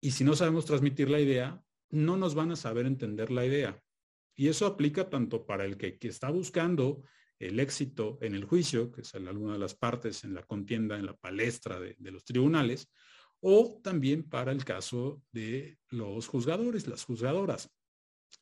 Y 0.01 0.11
si 0.11 0.23
no 0.23 0.35
sabemos 0.35 0.65
transmitir 0.65 1.09
la 1.09 1.19
idea, 1.19 1.63
no 1.93 2.17
nos 2.17 2.35
van 2.35 2.51
a 2.51 2.55
saber 2.55 2.85
entender 2.85 3.31
la 3.31 3.45
idea. 3.45 3.81
Y 4.35 4.47
eso 4.47 4.65
aplica 4.65 5.09
tanto 5.09 5.45
para 5.45 5.63
el 5.63 5.77
que, 5.77 5.97
está 6.01 6.31
buscando 6.31 7.03
el 7.39 7.59
éxito 7.59 8.17
en 8.21 8.35
el 8.35 8.45
juicio, 8.45 8.91
que 8.91 9.01
es 9.01 9.13
alguna 9.13 9.53
de 9.53 9.59
las 9.59 9.75
partes 9.75 10.23
en 10.23 10.33
la 10.33 10.43
contienda, 10.43 10.97
en 10.97 11.05
la 11.05 11.15
palestra 11.15 11.79
de 11.79 12.11
los 12.11 12.25
tribunales, 12.25 12.89
o 13.41 13.79
también 13.83 14.23
para 14.23 14.51
el 14.51 14.65
caso 14.65 15.21
de 15.31 15.77
los 15.89 16.27
juzgadores, 16.27 16.87
las 16.87 17.03
juzgadoras. 17.03 17.69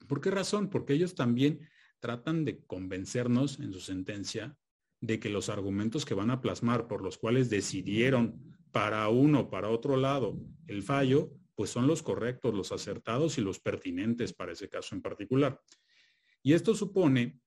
¿Por 0.08 0.22
qué 0.22 0.32
razón? 0.32 0.70
Porque 0.70 0.94
ellos 0.94 1.16
también 1.16 1.68
tratan 2.00 2.46
de 2.46 2.64
convencernos 2.66 3.60
en 3.60 3.74
su 3.74 3.82
sentencia 3.82 4.56
de 5.02 5.20
que 5.20 5.30
los 5.30 5.50
argumentos 5.50 6.06
que 6.06 6.14
van 6.14 6.30
a 6.30 6.40
plasmar 6.40 6.88
por 6.88 7.02
los 7.02 7.18
cuales 7.18 7.50
decidieron 7.50 8.58
para 8.72 9.10
uno, 9.10 9.50
para 9.50 9.70
otro 9.70 9.98
lado, 9.98 10.40
el 10.68 10.84
fallo, 10.84 11.32
pues 11.56 11.70
son 11.70 11.88
los 11.88 12.02
correctos, 12.02 12.54
los 12.54 12.72
acertados 12.72 13.38
y 13.38 13.42
los 13.42 13.60
pertinentes 13.60 14.34
para 14.34 14.54
ese 14.54 14.70
caso 14.70 14.96
en 14.96 15.02
particular. 15.02 15.62
Y 16.44 16.54
esto 16.54 16.76
supone 16.76 17.40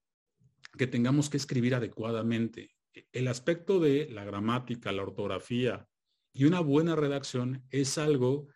que 0.76 0.86
tengamos 0.86 1.30
que 1.30 1.36
escribir 1.36 1.74
adecuadamente. 1.74 2.74
El 3.12 3.28
aspecto 3.28 3.80
de 3.80 4.08
la 4.10 4.24
gramática, 4.24 4.92
la 4.92 5.02
ortografía, 5.02 5.88
y 6.32 6.44
una 6.44 6.60
buena 6.60 6.96
redacción 6.96 7.64
es 7.70 7.96
algo 7.96 8.48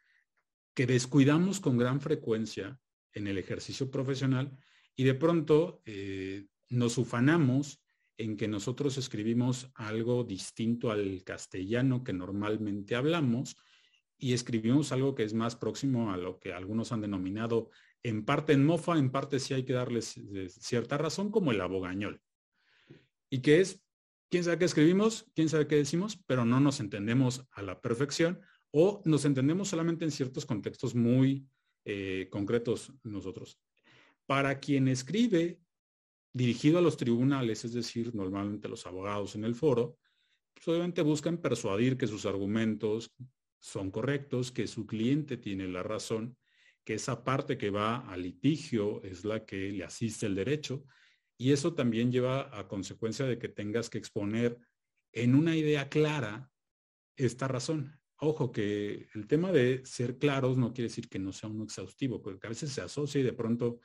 que 0.74 0.86
descuidamos 0.86 1.60
con 1.60 1.78
gran 1.78 2.00
frecuencia 2.00 2.80
en 3.12 3.26
el 3.26 3.38
ejercicio 3.38 3.90
profesional 3.90 4.56
y 4.94 5.04
de 5.04 5.14
pronto 5.14 5.80
eh, 5.86 6.46
nos 6.68 6.98
ufanamos 6.98 7.80
en 8.16 8.36
que 8.36 8.48
nosotros 8.48 8.98
escribimos 8.98 9.70
algo 9.74 10.24
distinto 10.24 10.90
al 10.90 11.22
castellano 11.24 12.02
que 12.02 12.12
normalmente 12.12 12.96
hablamos 12.96 13.56
y 14.18 14.32
escribimos 14.32 14.92
algo 14.92 15.14
que 15.14 15.22
es 15.22 15.32
más 15.32 15.56
próximo 15.56 16.12
a 16.12 16.16
lo 16.16 16.38
que 16.40 16.52
algunos 16.52 16.92
han 16.92 17.00
denominado 17.00 17.70
en 18.02 18.24
parte 18.24 18.52
en 18.52 18.64
mofa, 18.64 18.98
en 18.98 19.10
parte 19.10 19.38
sí 19.38 19.54
hay 19.54 19.64
que 19.64 19.72
darles 19.72 20.16
eh, 20.16 20.48
cierta 20.48 20.98
razón, 20.98 21.30
como 21.30 21.52
el 21.52 21.60
abogañol. 21.60 22.20
Y 23.30 23.40
que 23.40 23.60
es 23.60 23.82
quién 24.30 24.44
sabe 24.44 24.58
qué 24.58 24.64
escribimos, 24.64 25.30
quién 25.34 25.48
sabe 25.48 25.66
qué 25.66 25.76
decimos, 25.76 26.18
pero 26.26 26.44
no 26.44 26.60
nos 26.60 26.80
entendemos 26.80 27.46
a 27.52 27.62
la 27.62 27.80
perfección 27.80 28.40
o 28.70 29.02
nos 29.04 29.24
entendemos 29.24 29.68
solamente 29.68 30.04
en 30.04 30.10
ciertos 30.10 30.46
contextos 30.46 30.94
muy 30.94 31.46
eh, 31.84 32.28
concretos 32.30 32.92
nosotros. 33.02 33.60
Para 34.26 34.60
quien 34.60 34.88
escribe 34.88 35.60
dirigido 36.32 36.78
a 36.78 36.82
los 36.82 36.96
tribunales, 36.96 37.64
es 37.64 37.72
decir, 37.72 38.14
normalmente 38.14 38.68
los 38.68 38.86
abogados 38.86 39.34
en 39.34 39.44
el 39.44 39.54
foro, 39.54 39.98
pues 40.54 40.68
obviamente 40.68 41.02
buscan 41.02 41.38
persuadir 41.38 41.96
que 41.96 42.06
sus 42.06 42.26
argumentos 42.26 43.14
son 43.60 43.90
correctos, 43.90 44.52
que 44.52 44.66
su 44.66 44.86
cliente 44.86 45.36
tiene 45.36 45.68
la 45.68 45.82
razón, 45.82 46.36
que 46.84 46.94
esa 46.94 47.24
parte 47.24 47.58
que 47.58 47.70
va 47.70 48.08
al 48.08 48.22
litigio 48.22 49.02
es 49.02 49.24
la 49.24 49.44
que 49.44 49.72
le 49.72 49.84
asiste 49.84 50.26
el 50.26 50.34
derecho 50.34 50.84
y 51.36 51.52
eso 51.52 51.74
también 51.74 52.10
lleva 52.10 52.56
a 52.58 52.66
consecuencia 52.66 53.24
de 53.26 53.38
que 53.38 53.48
tengas 53.48 53.88
que 53.88 53.98
exponer 53.98 54.58
en 55.12 55.34
una 55.34 55.56
idea 55.56 55.88
clara 55.88 56.50
esta 57.16 57.46
razón. 57.46 58.00
Ojo, 58.20 58.50
que 58.50 59.08
el 59.14 59.26
tema 59.28 59.52
de 59.52 59.84
ser 59.84 60.18
claros 60.18 60.56
no 60.56 60.72
quiere 60.72 60.88
decir 60.88 61.08
que 61.08 61.20
no 61.20 61.32
sea 61.32 61.48
uno 61.48 61.64
exhaustivo, 61.64 62.20
porque 62.20 62.46
a 62.46 62.50
veces 62.50 62.72
se 62.72 62.80
asocia 62.80 63.20
y 63.20 63.24
de 63.24 63.32
pronto 63.32 63.80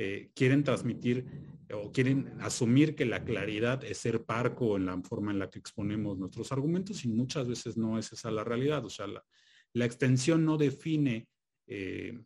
eh, 0.00 0.30
quieren 0.32 0.62
transmitir 0.62 1.26
o 1.74 1.90
quieren 1.90 2.32
asumir 2.40 2.94
que 2.94 3.04
la 3.04 3.24
claridad 3.24 3.82
es 3.82 3.98
ser 3.98 4.24
parco 4.24 4.76
en 4.76 4.86
la 4.86 4.96
forma 5.02 5.32
en 5.32 5.40
la 5.40 5.50
que 5.50 5.58
exponemos 5.58 6.16
nuestros 6.16 6.52
argumentos 6.52 7.04
y 7.04 7.08
muchas 7.08 7.48
veces 7.48 7.76
no 7.76 7.98
es 7.98 8.12
esa 8.12 8.30
la 8.30 8.44
realidad. 8.44 8.84
O 8.84 8.90
sea, 8.90 9.08
la, 9.08 9.84
extensión 9.84 10.44
no 10.44 10.56
define 10.56 11.26
eh, 11.66 12.16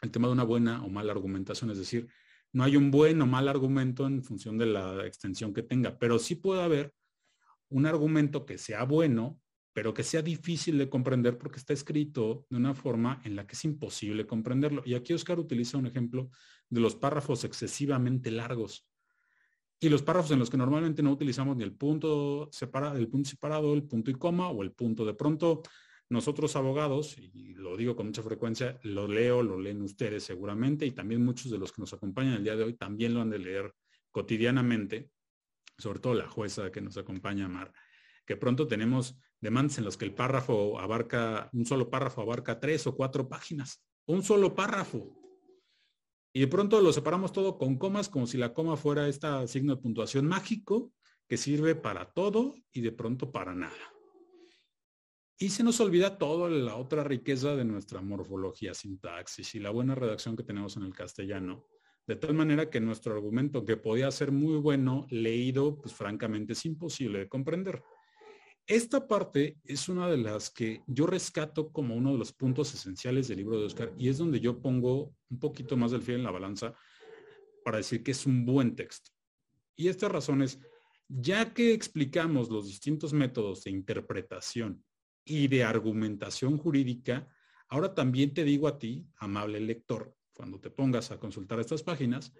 el 0.00 0.10
tema 0.10 0.28
de 0.28 0.32
una 0.32 0.44
buena 0.44 0.82
o 0.82 0.88
mala 0.88 1.12
argumentación, 1.12 1.70
es 1.70 1.76
decir, 1.76 2.08
no 2.54 2.64
hay 2.64 2.74
un 2.74 2.90
buen 2.90 3.20
o 3.20 3.26
mal 3.26 3.48
argumento 3.48 4.06
en 4.06 4.24
función 4.24 4.56
de 4.56 4.64
la 4.64 5.06
extensión 5.06 5.52
que 5.52 5.62
tenga, 5.62 5.98
pero 5.98 6.18
sí 6.18 6.36
puede 6.36 6.62
haber 6.62 6.94
un 7.68 7.84
argumento 7.84 8.46
que 8.46 8.56
sea 8.56 8.84
bueno, 8.84 9.42
pero 9.74 9.92
que 9.92 10.04
sea 10.04 10.22
difícil 10.22 10.78
de 10.78 10.88
comprender 10.88 11.36
porque 11.36 11.58
está 11.58 11.72
escrito 11.72 12.46
de 12.48 12.56
una 12.56 12.74
forma 12.74 13.20
en 13.24 13.34
la 13.34 13.44
que 13.44 13.54
es 13.54 13.64
imposible 13.64 14.24
comprenderlo. 14.24 14.82
Y 14.86 14.94
aquí 14.94 15.12
Oscar 15.12 15.40
utiliza 15.40 15.76
un 15.76 15.86
ejemplo 15.86 16.30
de 16.70 16.80
los 16.80 16.94
párrafos 16.94 17.42
excesivamente 17.42 18.30
largos. 18.30 18.86
Y 19.80 19.88
los 19.88 20.02
párrafos 20.02 20.30
en 20.30 20.38
los 20.38 20.48
que 20.48 20.56
normalmente 20.56 21.02
no 21.02 21.10
utilizamos 21.10 21.56
ni 21.56 21.64
el 21.64 21.74
punto 21.74 22.48
separado, 22.52 22.96
el 22.96 23.08
punto 23.08 23.30
separado, 23.30 23.74
el 23.74 23.82
punto 23.82 24.12
y 24.12 24.14
coma 24.14 24.48
o 24.48 24.62
el 24.62 24.70
punto. 24.70 25.04
De 25.04 25.14
pronto 25.14 25.62
nosotros 26.08 26.54
abogados, 26.54 27.18
y 27.18 27.54
lo 27.54 27.76
digo 27.76 27.96
con 27.96 28.06
mucha 28.06 28.22
frecuencia, 28.22 28.78
lo 28.84 29.08
leo, 29.08 29.42
lo 29.42 29.58
leen 29.58 29.82
ustedes 29.82 30.22
seguramente, 30.22 30.86
y 30.86 30.92
también 30.92 31.24
muchos 31.24 31.50
de 31.50 31.58
los 31.58 31.72
que 31.72 31.82
nos 31.82 31.92
acompañan 31.92 32.34
el 32.34 32.44
día 32.44 32.54
de 32.54 32.62
hoy 32.62 32.74
también 32.74 33.12
lo 33.12 33.22
han 33.22 33.30
de 33.30 33.40
leer 33.40 33.74
cotidianamente, 34.12 35.10
sobre 35.76 35.98
todo 35.98 36.14
la 36.14 36.28
jueza 36.28 36.70
que 36.70 36.80
nos 36.80 36.96
acompaña, 36.96 37.48
Mar. 37.48 37.72
que 38.24 38.36
pronto 38.36 38.68
tenemos 38.68 39.18
demandas 39.44 39.76
en 39.76 39.84
los 39.84 39.98
que 39.98 40.06
el 40.06 40.14
párrafo 40.14 40.80
abarca, 40.80 41.50
un 41.52 41.66
solo 41.66 41.90
párrafo 41.90 42.22
abarca 42.22 42.58
tres 42.58 42.86
o 42.86 42.96
cuatro 42.96 43.28
páginas, 43.28 43.84
un 44.06 44.22
solo 44.22 44.54
párrafo. 44.54 45.20
Y 46.32 46.40
de 46.40 46.48
pronto 46.48 46.80
lo 46.80 46.92
separamos 46.94 47.30
todo 47.30 47.58
con 47.58 47.76
comas, 47.76 48.08
como 48.08 48.26
si 48.26 48.38
la 48.38 48.54
coma 48.54 48.76
fuera 48.78 49.06
este 49.06 49.28
signo 49.46 49.76
de 49.76 49.82
puntuación 49.82 50.26
mágico 50.26 50.92
que 51.28 51.36
sirve 51.36 51.74
para 51.74 52.10
todo 52.10 52.54
y 52.72 52.80
de 52.80 52.90
pronto 52.90 53.30
para 53.30 53.54
nada. 53.54 53.94
Y 55.38 55.50
se 55.50 55.62
nos 55.62 55.78
olvida 55.80 56.16
toda 56.16 56.48
la 56.48 56.76
otra 56.76 57.04
riqueza 57.04 57.54
de 57.54 57.66
nuestra 57.66 58.00
morfología, 58.00 58.72
sintaxis 58.72 59.54
y 59.54 59.60
la 59.60 59.70
buena 59.70 59.94
redacción 59.94 60.36
que 60.36 60.42
tenemos 60.42 60.76
en 60.78 60.84
el 60.84 60.94
castellano. 60.94 61.66
De 62.06 62.16
tal 62.16 62.32
manera 62.32 62.70
que 62.70 62.80
nuestro 62.80 63.12
argumento, 63.12 63.64
que 63.64 63.76
podía 63.76 64.10
ser 64.10 64.32
muy 64.32 64.56
bueno, 64.56 65.06
leído, 65.10 65.76
pues 65.76 65.94
francamente 65.94 66.54
es 66.54 66.64
imposible 66.64 67.18
de 67.18 67.28
comprender. 67.28 67.82
Esta 68.66 69.06
parte 69.06 69.58
es 69.64 69.90
una 69.90 70.08
de 70.08 70.16
las 70.16 70.48
que 70.48 70.82
yo 70.86 71.06
rescato 71.06 71.70
como 71.70 71.94
uno 71.94 72.12
de 72.12 72.18
los 72.18 72.32
puntos 72.32 72.72
esenciales 72.72 73.28
del 73.28 73.36
libro 73.36 73.60
de 73.60 73.66
Oscar 73.66 73.92
y 73.98 74.08
es 74.08 74.16
donde 74.16 74.40
yo 74.40 74.62
pongo 74.62 75.14
un 75.28 75.38
poquito 75.38 75.76
más 75.76 75.90
del 75.90 76.00
fiel 76.00 76.18
en 76.18 76.24
la 76.24 76.30
balanza 76.30 76.72
para 77.62 77.76
decir 77.76 78.02
que 78.02 78.12
es 78.12 78.24
un 78.24 78.46
buen 78.46 78.74
texto. 78.74 79.10
Y 79.76 79.88
esta 79.88 80.08
razón 80.08 80.40
es, 80.40 80.58
ya 81.08 81.52
que 81.52 81.74
explicamos 81.74 82.48
los 82.48 82.66
distintos 82.66 83.12
métodos 83.12 83.64
de 83.64 83.70
interpretación 83.70 84.82
y 85.26 85.48
de 85.48 85.62
argumentación 85.62 86.56
jurídica, 86.56 87.28
ahora 87.68 87.94
también 87.94 88.32
te 88.32 88.44
digo 88.44 88.66
a 88.66 88.78
ti, 88.78 89.06
amable 89.16 89.60
lector, 89.60 90.16
cuando 90.32 90.58
te 90.58 90.70
pongas 90.70 91.10
a 91.10 91.18
consultar 91.18 91.60
estas 91.60 91.82
páginas, 91.82 92.32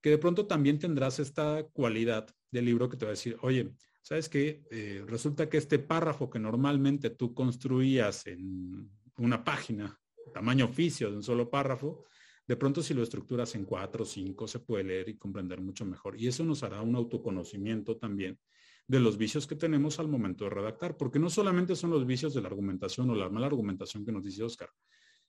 que 0.00 0.10
de 0.10 0.18
pronto 0.18 0.46
también 0.46 0.78
tendrás 0.78 1.18
esta 1.18 1.64
cualidad 1.74 2.26
del 2.50 2.64
libro 2.64 2.88
que 2.88 2.96
te 2.96 3.04
va 3.04 3.10
a 3.10 3.16
decir, 3.16 3.36
oye, 3.42 3.74
¿sabes 4.08 4.30
qué? 4.30 4.64
Eh, 4.70 5.04
resulta 5.06 5.50
que 5.50 5.58
este 5.58 5.78
párrafo 5.78 6.30
que 6.30 6.38
normalmente 6.38 7.10
tú 7.10 7.34
construías 7.34 8.26
en 8.26 8.90
una 9.18 9.44
página, 9.44 10.00
tamaño 10.32 10.64
oficio 10.64 11.10
de 11.10 11.16
un 11.16 11.22
solo 11.22 11.50
párrafo, 11.50 12.06
de 12.46 12.56
pronto 12.56 12.82
si 12.82 12.94
lo 12.94 13.02
estructuras 13.02 13.54
en 13.54 13.66
cuatro 13.66 14.04
o 14.04 14.06
cinco 14.06 14.48
se 14.48 14.60
puede 14.60 14.84
leer 14.84 15.10
y 15.10 15.18
comprender 15.18 15.60
mucho 15.60 15.84
mejor. 15.84 16.18
Y 16.18 16.26
eso 16.26 16.42
nos 16.42 16.62
hará 16.62 16.80
un 16.80 16.96
autoconocimiento 16.96 17.98
también 17.98 18.38
de 18.86 18.98
los 18.98 19.18
vicios 19.18 19.46
que 19.46 19.56
tenemos 19.56 19.98
al 19.98 20.08
momento 20.08 20.44
de 20.44 20.50
redactar, 20.50 20.96
porque 20.96 21.18
no 21.18 21.28
solamente 21.28 21.76
son 21.76 21.90
los 21.90 22.06
vicios 22.06 22.32
de 22.32 22.40
la 22.40 22.48
argumentación 22.48 23.10
o 23.10 23.14
la 23.14 23.28
mala 23.28 23.48
argumentación 23.48 24.06
que 24.06 24.12
nos 24.12 24.24
dice 24.24 24.42
Oscar, 24.42 24.70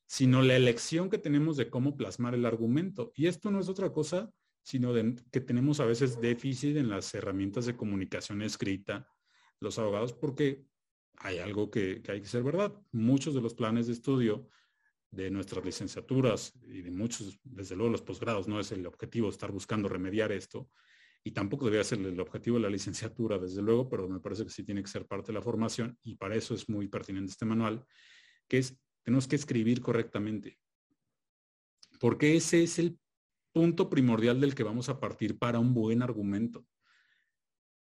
sino 0.07 0.41
la 0.41 0.55
elección 0.55 1.09
que 1.09 1.17
tenemos 1.17 1.57
de 1.57 1.69
cómo 1.69 1.97
plasmar 1.97 2.33
el 2.33 2.45
argumento. 2.45 3.11
Y 3.13 3.27
esto 3.27 3.51
no 3.51 3.59
es 3.59 3.67
otra 3.67 3.91
cosa, 3.91 4.31
sino 4.63 4.93
que 5.31 5.41
tenemos 5.41 5.79
a 5.79 5.85
veces 5.85 6.19
déficit 6.19 6.77
en 6.77 6.89
las 6.89 7.13
herramientas 7.13 7.65
de 7.65 7.75
comunicación 7.75 8.41
escrita, 8.41 9.07
los 9.59 9.79
abogados, 9.79 10.13
porque 10.13 10.65
hay 11.17 11.39
algo 11.39 11.69
que, 11.69 12.01
que 12.01 12.11
hay 12.11 12.21
que 12.21 12.27
ser 12.27 12.43
verdad. 12.43 12.73
Muchos 12.91 13.33
de 13.33 13.41
los 13.41 13.53
planes 13.53 13.87
de 13.87 13.93
estudio 13.93 14.49
de 15.11 15.31
nuestras 15.31 15.65
licenciaturas 15.65 16.53
y 16.63 16.81
de 16.81 16.91
muchos, 16.91 17.39
desde 17.43 17.75
luego 17.75 17.91
los 17.91 18.01
posgrados, 18.01 18.47
no 18.47 18.59
es 18.59 18.71
el 18.71 18.85
objetivo 18.85 19.29
estar 19.29 19.51
buscando 19.51 19.89
remediar 19.89 20.31
esto, 20.31 20.69
y 21.23 21.31
tampoco 21.31 21.65
debería 21.65 21.83
ser 21.83 21.99
el 21.99 22.19
objetivo 22.19 22.57
de 22.57 22.63
la 22.63 22.69
licenciatura, 22.69 23.37
desde 23.37 23.61
luego, 23.61 23.89
pero 23.89 24.07
me 24.07 24.19
parece 24.19 24.45
que 24.45 24.49
sí 24.49 24.63
tiene 24.63 24.81
que 24.81 24.89
ser 24.89 25.05
parte 25.05 25.27
de 25.27 25.33
la 25.33 25.41
formación 25.41 25.97
y 26.03 26.15
para 26.15 26.35
eso 26.35 26.53
es 26.53 26.69
muy 26.69 26.87
pertinente 26.87 27.31
este 27.31 27.45
manual, 27.45 27.85
que 28.47 28.59
es, 28.59 28.79
tenemos 29.03 29.27
que 29.27 29.35
escribir 29.35 29.81
correctamente. 29.81 30.57
Porque 31.99 32.35
ese 32.35 32.63
es 32.63 32.79
el 32.79 32.97
punto 33.51 33.89
primordial 33.89 34.39
del 34.39 34.55
que 34.55 34.63
vamos 34.63 34.89
a 34.89 34.99
partir 34.99 35.37
para 35.37 35.59
un 35.59 35.73
buen 35.73 36.01
argumento 36.01 36.65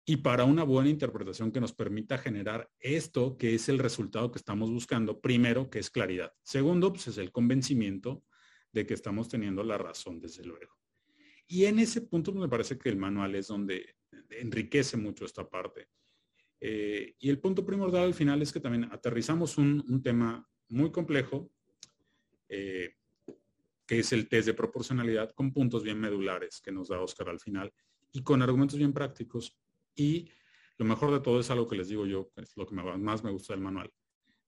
y 0.09 0.19
para 0.19 0.45
una 0.45 0.63
buena 0.63 0.89
interpretación 0.89 1.51
que 1.51 1.61
nos 1.61 1.73
permita 1.73 2.17
generar 2.17 2.71
esto 2.79 3.37
que 3.37 3.55
es 3.55 3.69
el 3.69 3.81
resultado 3.81 4.31
que 4.31 4.39
estamos 4.39 4.71
buscando. 4.71 5.21
Primero, 5.21 5.69
que 5.69 5.81
es 5.81 5.91
claridad. 5.91 6.33
Segundo, 6.45 6.93
pues 6.93 7.09
es 7.09 7.19
el 7.19 7.33
convencimiento 7.33 8.23
de 8.71 8.87
que 8.87 8.95
estamos 8.95 9.29
teniendo 9.29 9.65
la 9.65 9.79
razón, 9.79 10.21
desde 10.21 10.45
luego. 10.45 10.79
Y 11.49 11.65
en 11.65 11.81
ese 11.81 12.03
punto 12.03 12.33
me 12.33 12.49
parece 12.49 12.79
que 12.79 12.89
el 12.89 12.97
manual 12.97 13.35
es 13.35 13.49
donde 13.49 13.97
enriquece 14.31 14.97
mucho 14.97 15.25
esta 15.25 15.49
parte. 15.49 15.89
Eh, 16.61 17.15
y 17.19 17.29
el 17.29 17.41
punto 17.41 17.65
primordial 17.65 18.05
al 18.05 18.15
final 18.15 18.43
es 18.43 18.53
que 18.53 18.61
también 18.61 18.85
aterrizamos 18.85 19.59
un, 19.59 20.03
tema 20.03 20.49
muy 20.69 20.91
complejo, 20.91 21.51
eh, 22.49 22.95
que 23.87 24.01
es 24.01 24.13
el 24.13 24.29
test 24.29 24.47
de 24.47 24.55
proporcionalidad 24.55 25.33
con 25.33 25.53
puntos 25.53 25.83
bien 25.83 26.01
medulares 26.01 26.61
que 26.61 26.73
nos 26.73 26.89
da 26.89 27.01
Oscar 27.01 27.29
al 27.29 27.41
final 27.41 27.73
y 28.13 28.23
con 28.23 28.43
argumentos 28.43 28.79
bien 28.79 28.93
prácticos. 28.93 29.57
Y 29.95 30.29
lo 30.79 30.85
mejor 30.85 31.13
de 31.13 31.21
todo 31.21 31.41
es 31.41 31.51
algo 31.51 31.69
que 31.69 31.77
les 31.77 31.89
digo 31.89 32.07
yo, 32.07 32.31
es 32.37 32.57
lo 32.57 32.67
que 32.67 32.75
más 32.75 33.25
me 33.25 33.31
gusta 33.31 33.55
del 33.55 33.63
manual, 33.63 33.91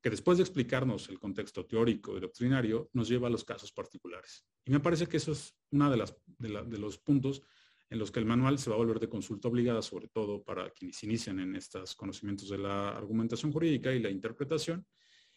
que 0.02 0.10
después 0.10 0.38
de 0.38 0.44
explicarnos 0.44 1.08
el 1.08 1.18
contexto 1.18 1.66
teórico 1.66 2.16
y 2.16 2.20
doctrinario, 2.20 2.90
nos 2.92 3.08
lleva 3.08 3.28
a 3.28 3.30
los 3.30 3.44
casos 3.44 3.72
particulares. 3.72 4.44
Y 4.64 4.70
me 4.70 4.80
parece 4.80 5.06
que 5.06 5.16
eso 5.16 5.32
es 5.32 5.54
uno 5.70 5.90
de, 5.90 6.04
de, 6.38 6.78
los 6.78 6.98
puntos 6.98 7.42
en 7.88 7.98
los 7.98 8.10
que 8.10 8.20
el 8.20 8.26
manual 8.26 8.58
se 8.58 8.68
va 8.68 8.76
a 8.76 8.78
volver 8.78 9.00
de 9.00 9.08
consulta 9.08 9.48
obligada, 9.48 9.80
sobre 9.80 10.08
todo 10.08 10.42
para 10.42 10.70
quienes 10.70 11.02
inician 11.04 11.40
en 11.40 11.56
estos 11.56 11.94
conocimientos 11.94 12.50
de 12.50 12.58
la 12.58 12.90
argumentación 12.90 13.52
jurídica 13.52 13.92
y 13.92 14.00
la 14.00 14.10
interpretación. 14.10 14.86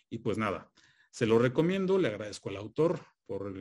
Y 0.09 0.17
pues 0.17 0.37
nada, 0.37 0.69
se 1.09 1.25
lo 1.25 1.39
recomiendo, 1.39 1.97
le 1.97 2.09
agradezco 2.09 2.49
al 2.49 2.57
autor 2.57 2.99
por, 3.25 3.53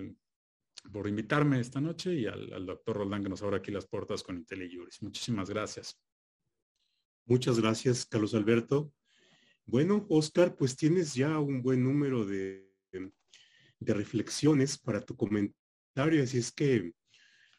por 0.92 1.06
invitarme 1.08 1.60
esta 1.60 1.80
noche 1.80 2.14
y 2.14 2.26
al, 2.26 2.66
doctor 2.66 2.96
Roldán 2.96 3.22
que 3.22 3.28
nos 3.28 3.42
abre 3.42 3.56
aquí 3.56 3.70
las 3.70 3.86
puertas 3.86 4.22
con 4.22 4.36
IntelliJuris. 4.36 5.02
Muchísimas 5.02 5.50
gracias. 5.50 6.00
Muchas 7.26 7.60
gracias, 7.60 8.06
Carlos 8.06 8.34
Alberto. 8.34 8.92
Bueno, 9.66 10.06
Oscar, 10.08 10.56
pues 10.56 10.76
tienes 10.76 11.14
ya 11.14 11.38
un 11.38 11.62
buen 11.62 11.84
número 11.84 12.24
de, 12.24 12.74
de 13.78 13.94
reflexiones 13.94 14.78
para 14.78 15.00
tu 15.00 15.16
comentario, 15.16 16.22
así 16.22 16.38
es 16.38 16.50
que 16.50 16.92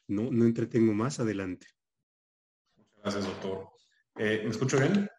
no, 0.08 0.30
no 0.30 0.46
entretengo 0.46 0.94
más 0.94 1.20
adelante. 1.20 1.68
Muchas 2.76 2.98
gracias, 3.02 3.26
doctor. 3.26 3.70
Eh, 4.18 4.42
¿Me 4.44 4.50
escucho 4.50 4.78
bien? 4.78 5.10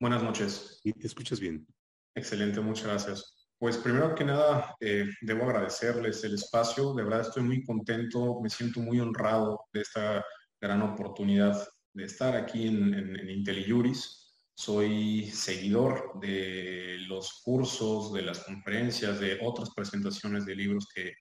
Buenas 0.00 0.22
noches. 0.22 0.80
Y 0.84 0.92
te 0.92 1.06
escuchas 1.06 1.38
bien. 1.38 1.66
Excelente, 2.14 2.60
muchas 2.60 2.86
gracias. 2.86 3.37
Pues 3.58 3.76
primero 3.76 4.14
que 4.14 4.24
nada, 4.24 4.76
eh, 4.80 5.06
debo 5.20 5.44
agradecerles 5.44 6.22
el 6.24 6.34
espacio. 6.34 6.94
De 6.94 7.02
verdad 7.02 7.22
estoy 7.22 7.42
muy 7.42 7.64
contento, 7.64 8.40
me 8.40 8.50
siento 8.50 8.80
muy 8.80 9.00
honrado 9.00 9.66
de 9.72 9.80
esta 9.80 10.24
gran 10.60 10.82
oportunidad 10.82 11.66
de 11.92 12.04
estar 12.04 12.36
aquí 12.36 12.68
en, 12.68 12.94
en, 12.94 13.30
IntelliJuris 13.30 14.28
soy 14.58 15.30
seguidor 15.30 16.18
de 16.20 16.96
los 17.06 17.42
cursos, 17.44 18.12
de 18.12 18.22
las 18.22 18.40
conferencias, 18.40 19.20
de 19.20 19.38
otras 19.40 19.70
presentaciones 19.72 20.46
de 20.46 20.56
libros 20.56 20.88
que, 20.92 21.12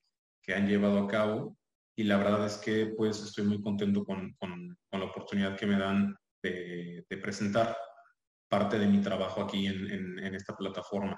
han 0.56 0.66
llevado 0.66 1.00
a 1.00 1.08
cabo 1.10 1.58
y 1.94 2.06
la 2.06 2.16
verdad 2.18 2.46
es 2.46 2.56
que 2.56 2.94
pues 2.96 3.22
estoy 3.22 3.44
muy 3.44 3.62
contento 3.62 4.06
con, 4.06 4.34
la 4.92 5.04
oportunidad 5.04 5.58
que 5.58 5.68
me 5.68 5.78
dan 5.78 6.16
de, 6.42 7.06
presentar 7.22 7.78
parte 8.50 8.80
de 8.80 8.88
mi 8.88 9.02
trabajo 9.02 9.42
aquí 9.42 9.68
en, 9.68 10.34
esta 10.34 10.56
plataforma. 10.56 11.18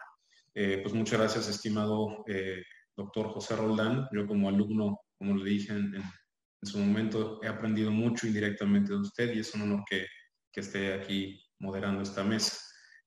Eh, 0.53 0.79
pues 0.81 0.93
muchas 0.93 1.19
gracias, 1.19 1.47
estimado 1.47 2.23
eh, 2.27 2.63
doctor 2.95 3.29
José 3.29 3.55
Roldán. 3.55 4.07
Yo 4.11 4.27
como 4.27 4.49
alumno, 4.49 4.99
como 5.17 5.35
le 5.35 5.49
dije 5.49 5.73
en, 5.73 6.03
su 6.61 6.77
momento, 6.77 7.39
he 7.41 7.47
aprendido 7.47 7.89
mucho 7.89 8.27
indirectamente 8.27 8.91
de 8.91 8.99
usted 8.99 9.33
y 9.33 9.39
es 9.39 9.53
un 9.55 9.61
honor 9.61 9.83
que, 9.89 10.05
que 10.51 10.59
esté 10.59 10.93
aquí 10.93 11.41
moderando 11.59 12.01
esta 12.01 12.23
mesa. 12.23 12.57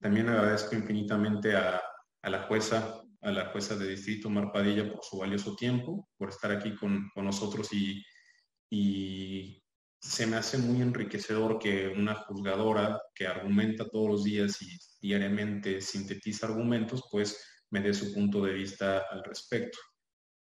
También 0.03 0.28
agradezco 0.28 0.74
infinitamente 0.74 1.55
a, 1.55 1.80
la 2.24 2.43
jueza, 2.43 3.01
a 3.20 3.30
la 3.30 3.47
jueza 3.51 3.76
de 3.76 3.88
distrito 3.88 4.28
Marpadilla 4.28 4.90
por 4.90 5.05
su 5.05 5.18
valioso 5.18 5.55
tiempo, 5.55 6.09
por 6.18 6.30
estar 6.30 6.51
aquí 6.51 6.74
con, 6.74 7.09
nosotros 7.14 7.68
y, 7.72 9.61
se 10.03 10.26
me 10.26 10.36
hace 10.36 10.59
muy 10.59 10.82
enriquecedor 10.82 11.61
que 11.61 11.88
una 11.88 12.16
juzgadora 12.16 13.00
que 13.14 13.26
argumenta 13.26 13.88
todos 13.88 14.11
los 14.11 14.24
días 14.24 14.61
y 14.61 14.76
diariamente 15.00 15.80
sintetiza 15.80 16.48
argumentos, 16.48 17.05
pues 17.11 17.40
me 17.70 17.80
dé 17.80 17.94
su 17.94 18.12
punto 18.12 18.44
de 18.44 18.53
vista 18.53 19.05
al 19.11 19.22
respecto. 19.22 19.78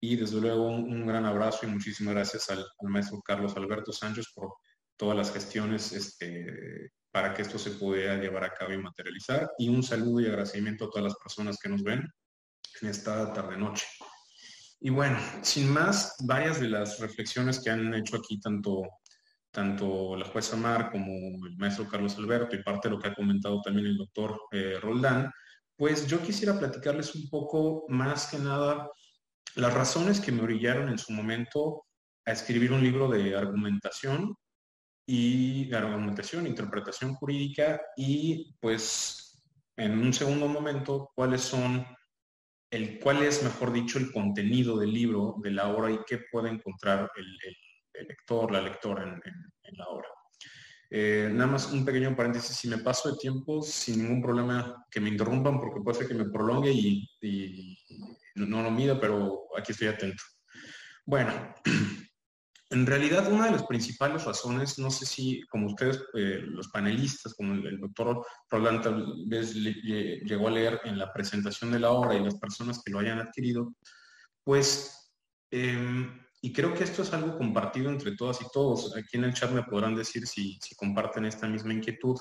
Y 0.00 0.14
desde 0.14 0.40
luego 0.40 0.68
un, 0.68 1.04
gran 1.04 1.26
abrazo 1.26 1.66
y 1.66 1.70
muchísimas 1.70 2.14
gracias 2.14 2.48
al, 2.50 2.64
maestro 2.82 3.20
Carlos 3.20 3.56
Alberto 3.56 3.92
Sánchez 3.92 4.26
por 4.32 4.54
todas 4.96 5.16
las 5.16 5.32
gestiones 5.32 5.92
este, 5.92 6.92
para 7.11 7.34
que 7.34 7.42
esto 7.42 7.59
se 7.59 7.72
pudiera 7.72 8.16
llevar 8.16 8.44
a 8.44 8.54
cabo 8.54 8.72
y 8.72 8.78
materializar. 8.78 9.50
Y 9.59 9.68
un 9.68 9.82
saludo 9.82 10.20
y 10.20 10.26
agradecimiento 10.26 10.84
a 10.84 10.90
todas 10.90 11.04
las 11.04 11.16
personas 11.16 11.59
que 11.61 11.68
nos 11.68 11.82
ven 11.82 12.09
en 12.80 12.88
esta 12.88 13.32
tarde-noche. 13.32 13.86
Y 14.80 14.90
bueno, 14.90 15.18
sin 15.42 15.68
más, 15.68 16.14
varias 16.24 16.61
de 16.61 16.68
las 16.68 17.00
reflexiones 17.00 17.59
que 17.59 17.70
han 17.70 17.92
hecho 17.94 18.16
aquí 18.16 18.40
tanto, 18.40 18.82
tanto 19.59 20.14
la 20.14 20.24
jueza 20.24 20.56
Mar 20.56 20.88
como 20.92 21.11
el 21.44 21.56
maestro 21.56 21.88
Carlos 21.88 22.16
Alberto 22.16 22.54
y 22.54 22.62
parte 22.62 22.88
de 22.88 22.94
lo 22.94 23.00
que 23.00 23.09
ha 23.09 23.14
comentado 23.14 23.61
también 23.61 23.88
el 23.88 23.96
doctor 23.96 24.40
eh, 24.52 24.78
Roldán, 24.80 25.32
pues 25.74 26.06
yo 26.06 26.22
quisiera 26.22 26.56
platicarles 26.56 27.12
un 27.16 27.28
poco 27.28 27.84
más 27.88 28.28
que 28.30 28.38
nada 28.38 28.88
las 29.56 29.74
razones 29.74 30.20
que 30.20 30.30
me 30.30 30.42
orillaron 30.42 30.88
en 30.88 30.98
su 30.98 31.12
momento 31.12 31.86
a 32.24 32.30
escribir 32.30 32.70
un 32.70 32.84
libro 32.84 33.09
de 33.09 33.36
argumentación 33.36 34.32
y 35.04 35.64
de 35.64 35.76
argumentación, 35.76 36.46
interpretación 36.46 37.14
jurídica 37.16 37.80
y 37.96 38.54
pues 38.61 39.42
en 39.76 39.98
un 39.98 40.12
segundo 40.12 40.46
momento 40.46 41.11
cuáles 41.16 41.40
son, 41.40 41.84
el, 42.70 43.00
cuál 43.00 43.24
es, 43.24 43.42
mejor 43.42 43.72
dicho, 43.72 43.98
el 43.98 44.12
contenido 44.12 44.78
del 44.78 44.92
libro, 44.92 45.34
de 45.42 45.50
la 45.50 45.66
obra 45.66 45.90
y 45.90 45.98
qué 46.06 46.20
puede 46.30 46.48
encontrar 46.48 47.11
el, 47.16 47.56
lector, 48.07 48.51
la 48.53 48.62
lectora 48.62 49.03
en, 49.05 49.76
la 49.76 49.86
obra. 49.86 50.09
Eh, 50.90 51.28
nada 51.30 51.53
más 51.53 51.70
un 51.70 51.84
pequeño 51.84 52.16
paréntesis, 52.16 52.57
si 52.57 52.68
me 52.68 52.78
paso 52.78 53.12
de 53.12 53.18
tiempo, 53.18 53.61
sin 53.62 54.03
ningún 54.03 54.22
problema 54.22 54.84
que 54.90 55.01
me 55.01 55.11
interrumpan, 55.11 55.61
porque 55.61 55.80
puede 55.82 55.99
ser 55.99 56.09
que 56.09 56.14
me 56.14 56.30
prolongue 56.30 56.72
y, 56.72 57.78
no 58.36 58.62
lo 58.62 58.70
mido, 58.70 59.01
pero 59.01 59.49
aquí 59.57 59.72
estoy 59.72 59.88
atento. 59.88 60.22
Bueno, 61.05 61.32
En 62.70 62.84
realidad, 62.84 63.32
una 63.32 63.46
de 63.46 63.53
las 63.53 63.66
principales 63.66 64.24
razones, 64.24 64.78
no 64.78 64.90
sé 64.90 65.07
si 65.07 65.40
como 65.49 65.68
ustedes, 65.68 66.05
eh, 66.12 66.40
los 66.42 66.68
panelistas, 66.68 67.32
como 67.32 67.55
el, 67.55 67.80
doctor 67.80 68.26
Roland 68.51 68.82
tal 68.82 69.14
vez 69.26 69.55
llegó 69.55 70.49
a 70.49 70.51
leer 70.51 70.80
en 70.84 70.99
la 70.99 71.11
presentación 71.11 71.72
de 71.72 71.80
la 71.80 71.92
obra 71.92 72.14
y 72.14 72.22
las 72.22 72.38
personas 72.38 72.82
que 72.84 72.92
lo 72.92 72.99
hayan 72.99 73.20
adquirido, 73.20 73.74
pues, 74.44 75.14
em, 75.51 76.20
y 76.41 76.53
creo 76.53 76.72
que 76.72 76.84
esto 76.84 77.03
es 77.03 77.12
algo 77.12 77.36
compartido 77.36 77.91
entre 77.91 78.14
todas 78.14 78.41
y 78.41 78.47
todos. 78.53 78.95
Aquí 78.97 79.16
en 79.16 79.24
el 79.24 79.34
chat 79.34 79.51
me 79.51 79.64
podrán 79.64 79.95
decir 79.95 80.26
si, 80.26 80.59
comparten 80.76 81.24
esta 81.24 81.49
misma 81.49 81.72
inquietud, 81.72 82.16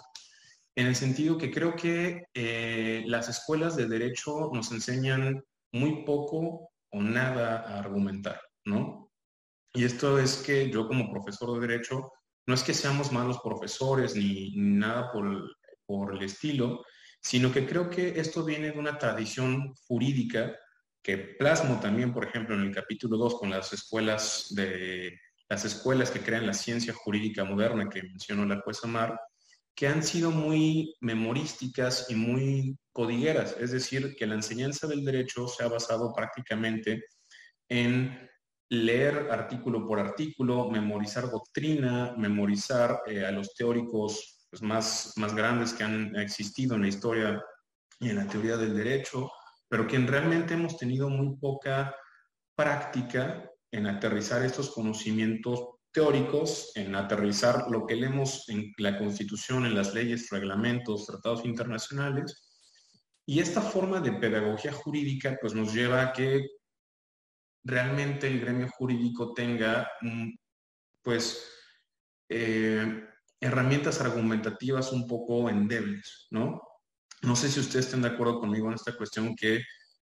en 0.76 0.88
el 0.88 0.96
sentido 0.96 1.38
que 1.38 1.52
creo 1.52 1.76
que 1.76 2.24
eh, 2.34 3.04
las 3.08 3.30
escuelas 3.30 3.76
de 3.76 3.88
derecho 3.88 4.50
nos 4.54 4.72
enseñan 4.72 5.44
muy 5.72 6.04
poco 6.04 6.70
o 6.92 7.02
nada 7.02 7.62
a 7.62 7.80
argumentar, 7.80 8.42
¿no? 8.66 9.12
Y 9.74 9.84
esto 9.84 10.18
es 10.20 10.38
que 10.38 10.72
yo 10.72 10.88
como 10.88 11.12
profesor 11.12 11.54
de 11.54 11.68
derecho, 11.68 12.12
no 12.48 12.54
es 12.54 12.64
que 12.64 12.74
seamos 12.74 13.12
malos 13.12 13.40
profesores 13.44 14.16
ni, 14.16 14.56
nada 14.56 15.12
por, 15.12 15.58
por 15.86 16.16
el 16.16 16.24
estilo, 16.24 16.84
sino 17.22 17.52
que 17.52 17.68
creo 17.68 17.90
que 17.90 18.20
esto 18.20 18.44
viene 18.44 18.72
de 18.72 18.80
una 18.80 18.98
tradición 18.98 19.74
jurídica 19.88 20.56
que 21.08 21.18
plasmo 21.18 21.80
también, 21.80 22.14
por 22.14 22.26
ejemplo, 22.26 22.54
en 22.54 22.64
el 22.64 22.76
capítulo 22.76 23.16
2 23.16 23.40
con 23.40 23.50
las 23.50 23.72
escuelas 23.72 24.48
de 24.50 25.18
las 25.48 25.64
escuelas 25.64 26.12
que 26.12 26.20
crean 26.20 26.46
la 26.46 26.54
ciencia 26.54 26.94
jurídica 26.94 27.46
moderna 27.46 27.88
que 27.88 28.04
mencionó 28.04 28.46
la 28.46 28.60
jueza 28.60 28.90
Mar, 28.90 29.18
que 29.74 29.88
han 29.88 30.04
sido 30.04 30.32
muy 30.32 30.94
memorísticas 31.00 32.08
y 32.10 32.16
muy 32.16 32.78
codigueras, 32.92 33.56
es 33.58 33.72
decir, 33.72 34.18
que 34.18 34.28
la 34.28 34.36
enseñanza 34.36 34.86
del 34.86 35.06
derecho 35.06 35.48
se 35.48 35.64
ha 35.64 35.70
basado 35.70 36.12
prácticamente 36.14 37.06
en 37.70 38.30
leer 38.70 39.30
artículo 39.32 39.88
por 39.88 40.02
artículo, 40.02 40.70
memorizar 40.70 41.32
doctrina, 41.32 42.16
memorizar 42.18 43.04
eh, 43.06 43.26
a 43.26 43.32
los 43.32 43.56
teóricos 43.56 44.46
pues, 44.50 44.62
más, 44.62 45.14
más 45.16 45.34
grandes 45.34 45.72
que 45.72 45.86
han 45.86 46.18
existido 46.18 46.76
en 46.76 46.82
la 46.82 46.90
historia 46.90 47.42
y 47.98 48.10
en 48.10 48.18
la 48.18 48.28
teoría 48.28 48.58
del 48.58 48.76
derecho, 48.76 49.32
pero 49.70 49.88
que 49.88 49.98
realmente 50.00 50.54
hemos 50.54 50.78
tenido 50.78 51.10
muy 51.10 51.36
poca 51.38 51.96
práctica 52.56 53.50
en 53.72 53.88
aterrizar 53.88 54.44
estos 54.44 54.72
conocimientos 54.72 55.78
teóricos, 55.92 56.72
en 56.76 56.96
aterrizar 56.96 57.66
lo 57.70 57.86
que 57.86 57.96
leemos 57.96 58.48
en 58.50 58.72
la 58.78 58.98
Constitución, 58.98 59.66
en 59.66 59.76
las 59.76 59.94
leyes, 59.94 60.30
reglamentos, 60.30 61.06
tratados 61.06 61.46
internacionales. 61.46 62.48
Y 63.26 63.40
esta 63.40 63.62
forma 63.62 64.00
de 64.00 64.14
pedagogía 64.14 64.72
jurídica 64.72 65.38
pues 65.42 65.54
nos 65.54 65.74
lleva 65.74 66.02
a 66.02 66.14
que 66.14 66.48
realmente 67.64 68.28
el 68.28 68.40
gremio 68.40 68.70
jurídico 68.70 69.34
tenga, 69.34 69.90
pues, 71.02 71.52
eh, 72.30 73.04
herramientas 73.40 74.02
argumentativas 74.02 74.92
un 74.92 75.08
poco 75.08 75.50
endebles, 75.50 76.28
¿no? 76.32 76.62
No 77.22 77.36
sé 77.36 77.50
si 77.50 77.60
ustedes 77.60 77.86
estén 77.86 78.02
de 78.02 78.10
acuerdo 78.10 78.40
conmigo 78.40 78.68
en 78.68 78.76
esta 78.76 78.96
cuestión 78.96 79.36
que 79.36 79.64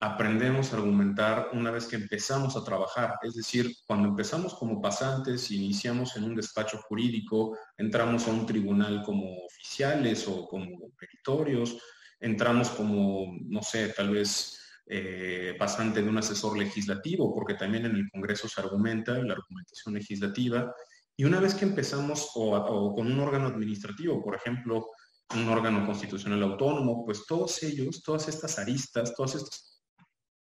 aprendemos 0.00 0.72
a 0.72 0.76
argumentar 0.76 1.50
una 1.52 1.70
vez 1.70 1.86
que 1.86 1.96
empezamos 1.96 2.56
a 2.56 2.64
trabajar. 2.64 3.14
Es 3.22 3.34
decir, 3.34 3.72
cuando 3.86 4.08
empezamos 4.08 4.54
como 4.54 4.80
pasantes, 4.80 5.50
iniciamos 5.50 6.16
en 6.16 6.24
un 6.24 6.36
despacho 6.36 6.78
jurídico, 6.88 7.56
entramos 7.76 8.26
a 8.28 8.30
un 8.30 8.46
tribunal 8.46 9.02
como 9.02 9.44
oficiales 9.44 10.26
o 10.28 10.46
como 10.46 10.90
peritorios, 10.98 11.76
entramos 12.20 12.70
como, 12.70 13.36
no 13.46 13.62
sé, 13.62 13.88
tal 13.88 14.10
vez 14.10 14.58
eh, 14.86 15.56
bastante 15.58 16.00
de 16.02 16.08
un 16.08 16.18
asesor 16.18 16.56
legislativo, 16.56 17.34
porque 17.34 17.54
también 17.54 17.86
en 17.86 17.96
el 17.96 18.08
Congreso 18.10 18.48
se 18.48 18.60
argumenta 18.60 19.12
la 19.18 19.34
argumentación 19.34 19.94
legislativa. 19.94 20.72
Y 21.16 21.24
una 21.24 21.40
vez 21.40 21.54
que 21.54 21.64
empezamos 21.64 22.30
o, 22.36 22.94
con 22.94 23.10
un 23.10 23.18
órgano 23.18 23.48
administrativo, 23.48 24.22
por 24.22 24.36
ejemplo, 24.36 24.86
un 25.34 25.48
órgano 25.48 25.84
constitucional 25.84 26.42
autónomo, 26.42 27.04
pues 27.04 27.26
todos 27.26 27.62
ellos, 27.62 28.02
todas 28.02 28.28
estas 28.28 28.58
aristas, 28.58 29.14
todos 29.14 29.34
estos 29.34 29.82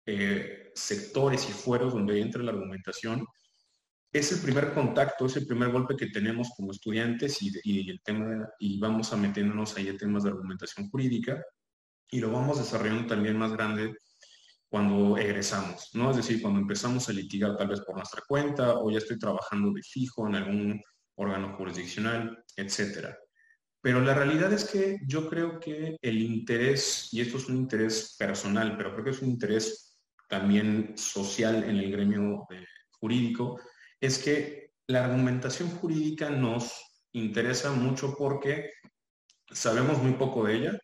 eh, 0.06 0.70
sectores 0.74 1.48
y 1.48 1.52
fueros 1.52 1.94
donde 1.94 2.20
entra 2.20 2.42
la 2.42 2.52
argumentación, 2.52 3.26
es 4.12 4.32
el 4.32 4.40
primer 4.40 4.72
contacto, 4.72 5.26
es 5.26 5.36
el 5.36 5.46
primer 5.46 5.70
golpe 5.70 5.96
que 5.96 6.06
tenemos 6.06 6.50
como 6.56 6.72
estudiantes 6.72 7.38
y, 7.42 7.90
el 7.90 8.00
tema, 8.02 8.48
y 8.58 8.78
vamos 8.78 9.12
a 9.12 9.16
metiéndonos 9.16 9.76
ahí 9.76 9.88
en 9.88 9.98
temas 9.98 10.22
de 10.22 10.30
argumentación 10.30 10.88
jurídica 10.90 11.42
y 12.10 12.20
lo 12.20 12.30
vamos 12.30 12.58
desarrollando 12.58 13.06
también 13.06 13.36
más 13.36 13.52
grande 13.52 13.94
cuando 14.68 15.16
egresamos, 15.18 15.90
¿no? 15.94 16.10
Es 16.10 16.16
decir, 16.16 16.40
cuando 16.40 16.60
empezamos 16.60 17.08
a 17.08 17.12
litigar 17.12 17.56
tal 17.56 17.68
vez 17.68 17.80
por 17.80 17.96
nuestra 17.96 18.22
cuenta 18.26 18.78
o 18.78 18.90
ya 18.90 18.98
estoy 18.98 19.18
trabajando 19.18 19.72
de 19.72 19.82
fijo 19.82 20.26
en 20.26 20.34
algún 20.34 20.82
órgano 21.16 21.56
jurisdiccional, 21.56 22.44
etcétera. 22.56 23.16
Pero 23.80 24.00
la 24.00 24.14
realidad 24.14 24.52
es 24.52 24.64
que 24.64 24.98
yo 25.06 25.28
creo 25.28 25.60
que 25.60 25.96
el 26.00 26.18
interés, 26.20 27.08
y 27.12 27.20
esto 27.20 27.36
es 27.38 27.48
un 27.48 27.56
interés 27.56 28.16
personal, 28.18 28.76
pero 28.76 28.92
creo 28.92 29.04
que 29.04 29.10
es 29.10 29.22
un 29.22 29.30
interés 29.30 29.98
también 30.28 30.94
social 30.96 31.62
en 31.64 31.76
el 31.76 31.92
gremio 31.92 32.46
eh, 32.50 32.64
jurídico, 32.90 33.60
es 34.00 34.18
que 34.18 34.72
la 34.88 35.04
argumentación 35.04 35.68
jurídica 35.70 36.30
nos 36.30 36.72
interesa 37.12 37.72
mucho 37.72 38.14
porque 38.16 38.70
sabemos 39.50 40.02
muy 40.02 40.14
poco 40.14 40.44
de 40.44 40.56
ella, 40.56 40.78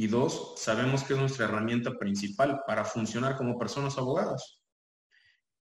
y 0.00 0.06
dos, 0.06 0.54
sabemos 0.56 1.04
que 1.04 1.12
es 1.12 1.18
nuestra 1.18 1.44
herramienta 1.44 1.98
principal 1.98 2.62
para 2.66 2.86
funcionar 2.86 3.36
como 3.36 3.58
personas 3.58 3.98
abogadas. 3.98 4.62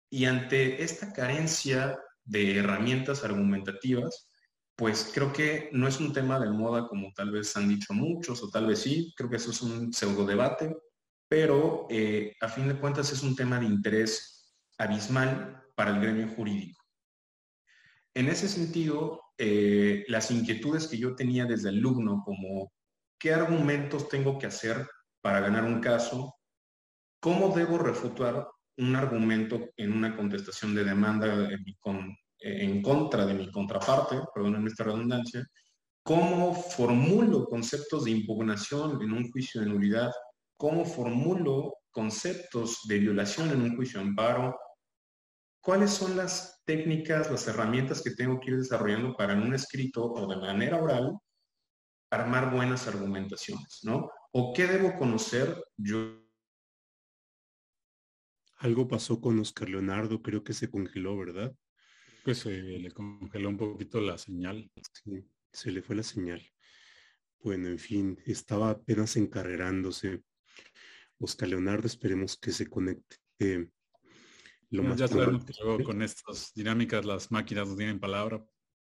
Y 0.09 0.25
ante 0.25 0.83
esta 0.83 1.13
carencia 1.13 1.97
de 2.25 2.57
herramientas 2.57 3.23
argumentativas, 3.23 4.29
pues 4.75 5.11
creo 5.13 5.31
que 5.31 5.69
no 5.71 5.87
es 5.87 5.99
un 5.99 6.11
tema 6.11 6.39
de 6.39 6.49
moda 6.49 6.87
como 6.87 7.13
tal 7.13 7.31
vez 7.31 7.55
han 7.55 7.69
dicho 7.69 7.93
muchos, 7.93 8.43
o 8.43 8.49
tal 8.49 8.67
vez 8.67 8.79
sí, 8.79 9.13
creo 9.15 9.29
que 9.29 9.37
eso 9.37 9.51
es 9.51 9.61
un 9.61 9.93
pseudo 9.93 10.25
debate, 10.25 10.75
pero 11.29 11.87
eh, 11.89 12.35
a 12.41 12.49
fin 12.49 12.67
de 12.67 12.77
cuentas 12.77 13.11
es 13.11 13.23
un 13.23 13.35
tema 13.35 13.59
de 13.59 13.65
interés 13.65 14.53
abismal 14.77 15.63
para 15.75 15.91
el 15.91 16.01
gremio 16.01 16.27
jurídico. 16.27 16.81
En 18.13 18.27
ese 18.27 18.47
sentido, 18.47 19.21
eh, 19.37 20.05
las 20.07 20.31
inquietudes 20.31 20.87
que 20.87 20.97
yo 20.97 21.15
tenía 21.15 21.45
desde 21.45 21.69
alumno 21.69 22.21
como 22.25 22.71
qué 23.19 23.33
argumentos 23.33 24.09
tengo 24.09 24.37
que 24.37 24.47
hacer 24.47 24.87
para 25.21 25.39
ganar 25.39 25.63
un 25.63 25.79
caso, 25.79 26.35
cómo 27.19 27.55
debo 27.55 27.77
refutar 27.77 28.47
un 28.77 28.95
argumento 28.95 29.69
en 29.77 29.93
una 29.93 30.15
contestación 30.15 30.75
de 30.75 30.83
demanda 30.83 31.49
en, 32.45 32.81
contra 32.81 33.25
de 33.25 33.33
mi 33.33 33.51
contraparte, 33.51 34.19
perdónenme 34.33 34.69
esta 34.69 34.83
redundancia, 34.83 35.45
cómo 36.03 36.53
formulo 36.53 37.45
conceptos 37.45 38.05
de 38.05 38.11
impugnación 38.11 39.01
en 39.01 39.11
un 39.11 39.31
juicio 39.31 39.61
de 39.61 39.67
nulidad, 39.67 40.11
cómo 40.55 40.85
formulo 40.85 41.73
conceptos 41.91 42.81
de 42.87 42.99
violación 42.99 43.49
en 43.49 43.61
un 43.63 43.75
juicio 43.75 43.99
de 43.99 44.07
amparo, 44.07 44.55
cuáles 45.59 45.91
son 45.91 46.15
las 46.15 46.61
técnicas, 46.65 47.31
las 47.31 47.47
herramientas 47.47 48.03
que 48.03 48.11
tengo 48.11 48.39
que 48.39 48.51
ir 48.51 48.57
desarrollando 48.57 49.15
para 49.15 49.33
en 49.33 49.41
un 49.41 49.55
escrito 49.55 50.05
o 50.05 50.27
de 50.27 50.37
manera 50.37 50.81
oral 50.81 51.17
armar 52.11 52.53
buenas 52.53 52.87
argumentaciones, 52.87 53.79
¿no? 53.83 54.11
¿O 54.31 54.53
qué 54.53 54.67
debo 54.67 54.95
conocer 54.95 55.63
yo? 55.77 56.21
Algo 58.57 58.87
pasó 58.87 59.19
con 59.19 59.39
Oscar 59.39 59.69
Leonardo, 59.69 60.21
creo 60.21 60.43
que 60.43 60.53
se 60.53 60.69
congeló, 60.69 61.17
¿verdad? 61.17 61.55
Pues 62.25 62.39
se 62.39 62.59
le 62.59 62.89
congeló 62.89 63.49
un 63.49 63.57
poquito 63.57 64.01
la 64.01 64.17
señal. 64.17 64.71
Sí, 64.91 65.29
se 65.53 65.71
le 65.71 65.83
fue 65.83 65.95
la 65.95 66.01
señal. 66.01 66.41
Bueno, 67.39 67.67
en 67.67 67.77
fin, 67.77 68.17
estaba 68.25 68.71
apenas 68.71 69.15
encarrerándose. 69.15 70.23
Oscar 71.19 71.49
Leonardo, 71.49 71.85
esperemos 71.85 72.35
que 72.35 72.51
se 72.51 72.67
conecte 72.67 73.71
lo 74.71 74.81
más 74.81 74.97
Ya 74.97 75.07
sabemos 75.07 75.45
que 75.45 75.53
luego 75.61 75.83
con 75.83 76.01
estas 76.01 76.51
dinámicas 76.55 77.05
las 77.05 77.31
máquinas 77.31 77.69
no 77.69 77.75
tienen 77.75 77.99
palabra. 77.99 78.43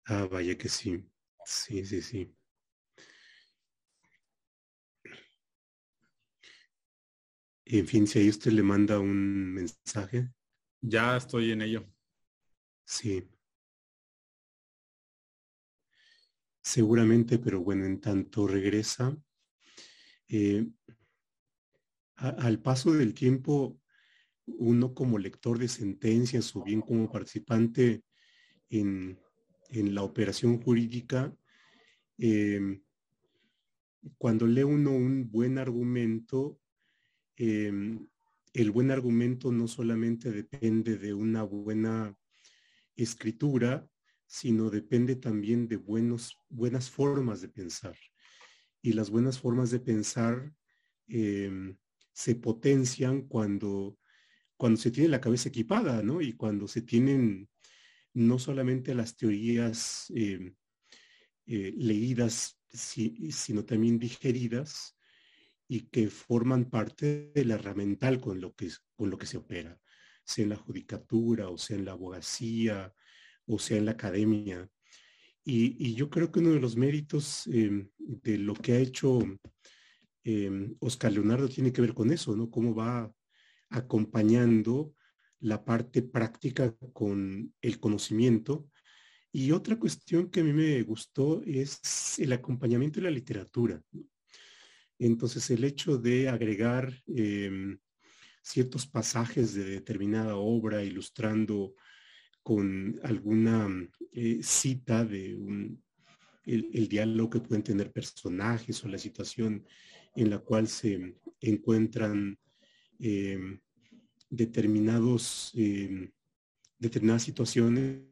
Ah, 0.04 0.28
vaya 0.30 0.58
que 0.58 0.68
sí. 0.68 1.02
Sí, 1.46 1.86
sí, 1.86 2.02
sí. 2.02 2.36
En 7.64 7.86
fin, 7.86 8.06
si 8.06 8.18
ahí 8.18 8.28
usted 8.28 8.52
le 8.52 8.62
manda 8.62 8.98
un 8.98 9.54
mensaje. 9.54 10.30
Ya 10.82 11.16
estoy 11.16 11.52
en 11.52 11.62
ello. 11.62 11.91
Sí. 12.84 13.28
Seguramente, 16.62 17.38
pero 17.38 17.60
bueno, 17.60 17.84
en 17.86 18.00
tanto 18.00 18.46
regresa, 18.46 19.16
Eh, 20.34 20.66
al 22.16 22.58
paso 22.60 22.92
del 22.92 23.12
tiempo, 23.12 23.78
uno 24.46 24.94
como 24.94 25.18
lector 25.18 25.58
de 25.58 25.68
sentencias 25.68 26.56
o 26.56 26.64
bien 26.64 26.80
como 26.80 27.10
participante 27.10 28.02
en, 28.70 29.18
la 29.70 30.02
operación 30.02 30.62
jurídica, 30.62 31.36
em, 32.16 32.82
cuando 34.16 34.46
lee 34.46 34.62
uno 34.62 34.92
un 34.92 35.30
buen 35.30 35.58
argumento, 35.58 36.58
em, 37.36 38.08
el 38.54 38.70
buen 38.70 38.90
argumento 38.90 39.52
no 39.52 39.68
solamente 39.68 40.30
depende 40.30 40.96
de 40.96 41.12
una 41.12 41.42
buena 41.42 42.16
escritura, 42.96 43.88
sino 44.26 44.70
depende 44.70 45.16
también 45.16 45.68
de 45.68 45.76
buenos, 45.76 46.38
buenas 46.48 46.90
formas 46.90 47.40
de 47.40 47.48
pensar. 47.48 47.96
Y 48.80 48.92
las 48.94 49.10
buenas 49.10 49.38
formas 49.38 49.70
de 49.70 49.80
pensar 49.80 50.52
em, 51.08 51.76
se 52.12 52.34
potencian 52.36 53.22
cuando, 53.22 53.98
cuando 54.56 54.80
se 54.80 54.90
tiene 54.90 55.08
la 55.08 55.20
cabeza 55.20 55.48
equipada, 55.48 56.02
¿no? 56.02 56.20
Y 56.20 56.32
cuando 56.32 56.66
se 56.66 56.82
tienen 56.82 57.48
no 58.14 58.38
solamente 58.38 58.94
las 58.94 59.16
teorías 59.16 60.10
em, 60.14 60.54
eh, 61.46 61.74
leídas, 61.76 62.58
sino 62.70 63.64
también 63.64 63.98
digeridas 63.98 64.96
y 65.68 65.88
que 65.88 66.08
forman 66.08 66.70
parte 66.70 67.32
de 67.34 67.44
la 67.44 67.58
con 68.20 68.40
lo 68.40 68.54
que, 68.54 68.70
con 68.94 69.10
lo 69.10 69.18
que 69.18 69.26
se 69.26 69.38
opera, 69.38 69.80
sea 70.24 70.44
en 70.44 70.50
la 70.50 70.56
judicatura 70.56 71.48
o 71.48 71.58
sea 71.58 71.76
en 71.76 71.84
la 71.84 71.92
abogacía 71.92 72.92
o 73.46 73.58
sea 73.58 73.78
en 73.78 73.86
la 73.86 73.92
academia. 73.92 74.68
Y, 75.44 75.94
yo 75.94 76.08
creo 76.08 76.30
que 76.30 76.38
uno 76.38 76.52
de 76.52 76.60
los 76.60 76.76
méritos 76.76 77.46
em, 77.48 77.88
de 77.98 78.38
lo 78.38 78.54
que 78.54 78.72
ha 78.72 78.78
hecho 78.78 79.20
em, 80.24 80.76
Oscar 80.80 81.12
Leonardo 81.12 81.48
tiene 81.48 81.72
que 81.72 81.80
ver 81.80 81.94
con 81.94 82.12
eso, 82.12 82.36
¿no? 82.36 82.50
Cómo 82.50 82.74
va 82.74 83.12
acompañando 83.70 84.94
la 85.40 85.64
parte 85.64 86.02
práctica 86.02 86.74
con 86.92 87.52
el 87.60 87.80
conocimiento. 87.80 88.68
Y 89.32 89.50
otra 89.50 89.78
cuestión 89.78 90.30
que 90.30 90.40
a 90.40 90.44
mí 90.44 90.52
me 90.52 90.82
gustó 90.82 91.42
es 91.44 92.18
el 92.18 92.32
acompañamiento 92.32 93.00
de 93.00 93.04
la 93.04 93.10
literatura. 93.10 93.82
Entonces, 94.98 95.50
el 95.50 95.64
hecho 95.64 95.98
de 95.98 96.28
agregar 96.28 96.94
em, 97.08 97.78
ciertos 98.42 98.86
pasajes 98.86 99.54
de 99.54 99.64
determinada 99.64 100.36
obra 100.36 100.82
ilustrando 100.82 101.74
con 102.42 103.00
alguna 103.04 103.68
eh, 104.12 104.40
cita 104.42 105.04
de 105.04 105.36
un, 105.36 105.82
el, 106.44 106.88
diálogo 106.88 107.30
que 107.30 107.40
pueden 107.40 107.62
tener 107.62 107.92
personajes 107.92 108.82
o 108.84 108.88
la 108.88 108.98
situación 108.98 109.64
en 110.14 110.30
la 110.30 110.38
cual 110.38 110.68
se 110.68 111.16
encuentran 111.40 112.38
em, 112.98 113.60
determinados, 114.28 115.52
em, 115.54 116.10
determinadas 116.78 117.22
situaciones, 117.22 118.02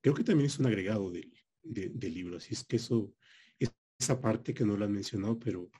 creo 0.00 0.14
que 0.14 0.24
también 0.24 0.46
es 0.46 0.58
un 0.58 0.66
agregado 0.66 1.10
del, 1.10 1.30
libro. 2.00 2.36
Así 2.36 2.54
es 2.54 2.64
que 2.64 2.76
eso, 2.76 3.12
esa 3.98 4.20
parte 4.20 4.54
que 4.54 4.64
no 4.64 4.76
lo 4.76 4.84
han 4.84 4.92
mencionado, 4.92 5.38
pero, 5.38 5.70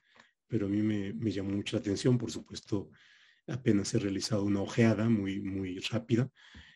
pero 0.47 0.67
a 0.67 0.69
mí 0.69 0.83
me, 0.83 1.13
me 1.15 1.31
llamó 1.31 1.51
mucho 1.53 1.77
la 1.77 1.81
atención. 1.81 2.19
Por 2.19 2.31
supuesto, 2.31 2.91
apenas 3.47 3.95
he 3.95 3.99
realizado 3.99 4.45
una 4.45 4.63
ojeada 4.63 5.09
muy, 5.09 5.41
muy 5.41 5.79
rápida, 5.79 6.31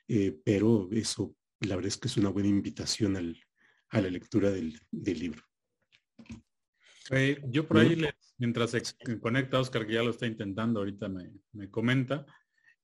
eh, 0.08 0.36
pero 0.44 0.88
eso, 0.92 1.34
la 1.60 1.76
verdad 1.76 1.88
es 1.88 1.96
que 1.96 2.08
es 2.08 2.16
una 2.16 2.30
buena 2.30 2.48
invitación 2.48 3.16
a 3.16 4.00
la 4.00 4.10
lectura 4.10 4.50
del, 4.50 4.78
libro. 4.90 5.42
yo 7.48 7.66
por 7.66 7.78
ahí, 7.78 8.02
mientras 8.38 8.70
se 8.70 8.82
conecta 9.20 9.60
Oscar, 9.60 9.86
que 9.86 9.94
ya 9.94 10.02
lo 10.02 10.10
está 10.10 10.26
intentando, 10.26 10.80
ahorita 10.80 11.08
me, 11.08 11.70
comenta, 11.70 12.26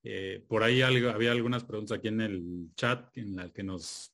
eh, 0.03 0.43
por 0.47 0.63
ahí 0.63 0.81
había 0.81 1.31
algunas 1.31 1.63
preguntas 1.63 1.97
aquí 1.97 2.07
en 2.07 2.21
el 2.21 2.69
chat 2.75 3.15
en 3.17 3.35
la 3.35 3.51
que 3.51 3.63
nos 3.63 4.13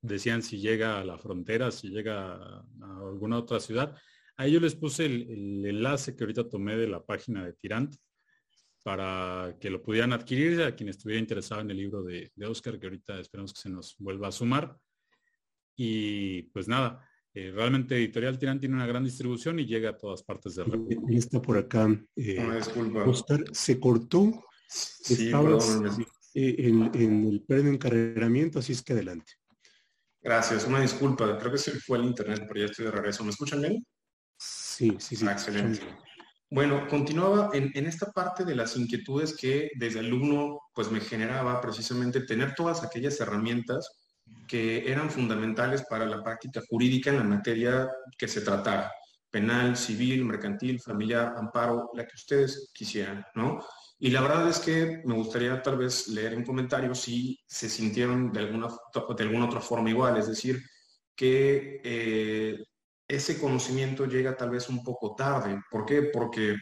decían 0.00 0.42
si 0.42 0.58
llega 0.58 1.00
a 1.00 1.04
la 1.04 1.16
frontera, 1.16 1.70
si 1.70 1.88
llega 1.88 2.34
a, 2.34 2.66
alguna 3.08 3.38
otra 3.38 3.60
ciudad. 3.60 3.96
Ahí 4.36 4.52
yo 4.52 4.60
les 4.60 4.74
puse 4.74 5.06
el, 5.06 5.30
el, 5.30 5.66
enlace 5.66 6.16
que 6.16 6.24
ahorita 6.24 6.48
tomé 6.48 6.76
de 6.76 6.88
la 6.88 7.04
página 7.04 7.44
de 7.44 7.52
Tirant, 7.52 7.94
para 8.82 9.56
que 9.60 9.70
lo 9.70 9.82
pudieran 9.82 10.12
adquirir 10.12 10.62
a 10.62 10.74
quien 10.74 10.88
estuviera 10.88 11.20
interesado 11.20 11.60
en 11.60 11.70
el 11.70 11.76
libro 11.76 12.02
de, 12.02 12.30
Oscar, 12.46 12.78
que 12.78 12.86
ahorita 12.86 13.20
esperamos 13.20 13.52
que 13.52 13.60
se 13.60 13.70
nos 13.70 13.96
vuelva 13.98 14.28
a 14.28 14.32
sumar. 14.32 14.76
Y 15.76 16.42
pues 16.44 16.68
nada, 16.68 17.08
eh, 17.32 17.52
realmente 17.54 17.96
Editorial 17.96 18.38
Tirán 18.38 18.60
tiene 18.60 18.74
una 18.74 18.86
gran 18.86 19.04
distribución 19.04 19.58
y 19.58 19.66
llega 19.66 19.90
a 19.90 19.96
todas 19.96 20.22
partes 20.22 20.56
del 20.56 20.66
mundo. 20.66 21.06
Está 21.10 21.40
por 21.40 21.56
acá. 21.56 21.88
Eh, 22.16 22.60
Oscar 23.06 23.44
se 23.52 23.78
cortó. 23.78 24.44
Sí, 24.68 25.30
eh, 26.34 26.54
en, 26.58 26.90
en, 26.94 27.28
el 27.28 27.42
pleno 27.42 27.68
encarreramiento, 27.68 28.58
así 28.58 28.72
es 28.72 28.82
que 28.82 28.94
adelante. 28.94 29.32
Gracias, 30.20 30.66
una 30.66 30.80
disculpa. 30.80 31.38
Creo 31.38 31.52
que 31.52 31.58
se 31.58 31.72
fue 31.72 31.98
el 31.98 32.04
internet, 32.04 32.44
pero 32.48 32.60
ya 32.60 32.66
estoy 32.66 32.86
de 32.86 32.90
regreso. 32.90 33.22
¿Me 33.22 33.30
escuchan 33.30 33.60
bien? 33.60 33.84
Sí, 34.38 34.96
sí, 34.98 35.14
sí. 35.16 35.26
excelente. 35.26 35.82
Bueno, 36.54 36.86
continuaba 36.86 37.48
en, 37.54 37.86
esta 37.86 38.12
parte 38.12 38.44
de 38.44 38.54
las 38.54 38.76
inquietudes 38.76 39.34
que 39.34 39.70
desde 39.74 40.00
alumno 40.00 40.60
pues 40.74 40.90
me 40.90 41.00
generaba 41.00 41.58
precisamente 41.62 42.26
tener 42.26 42.54
todas 42.54 42.84
aquellas 42.84 43.18
herramientas 43.20 43.90
que 44.46 44.92
eran 44.92 45.08
fundamentales 45.08 45.82
para 45.88 46.04
la 46.04 46.22
práctica 46.22 46.60
jurídica 46.68 47.08
en 47.08 47.16
la 47.16 47.24
materia 47.24 47.90
que 48.18 48.28
se 48.28 48.42
tratara, 48.42 48.92
penal, 49.30 49.78
civil, 49.78 50.26
mercantil, 50.26 50.78
familiar, 50.78 51.32
amparo, 51.38 51.88
la 51.94 52.06
que 52.06 52.16
ustedes 52.16 52.70
quisieran, 52.74 53.24
¿no? 53.34 53.64
Y 53.98 54.10
la 54.10 54.20
verdad 54.20 54.46
es 54.46 54.58
que 54.58 55.00
me 55.06 55.14
gustaría 55.14 55.62
tal 55.62 55.78
vez 55.78 56.08
leer 56.08 56.34
en 56.34 56.44
comentarios 56.44 57.00
si 57.00 57.40
se 57.46 57.70
sintieron 57.70 58.30
de 58.30 58.40
alguna, 58.40 58.68
de 59.16 59.24
alguna 59.24 59.46
otra 59.46 59.62
forma 59.62 59.88
igual, 59.88 60.18
es 60.18 60.28
decir, 60.28 60.60
que 61.16 61.80
eh, 61.82 62.62
ese 63.08 63.38
conocimiento 63.38 64.06
llega 64.06 64.36
tal 64.36 64.50
vez 64.50 64.68
un 64.68 64.82
poco 64.82 65.14
tarde. 65.14 65.60
¿Por 65.70 65.84
qué? 65.84 66.02
Porque 66.02 66.56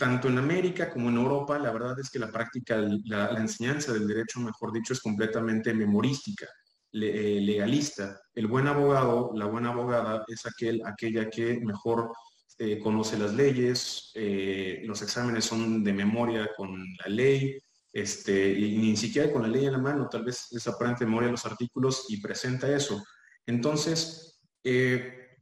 tanto 0.00 0.28
en 0.28 0.38
América 0.38 0.90
como 0.90 1.10
en 1.10 1.16
Europa, 1.16 1.58
la 1.58 1.72
verdad 1.72 2.00
es 2.00 2.10
que 2.10 2.18
la 2.18 2.32
práctica, 2.32 2.82
la, 3.04 3.30
enseñanza 3.38 3.92
del 3.92 4.08
derecho, 4.08 4.40
mejor 4.40 4.72
dicho, 4.72 4.94
es 4.94 5.00
completamente 5.00 5.74
memorística, 5.74 6.46
eh, 6.92 7.38
legalista. 7.42 8.18
El 8.34 8.46
buen 8.46 8.66
abogado, 8.66 9.30
la 9.34 9.44
buena 9.44 9.70
abogada, 9.70 10.24
es 10.26 10.46
aquel, 10.46 10.80
aquella 10.86 11.28
que 11.28 11.60
mejor 11.60 12.12
eh, 12.58 12.78
conoce 12.78 13.18
las 13.18 13.34
leyes, 13.34 14.10
eh, 14.14 14.80
los 14.84 15.02
exámenes 15.02 15.44
son 15.44 15.84
de 15.84 15.92
memoria 15.92 16.48
con 16.56 16.82
la 17.04 17.10
ley, 17.10 17.58
este, 17.92 18.52
y 18.52 18.78
ni 18.78 18.96
siquiera 18.96 19.30
con 19.32 19.42
la 19.42 19.48
ley 19.48 19.66
en 19.66 19.72
la 19.72 19.78
mano, 19.78 20.08
tal 20.08 20.24
vez 20.24 20.46
es 20.50 20.66
aprende 20.66 21.00
de 21.00 21.06
memoria 21.06 21.30
los 21.30 21.44
artículos 21.44 22.06
y 22.08 22.20
presenta 22.20 22.74
eso. 22.74 23.04
Entonces, 23.46 24.29
eh, 24.64 25.38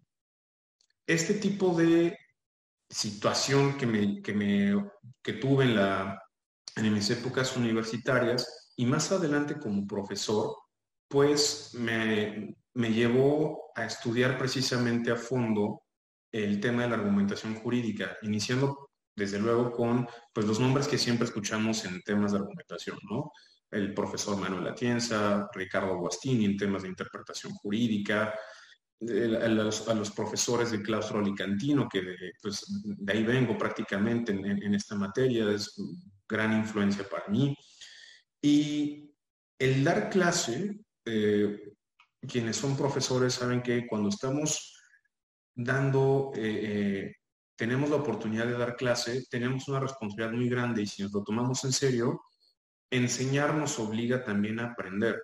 este 1.07 1.35
tipo 1.35 1.75
de 1.75 2.16
situación 2.89 3.77
que, 3.77 3.87
me, 3.87 4.23
que, 4.23 4.33
me, 4.33 4.91
que 5.23 5.35
tuve 5.35 5.64
en, 5.64 5.77
la, 5.77 6.23
en 6.77 6.93
mis 6.93 7.11
épocas 7.11 7.57
universitarias 7.57 8.73
y 8.77 8.87
más 8.87 9.11
adelante 9.12 9.59
como 9.59 9.87
profesor, 9.87 10.55
pues 11.09 11.71
me, 11.75 12.55
me 12.75 12.93
llevó 12.93 13.73
a 13.75 13.85
estudiar 13.85 14.39
precisamente 14.39 15.11
a 15.11 15.16
fondo 15.16 15.83
el 16.31 16.61
tema 16.61 16.83
de 16.83 16.91
la 16.91 16.97
argumentación 16.97 17.55
jurídica, 17.57 18.16
iniciando 18.23 18.91
desde 19.16 19.41
luego 19.41 19.73
con 19.73 20.07
pues, 20.33 20.47
los 20.47 20.61
nombres 20.61 20.87
que 20.87 20.99
siempre 20.99 21.27
escuchamos 21.27 21.85
en 21.85 22.01
temas 22.03 22.33
de 22.33 22.39
argumentación, 22.39 22.99
¿no? 23.11 23.33
El 23.71 23.93
profesor 23.93 24.39
Manuel 24.39 24.69
Atienza, 24.69 25.49
Ricardo 25.53 25.99
Guastini 25.99 26.45
en 26.45 26.57
temas 26.57 26.83
de 26.83 26.89
interpretación 26.89 27.53
jurídica, 27.55 28.33
a 29.01 29.94
los, 29.94 30.11
profesores 30.11 30.72
de 30.72 30.82
claustro 30.82 31.20
alicantino, 31.20 31.88
que 31.88 32.03
de, 32.03 32.32
pues, 32.42 32.64
de 32.82 33.12
ahí 33.12 33.22
vengo 33.22 33.57
prácticamente 33.57 34.32
en, 34.32 34.74
esta 34.74 34.96
materia, 34.96 35.51
es 35.53 35.74
gran 36.28 36.53
influencia 36.53 37.09
para 37.09 37.28
mí. 37.28 37.57
Y 38.42 39.14
el 39.59 39.84
dar 39.84 40.11
clase, 40.11 40.80
eh, 41.05 41.74
quienes 42.20 42.57
son 42.57 42.76
profesores 42.76 43.34
saben 43.34 43.62
que 43.62 43.86
cuando 43.86 44.09
estamos 44.09 44.76
dando, 45.55 46.32
eh, 46.34 46.61
eh, 46.62 47.14
tenemos 47.57 47.90
la 47.90 47.96
oportunidad 47.96 48.46
de 48.46 48.59
dar 48.59 48.76
clase, 48.76 49.26
tenemos 49.30 49.68
una 49.68 49.80
responsabilidad 49.80 50.32
muy 50.32 50.49
grande 50.49 50.82
y 50.82 50.86
si 50.86 51.03
nos 51.03 51.12
lo 51.12 51.22
tomamos 51.22 51.64
en 51.64 51.72
serio, 51.72 52.20
enseñar 52.90 53.55
nos 53.55 53.78
obliga 53.78 54.24
también 54.24 54.61
a 54.61 54.72
aprender. 54.72 55.22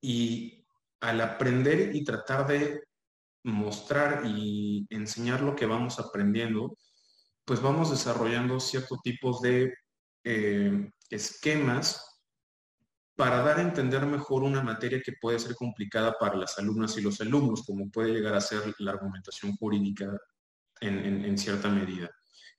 Y 0.00 0.55
al 1.00 1.20
aprender 1.20 1.94
y 1.94 2.04
tratar 2.04 2.46
de 2.46 2.82
mostrar 3.44 4.24
y 4.26 4.86
enseñar 4.90 5.40
lo 5.40 5.54
que 5.54 5.66
vamos 5.66 5.98
aprendiendo, 6.00 6.76
pues 7.44 7.62
vamos 7.62 7.90
desarrollando 7.90 8.58
ciertos 8.58 9.00
tipos 9.02 9.40
de 9.40 9.72
eh, 10.24 10.90
esquemas 11.10 12.02
para 13.16 13.42
dar 13.42 13.58
a 13.58 13.62
entender 13.62 14.04
mejor 14.04 14.42
una 14.42 14.62
materia 14.62 15.00
que 15.00 15.14
puede 15.20 15.38
ser 15.38 15.54
complicada 15.54 16.14
para 16.18 16.36
las 16.36 16.58
alumnas 16.58 16.96
y 16.98 17.00
los 17.00 17.20
alumnos, 17.20 17.64
como 17.64 17.90
puede 17.90 18.12
llegar 18.12 18.34
a 18.34 18.40
ser 18.40 18.74
la 18.78 18.90
argumentación 18.90 19.56
jurídica 19.56 20.18
en, 20.80 21.38
cierta 21.38 21.68
medida. 21.70 22.10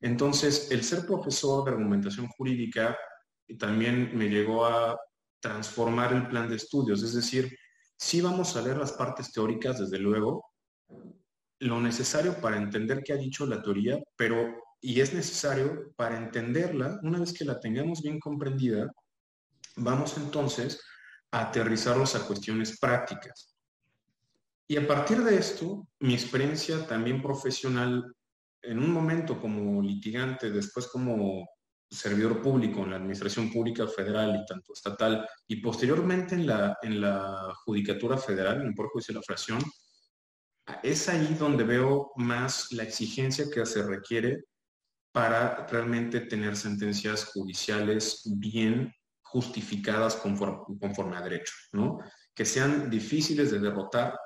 Entonces, 0.01 0.71
el 0.71 0.83
ser 0.83 1.05
profesor 1.05 1.63
de 1.63 1.71
argumentación 1.71 2.27
jurídica 2.29 2.97
también 3.59 4.17
me 4.17 4.29
llegó 4.29 4.65
a 4.65 4.97
transformar 5.39 6.13
el 6.13 6.27
plan 6.27 6.49
de 6.49 6.55
estudios, 6.55 7.03
es 7.03 7.13
decir, 7.13 7.55
sí 7.97 8.21
vamos 8.21 8.55
a 8.55 8.61
leer 8.61 8.77
las 8.77 8.93
partes 8.93 9.31
teóricas, 9.31 9.79
desde 9.79 9.99
luego, 9.99 10.45
lo 11.59 11.81
necesario 11.81 12.39
para 12.39 12.57
entender 12.57 13.03
qué 13.03 13.13
ha 13.13 13.17
dicho 13.17 13.45
la 13.45 13.61
teoría, 13.61 13.99
pero 14.15 14.55
y 14.79 15.01
es 15.01 15.13
necesario 15.13 15.91
para 15.95 16.17
entenderla, 16.17 16.99
una 17.01 17.19
vez 17.19 17.33
que 17.33 17.45
la 17.45 17.59
tengamos 17.59 18.01
bien 18.01 18.19
comprendida, 18.19 18.91
vamos 19.75 20.17
entonces 20.17 20.79
a 21.31 21.47
aterrizarlos 21.47 22.15
a 22.15 22.25
cuestiones 22.27 22.79
prácticas. 22.79 23.55
Y 24.67 24.77
a 24.77 24.85
partir 24.85 25.23
de 25.23 25.37
esto, 25.37 25.87
mi 25.99 26.13
experiencia 26.13 26.85
también 26.85 27.21
profesional, 27.21 28.13
en 28.61 28.79
un 28.79 28.91
momento 28.91 29.39
como 29.39 29.81
litigante, 29.81 30.51
después 30.51 30.87
como 30.87 31.47
servidor 31.89 32.41
público 32.41 32.83
en 32.83 32.91
la 32.91 32.97
Administración 32.97 33.51
Pública 33.51 33.87
Federal 33.87 34.41
y 34.41 34.45
tanto 34.45 34.73
estatal, 34.73 35.27
y 35.47 35.57
posteriormente 35.57 36.35
en 36.35 36.47
la, 36.47 36.77
en 36.81 37.01
la 37.01 37.53
Judicatura 37.65 38.17
Federal, 38.17 38.61
en 38.61 38.67
el 38.67 38.73
Poder 38.73 38.91
Judicial 38.91 39.15
de 39.15 39.19
la 39.19 39.23
Fracción, 39.23 39.59
es 40.83 41.07
ahí 41.07 41.35
donde 41.39 41.63
veo 41.63 42.11
más 42.15 42.71
la 42.71 42.83
exigencia 42.83 43.45
que 43.51 43.65
se 43.65 43.83
requiere 43.83 44.43
para 45.13 45.65
realmente 45.67 46.21
tener 46.21 46.55
sentencias 46.55 47.25
judiciales 47.25 48.21
bien 48.37 48.93
justificadas 49.21 50.15
conforme, 50.15 51.17
a 51.17 51.21
derecho, 51.21 51.53
¿no? 51.71 51.99
Que 52.35 52.45
sean 52.45 52.89
difíciles 52.89 53.51
de 53.51 53.59
derrotar 53.59 54.17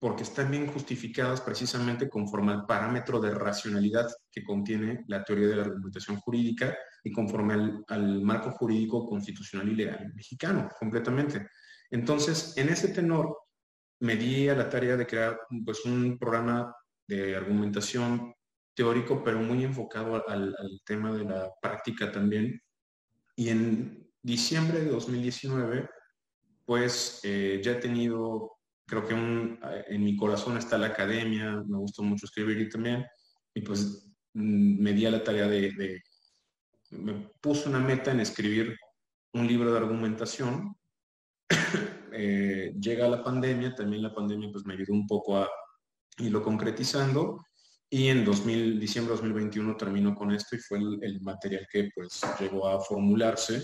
porque 0.00 0.22
están 0.22 0.50
bien 0.50 0.68
justificadas 0.68 1.40
precisamente 1.40 2.08
conforme 2.08 2.52
al 2.52 2.66
parámetro 2.66 3.20
de 3.20 3.34
racionalidad 3.34 4.08
que 4.30 4.44
contiene 4.44 5.04
la 5.08 5.24
teoría 5.24 5.48
de 5.48 5.56
la 5.56 5.62
argumentación 5.62 6.18
jurídica 6.18 6.76
y 7.02 7.10
conforme 7.10 7.82
al, 7.88 8.22
marco 8.22 8.52
jurídico 8.52 9.06
constitucional 9.08 9.68
y 9.68 9.74
legal 9.74 10.12
mexicano, 10.14 10.68
completamente. 10.78 11.48
Entonces, 11.90 12.56
en 12.56 12.68
ese 12.68 12.88
tenor, 12.88 13.36
me 14.00 14.14
di 14.14 14.48
a 14.48 14.54
la 14.54 14.68
tarea 14.68 14.96
de 14.96 15.06
crear 15.06 15.40
pues, 15.64 15.84
un 15.84 16.16
programa 16.18 16.72
de 17.06 17.34
argumentación 17.34 18.34
teórico, 18.74 19.24
pero 19.24 19.40
muy 19.40 19.64
enfocado 19.64 20.22
al, 20.28 20.54
tema 20.84 21.12
de 21.12 21.24
la 21.24 21.50
práctica 21.60 22.12
también. 22.12 22.62
Y 23.34 23.48
en 23.48 24.08
diciembre 24.22 24.80
de 24.80 24.90
2019, 24.90 25.88
pues 26.64 27.20
eh, 27.24 27.60
ya 27.64 27.72
he 27.72 27.76
tenido, 27.76 28.57
creo 28.88 29.06
que 29.06 29.14
en 29.14 30.02
mi 30.02 30.16
corazón 30.16 30.56
está 30.56 30.78
la 30.78 30.88
academia, 30.88 31.62
me 31.66 31.76
gustó 31.76 32.02
mucho 32.02 32.24
escribir 32.24 32.58
y 32.58 32.68
también, 32.70 33.04
y 33.54 33.60
pues 33.60 34.08
mm, 34.32 34.82
me 34.82 34.92
di 34.94 35.04
a 35.04 35.10
la 35.10 35.22
tarea 35.22 35.46
de, 35.46 36.02
me 36.90 37.30
puse 37.40 37.68
una 37.68 37.80
meta 37.80 38.10
en 38.10 38.20
escribir 38.20 38.76
un 39.34 39.46
libro 39.46 39.70
de 39.70 39.78
argumentación. 39.78 40.74
Eh, 42.20 42.74
llega 42.80 43.06
la 43.06 43.22
pandemia, 43.22 43.74
también 43.74 44.02
la 44.02 44.12
pandemia 44.12 44.48
pues 44.50 44.64
me 44.64 44.72
ayudó 44.72 44.94
un 44.94 45.06
poco 45.06 45.36
a 45.36 45.48
irlo 46.16 46.42
concretizando 46.42 47.38
y 47.90 48.08
en 48.08 48.24
2000, 48.24 48.80
diciembre 48.80 49.12
de 49.12 49.20
2021 49.20 49.76
terminó 49.76 50.14
con 50.16 50.32
esto 50.32 50.56
y 50.56 50.58
fue 50.58 50.78
el, 50.78 51.20
material 51.20 51.68
que 51.70 51.90
pues 51.94 52.20
llegó 52.40 52.66
a 52.66 52.80
formularse. 52.80 53.62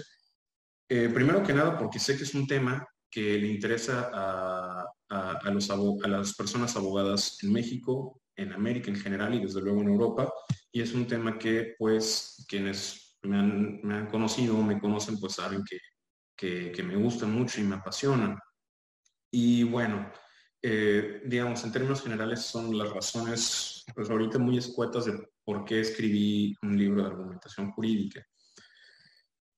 Eh, 0.89 1.11
primero 1.13 1.43
que 1.43 1.55
nada 1.55 1.77
porque 1.77 1.99
sé 1.99 2.17
que 2.17 2.23
es 2.23 2.35
un 2.35 2.47
tema 2.47 2.87
que 3.15 3.39
le 3.39 3.47
interesa 3.47 4.11
a, 4.13 4.85
a, 5.09 5.51
los, 5.53 5.71
a 5.71 6.09
las 6.09 6.35
personas 6.35 6.75
abogadas 6.75 7.39
en 7.45 7.53
México, 7.53 8.21
en 8.35 8.53
América 8.53 8.91
en 8.91 8.97
general 8.97 9.35
y 9.35 9.41
desde 9.41 9.63
luego 9.63 9.83
en 9.83 9.89
Europa. 9.89 10.33
Y 10.73 10.81
es 10.81 10.93
un 10.95 11.07
tema 11.07 11.39
que 11.39 11.77
pues 11.79 12.45
quienes 12.49 13.17
me 13.23 13.39
han, 13.39 13.81
me 13.85 13.95
han 13.95 14.07
conocido 14.09 14.61
me 14.65 14.81
conocen 14.81 15.21
pues 15.21 15.35
saben 15.35 15.63
que, 15.63 15.79
que, 16.37 16.73
que 16.73 16.83
me 16.83 16.97
gusta 16.97 17.25
mucho 17.25 17.61
y 17.61 17.65
me 17.65 17.77
apasiona. 17.77 18.37
Y 19.31 19.63
bueno, 19.63 20.11
eh, 20.61 21.23
digamos, 21.25 21.63
en 21.63 21.71
términos 21.71 22.03
generales 22.03 22.41
son 22.41 22.77
las 22.77 22.91
razones, 22.93 23.85
pues 23.95 24.11
ahorita 24.11 24.39
muy 24.41 24.59
escuetas 24.59 25.05
de 25.05 25.13
por 25.45 25.65
qué 25.65 25.81
escribí 25.81 26.57
un 26.63 26.77
libro 26.77 27.03
de 27.03 27.11
argumentación 27.11 27.71
jurídica. 27.71 28.27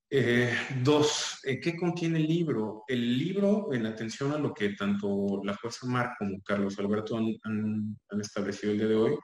Eh, 0.09 0.57
dos, 0.85 1.41
eh, 1.43 1.59
¿qué 1.61 1.77
contiene 1.77 2.19
el 2.19 2.29
libro? 2.29 2.85
El 2.87 3.19
libro, 3.19 3.73
en 3.73 3.87
atención 3.87 4.33
a 4.33 4.39
lo 4.39 4.55
que 4.55 4.71
tanto 4.71 5.41
la 5.43 5.57
jueza 5.57 5.87
Mar 5.87 6.13
como 6.17 6.41
Carlos 6.45 6.79
Alberto 6.79 7.17
han, 7.17 7.37
han, 7.43 8.21
establecido 8.21 8.73
el 8.73 8.79
día 8.79 8.87
de 8.87 8.95
hoy, 8.95 9.17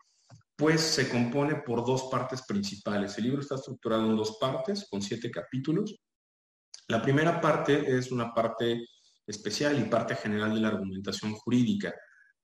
pues 0.57 0.81
se 0.81 1.09
compone 1.09 1.57
por 1.65 1.87
dos 1.87 2.09
partes 2.11 2.43
principales. 2.47 3.17
El 3.17 3.25
libro 3.25 3.41
está 3.41 3.55
estructurado 3.55 4.07
en 4.07 4.17
dos 4.17 4.39
partes, 4.41 4.89
con 4.91 5.01
siete 5.01 5.31
capítulos. 5.31 5.97
La 6.89 7.01
primera 7.01 7.41
parte 7.41 7.97
es 7.97 8.11
una 8.11 8.35
parte 8.35 8.85
especial 9.27 9.79
y 9.79 9.85
parte 9.85 10.17
general 10.17 10.55
de 10.55 10.61
la 10.61 10.69
argumentación 10.69 11.33
jurídica. 11.35 11.95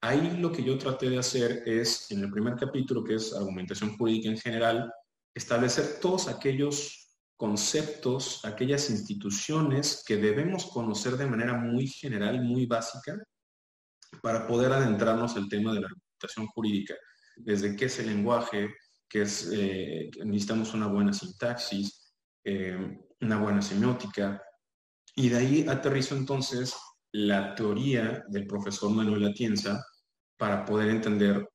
Ahí 0.01 0.37
lo 0.39 0.53
que 0.53 0.63
yo 0.63 0.79
traté 0.79 1.11
de 1.11 1.19
hacer 1.19 1.65
es, 1.67 2.09
en 2.13 2.23
el 2.23 2.31
primer 2.31 2.55
capítulo, 2.55 3.03
que 3.03 3.17
es 3.17 3.35
argumentación 3.35 3.97
jurídica 3.97 4.29
en 4.29 4.39
general, 4.39 4.93
establecer 5.35 5.99
todos 6.01 6.29
aquellos 6.29 7.08
conceptos, 7.39 8.45
aquellas 8.45 8.91
instituciones 8.91 10.03
que 10.05 10.17
debemos 10.17 10.67
conocer 10.67 11.17
de 11.17 11.27
manera 11.27 11.55
muy 11.55 11.87
general, 11.87 12.43
muy 12.43 12.67
básica, 12.67 13.17
para 14.21 14.47
poder 14.47 14.73
adentrarnos 14.73 15.37
al 15.37 15.49
tema 15.49 15.73
de 15.73 15.81
la 15.81 15.87
argumentación 15.87 16.49
jurídica. 16.49 16.95
Desde 17.37 17.77
qué 17.77 17.85
es 17.85 17.99
el 18.01 18.07
lenguaje, 18.09 18.75
que 19.09 19.23
es, 19.23 19.49
eh, 19.53 20.11
necesitamos 20.25 20.75
una 20.75 20.89
buena 20.89 21.13
sintaxis, 21.13 22.13
eh, 22.45 22.99
una 23.21 23.39
buena 23.39 23.63
semiótica, 23.63 24.43
y 25.15 25.29
de 25.29 25.37
ahí 25.37 25.67
aterrizo 25.69 26.17
entonces 26.17 26.75
la 27.13 27.55
teoría 27.55 28.25
del 28.29 28.49
profesor 28.49 28.91
Manuel 28.91 29.27
Atienza 29.27 29.81
para 30.37 30.65
poder 30.65 30.91
entender 30.91 31.49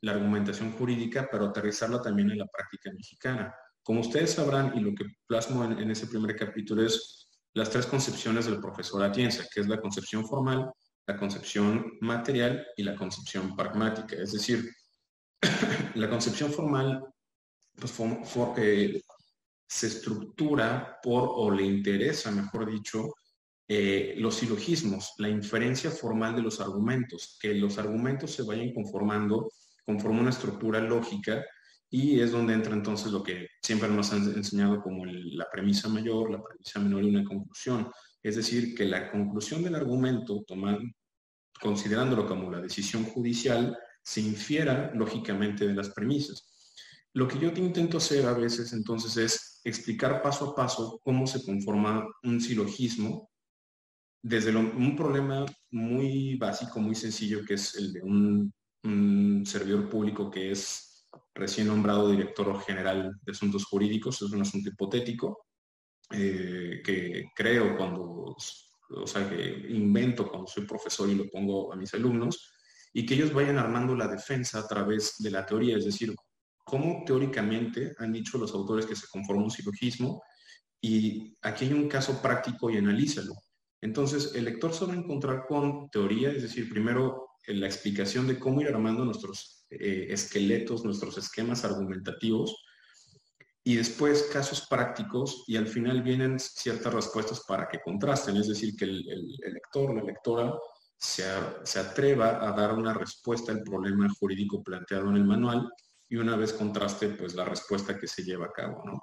la 0.00 0.12
argumentación 0.12 0.70
jurídica, 0.72 1.28
pero 1.30 1.46
aterrizarla 1.46 2.00
también 2.00 2.30
en 2.30 2.38
la 2.38 2.46
práctica 2.46 2.92
mexicana. 2.92 3.52
Como 3.82 4.00
ustedes 4.00 4.32
sabrán, 4.32 4.76
y 4.76 4.80
lo 4.80 4.94
que 4.94 5.04
plasmo 5.26 5.64
en, 5.64 5.90
ese 5.90 6.06
primer 6.06 6.36
capítulo 6.36 6.84
es 6.84 7.28
las 7.54 7.68
tres 7.68 7.86
concepciones 7.86 8.46
del 8.46 8.60
profesor 8.60 9.02
Atienza, 9.02 9.44
que 9.52 9.60
es 9.60 9.68
la 9.68 9.80
concepción 9.80 10.26
formal, 10.26 10.70
la 11.06 11.16
concepción 11.16 11.98
material 12.00 12.64
y 12.76 12.84
la 12.84 12.94
concepción 12.94 13.56
pragmática. 13.56 14.16
Es 14.16 14.32
decir, 14.32 14.70
la 15.94 16.08
concepción 16.08 16.52
formal 16.52 17.04
pues, 17.74 17.92
eh, 18.58 19.02
se 19.66 19.86
estructura 19.88 20.98
por, 21.02 21.28
o 21.34 21.50
le 21.50 21.64
interesa, 21.64 22.30
mejor 22.30 22.70
dicho, 22.70 23.14
eh, 23.66 24.14
los 24.18 24.36
silogismos, 24.36 25.14
la 25.18 25.28
inferencia 25.28 25.90
formal 25.90 26.36
de 26.36 26.42
los 26.42 26.60
argumentos, 26.60 27.38
que 27.40 27.54
los 27.54 27.78
argumentos 27.78 28.30
se 28.30 28.42
vayan 28.42 28.72
conformando 28.72 29.50
conforme 29.84 30.20
una 30.20 30.30
estructura 30.30 30.78
lógica 30.80 31.44
y 31.94 32.20
es 32.20 32.32
donde 32.32 32.54
entra 32.54 32.72
entonces 32.72 33.12
lo 33.12 33.22
que 33.22 33.48
siempre 33.62 33.86
nos 33.86 34.14
han 34.14 34.24
enseñado 34.34 34.80
como 34.80 35.04
la 35.04 35.46
premisa 35.52 35.90
mayor, 35.90 36.30
la 36.30 36.42
premisa 36.42 36.80
menor 36.80 37.04
y 37.04 37.10
una 37.10 37.22
conclusión. 37.22 37.90
Es 38.22 38.36
decir, 38.36 38.74
que 38.74 38.86
la 38.86 39.10
conclusión 39.10 39.62
del 39.62 39.74
argumento, 39.74 40.42
considerándolo 41.60 42.26
como 42.26 42.50
la 42.50 42.62
decisión 42.62 43.04
judicial, 43.04 43.76
se 44.02 44.22
infiera 44.22 44.90
lógicamente 44.94 45.66
de 45.66 45.74
las 45.74 45.90
premisas. 45.90 46.48
Lo 47.12 47.28
que 47.28 47.38
yo 47.38 47.52
te 47.52 47.60
intento 47.60 47.98
hacer 47.98 48.24
a 48.24 48.32
veces 48.32 48.72
entonces 48.72 49.16
es 49.18 49.60
explicar 49.62 50.22
paso 50.22 50.50
a 50.50 50.56
paso 50.56 50.98
cómo 51.04 51.26
se 51.26 51.44
conforma 51.44 52.06
un 52.22 52.40
silogismo 52.40 53.30
desde 54.22 54.56
un 54.56 54.96
problema 54.96 55.44
muy 55.70 56.36
básico, 56.36 56.80
muy 56.80 56.94
sencillo, 56.94 57.44
que 57.44 57.54
es 57.54 57.74
el 57.74 57.92
de 57.92 58.02
un, 58.02 58.50
servidor 59.44 59.88
público 59.88 60.30
que 60.30 60.52
es 60.52 60.91
recién 61.34 61.68
nombrado 61.68 62.10
director 62.10 62.60
general 62.62 63.18
de 63.22 63.32
asuntos 63.32 63.64
jurídicos, 63.64 64.20
es 64.22 64.30
un 64.30 64.42
asunto 64.42 64.68
hipotético, 64.68 65.46
eh, 66.10 66.82
que 66.84 67.24
creo 67.34 67.76
cuando, 67.76 68.02
o 68.04 69.06
sea, 69.06 69.28
que 69.28 69.66
invento 69.70 70.28
cuando 70.28 70.46
soy 70.46 70.66
profesor 70.66 71.08
y 71.08 71.14
lo 71.14 71.28
pongo 71.30 71.72
a 71.72 71.76
mis 71.76 71.92
alumnos, 71.94 72.52
y 72.92 73.06
que 73.06 73.14
ellos 73.14 73.32
vayan 73.32 73.58
armando 73.58 73.96
la 73.96 74.08
defensa 74.08 74.58
a 74.58 74.66
través 74.66 75.14
de 75.18 75.30
la 75.30 75.46
teoría, 75.46 75.78
es 75.78 75.86
decir, 75.86 76.14
cómo 76.64 77.02
teóricamente 77.06 77.94
han 77.98 78.12
dicho 78.12 78.38
los 78.38 78.52
autores 78.52 78.86
que 78.86 78.96
se 78.96 79.08
conforma 79.08 79.44
un 79.44 79.50
silogismo 79.50 80.22
y 80.80 81.36
aquí 81.42 81.64
hay 81.64 81.72
un 81.72 81.88
caso 81.88 82.20
práctico 82.20 82.70
y 82.70 82.76
analízalo. 82.76 83.34
Entonces, 83.80 84.32
el 84.34 84.44
lector 84.44 84.72
se 84.72 84.84
va 84.84 84.92
a 84.92 84.96
encontrar 84.96 85.46
con 85.46 85.88
teoría, 85.90 86.30
es 86.30 86.42
decir, 86.42 86.68
primero 86.68 87.28
la 87.46 87.66
explicación 87.66 88.26
de 88.26 88.38
cómo 88.38 88.60
ir 88.60 88.68
armando 88.68 89.04
nuestros 89.04 89.66
eh, 89.70 90.06
esqueletos, 90.10 90.84
nuestros 90.84 91.18
esquemas 91.18 91.64
argumentativos, 91.64 92.56
y 93.64 93.76
después 93.76 94.24
casos 94.32 94.66
prácticos, 94.68 95.44
y 95.46 95.56
al 95.56 95.68
final 95.68 96.02
vienen 96.02 96.38
ciertas 96.38 96.92
respuestas 96.92 97.44
para 97.46 97.68
que 97.68 97.80
contrasten, 97.80 98.36
es 98.36 98.48
decir, 98.48 98.74
que 98.76 98.86
el, 98.86 99.04
lector, 99.52 99.94
la 99.94 100.02
lectora, 100.02 100.52
se, 100.96 101.24
se, 101.62 101.78
atreva 101.78 102.48
a 102.48 102.52
dar 102.52 102.74
una 102.74 102.94
respuesta 102.94 103.52
al 103.52 103.62
problema 103.62 104.08
jurídico 104.18 104.62
planteado 104.62 105.10
en 105.10 105.16
el 105.16 105.24
manual 105.24 105.68
y 106.08 106.16
una 106.16 106.36
vez 106.36 106.52
contraste 106.52 107.08
pues 107.08 107.34
la 107.34 107.44
respuesta 107.44 107.98
que 107.98 108.06
se 108.06 108.22
lleva 108.22 108.46
a 108.46 108.52
cabo, 108.52 108.82
¿no? 108.84 109.00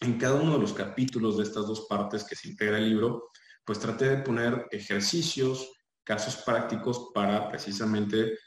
En 0.00 0.18
cada 0.18 0.34
uno 0.34 0.54
de 0.54 0.58
los 0.58 0.72
capítulos 0.72 1.36
de 1.36 1.44
estas 1.44 1.66
dos 1.66 1.86
partes 1.88 2.24
que 2.24 2.36
se 2.36 2.48
integra 2.48 2.78
el 2.78 2.88
libro, 2.88 3.30
pues 3.64 3.78
traté 3.78 4.08
de 4.08 4.22
poner 4.22 4.66
ejercicios, 4.70 5.72
casos 6.04 6.36
prácticos 6.36 7.10
para 7.12 7.48
precisamente 7.48 8.38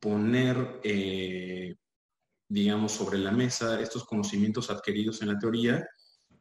poner, 0.00 0.80
eh, 0.82 1.74
digamos, 2.48 2.92
sobre 2.92 3.18
la 3.18 3.30
mesa 3.30 3.80
estos 3.80 4.04
conocimientos 4.04 4.70
adquiridos 4.70 5.22
en 5.22 5.28
la 5.28 5.38
teoría 5.38 5.86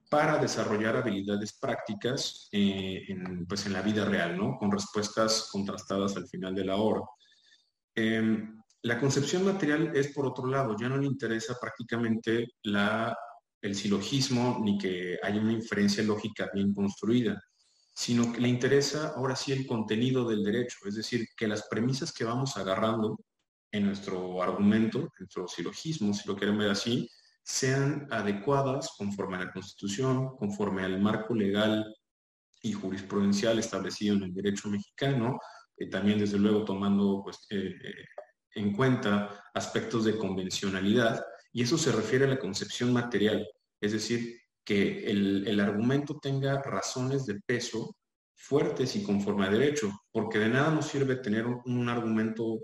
para 0.10 0.38
desarrollar 0.38 0.98
habilidades 0.98 1.58
prácticas 1.60 2.48
eh, 2.52 3.06
en, 3.08 3.46
pues 3.48 3.66
en 3.66 3.74
la 3.74 3.82
vida 3.82 4.06
real, 4.06 4.38
¿no? 4.38 4.58
Con 4.58 4.72
respuestas 4.72 5.50
contrastadas 5.52 6.16
al 6.16 6.28
final 6.28 6.54
de 6.54 6.66
la 6.66 6.76
hora. 6.76 7.02
Em, 7.96 8.62
la 8.84 9.00
concepción 9.00 9.44
material 9.44 9.92
es, 9.96 10.10
por 10.10 10.28
otro 10.28 10.46
lado, 10.46 10.76
ya 10.80 10.90
no 10.90 10.98
le 10.98 11.08
interesa 11.08 11.58
prácticamente 11.60 12.54
la, 12.64 13.18
el 13.62 13.76
silogismo 13.76 14.60
ni 14.64 14.78
que 14.78 15.18
haya 15.24 15.42
una 15.42 15.54
inferencia 15.54 16.04
lógica 16.04 16.50
bien 16.54 16.72
construida, 16.74 17.42
sino 17.96 18.34
que 18.34 18.42
le 18.42 18.50
interesa 18.50 19.14
ahora 19.16 19.38
sí 19.38 19.54
el 19.54 19.66
contenido 19.66 20.28
del 20.28 20.44
derecho, 20.44 20.80
es 20.86 20.96
decir, 20.96 21.30
que 21.38 21.48
las 21.48 21.68
premisas 21.70 22.12
que 22.12 22.26
vamos 22.26 22.58
agarrando 22.58 23.18
en 23.72 23.86
nuestro 23.86 24.44
argumento, 24.44 25.10
nuestro 25.18 25.48
silogismo, 25.48 26.14
si 26.14 26.28
lo 26.28 26.36
quieren 26.36 26.58
ver 26.58 26.72
así, 26.72 27.10
sean 27.42 28.06
adecuadas 28.12 28.92
conforme 28.98 29.38
a 29.38 29.46
la 29.46 29.52
Constitución, 29.52 30.36
conforme 30.36 30.84
al 30.84 31.00
marco 31.00 31.34
legal 31.34 31.96
y 32.62 32.74
jurisprudencial 32.74 33.60
establecido 33.60 34.16
en 34.16 34.24
el 34.24 34.34
derecho 34.34 34.68
mexicano, 34.70 35.40
eh, 35.78 35.90
también 35.90 36.20
desde 36.20 36.38
luego 36.38 36.66
tomando 36.66 37.22
pues, 37.24 37.48
eh, 37.50 37.76
eh, 37.82 38.06
en 38.56 38.74
cuenta 38.74 39.42
aspectos 39.54 40.04
de 40.04 40.18
convencionalidad, 40.18 41.24
y 41.54 41.62
eso 41.62 41.78
se 41.78 41.94
refiere 41.94 42.26
a 42.26 42.30
la 42.30 42.40
concepción 42.40 42.92
material, 42.92 43.48
es 43.80 43.94
decir, 43.94 44.38
que 44.66 45.06
el, 45.06 45.60
argumento 45.60 46.18
tenga 46.20 46.62
razones 46.62 47.26
de 47.26 47.40
peso 47.46 47.96
fuertes 48.36 48.96
y 48.96 49.04
conforme 49.04 49.46
a 49.46 49.50
derecho, 49.50 49.92
porque 50.12 50.40
de 50.40 50.50
nada 50.50 50.72
nos 50.72 50.88
sirve 50.88 51.18
tener 51.18 51.46
un, 51.46 51.88
argumento 51.88 52.60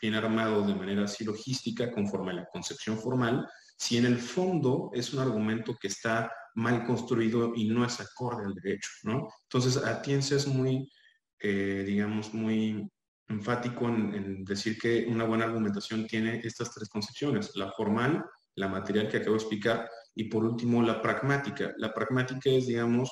bien 0.00 0.14
armado 0.14 0.66
de 0.66 0.74
manera 0.74 1.04
así 1.04 1.24
logística 1.24 1.92
conforme 1.92 2.30
a 2.30 2.34
la 2.34 2.46
concepción 2.46 2.98
formal, 2.98 3.46
si 3.76 3.98
en 3.98 4.06
el 4.06 4.18
fondo 4.18 4.90
es 4.94 5.12
un 5.12 5.20
argumento 5.20 5.76
que 5.78 5.88
está 5.88 6.32
mal 6.54 6.84
construido 6.84 7.52
y 7.54 7.68
no 7.68 7.84
es 7.84 8.00
acorde 8.00 8.46
al 8.46 8.54
derecho, 8.54 8.88
¿no? 9.02 9.28
Entonces, 9.42 9.76
Atienza 9.76 10.36
es 10.36 10.46
muy, 10.46 10.90
eh, 11.38 11.84
digamos, 11.86 12.32
muy 12.32 12.88
enfático 13.28 13.88
en, 13.88 14.14
en, 14.14 14.44
decir 14.44 14.78
que 14.78 15.06
una 15.06 15.24
buena 15.24 15.44
argumentación 15.44 16.06
tiene 16.06 16.40
estas 16.42 16.72
tres 16.72 16.88
concepciones, 16.88 17.54
la 17.56 17.70
formal, 17.72 18.24
la 18.56 18.68
material 18.68 19.08
que 19.08 19.18
acabo 19.18 19.36
de 19.36 19.42
explicar 19.42 19.88
y 20.14 20.24
por 20.24 20.44
último, 20.44 20.82
la 20.82 21.00
pragmática. 21.00 21.72
La 21.78 21.92
pragmática 21.92 22.50
es, 22.50 22.66
digamos, 22.66 23.10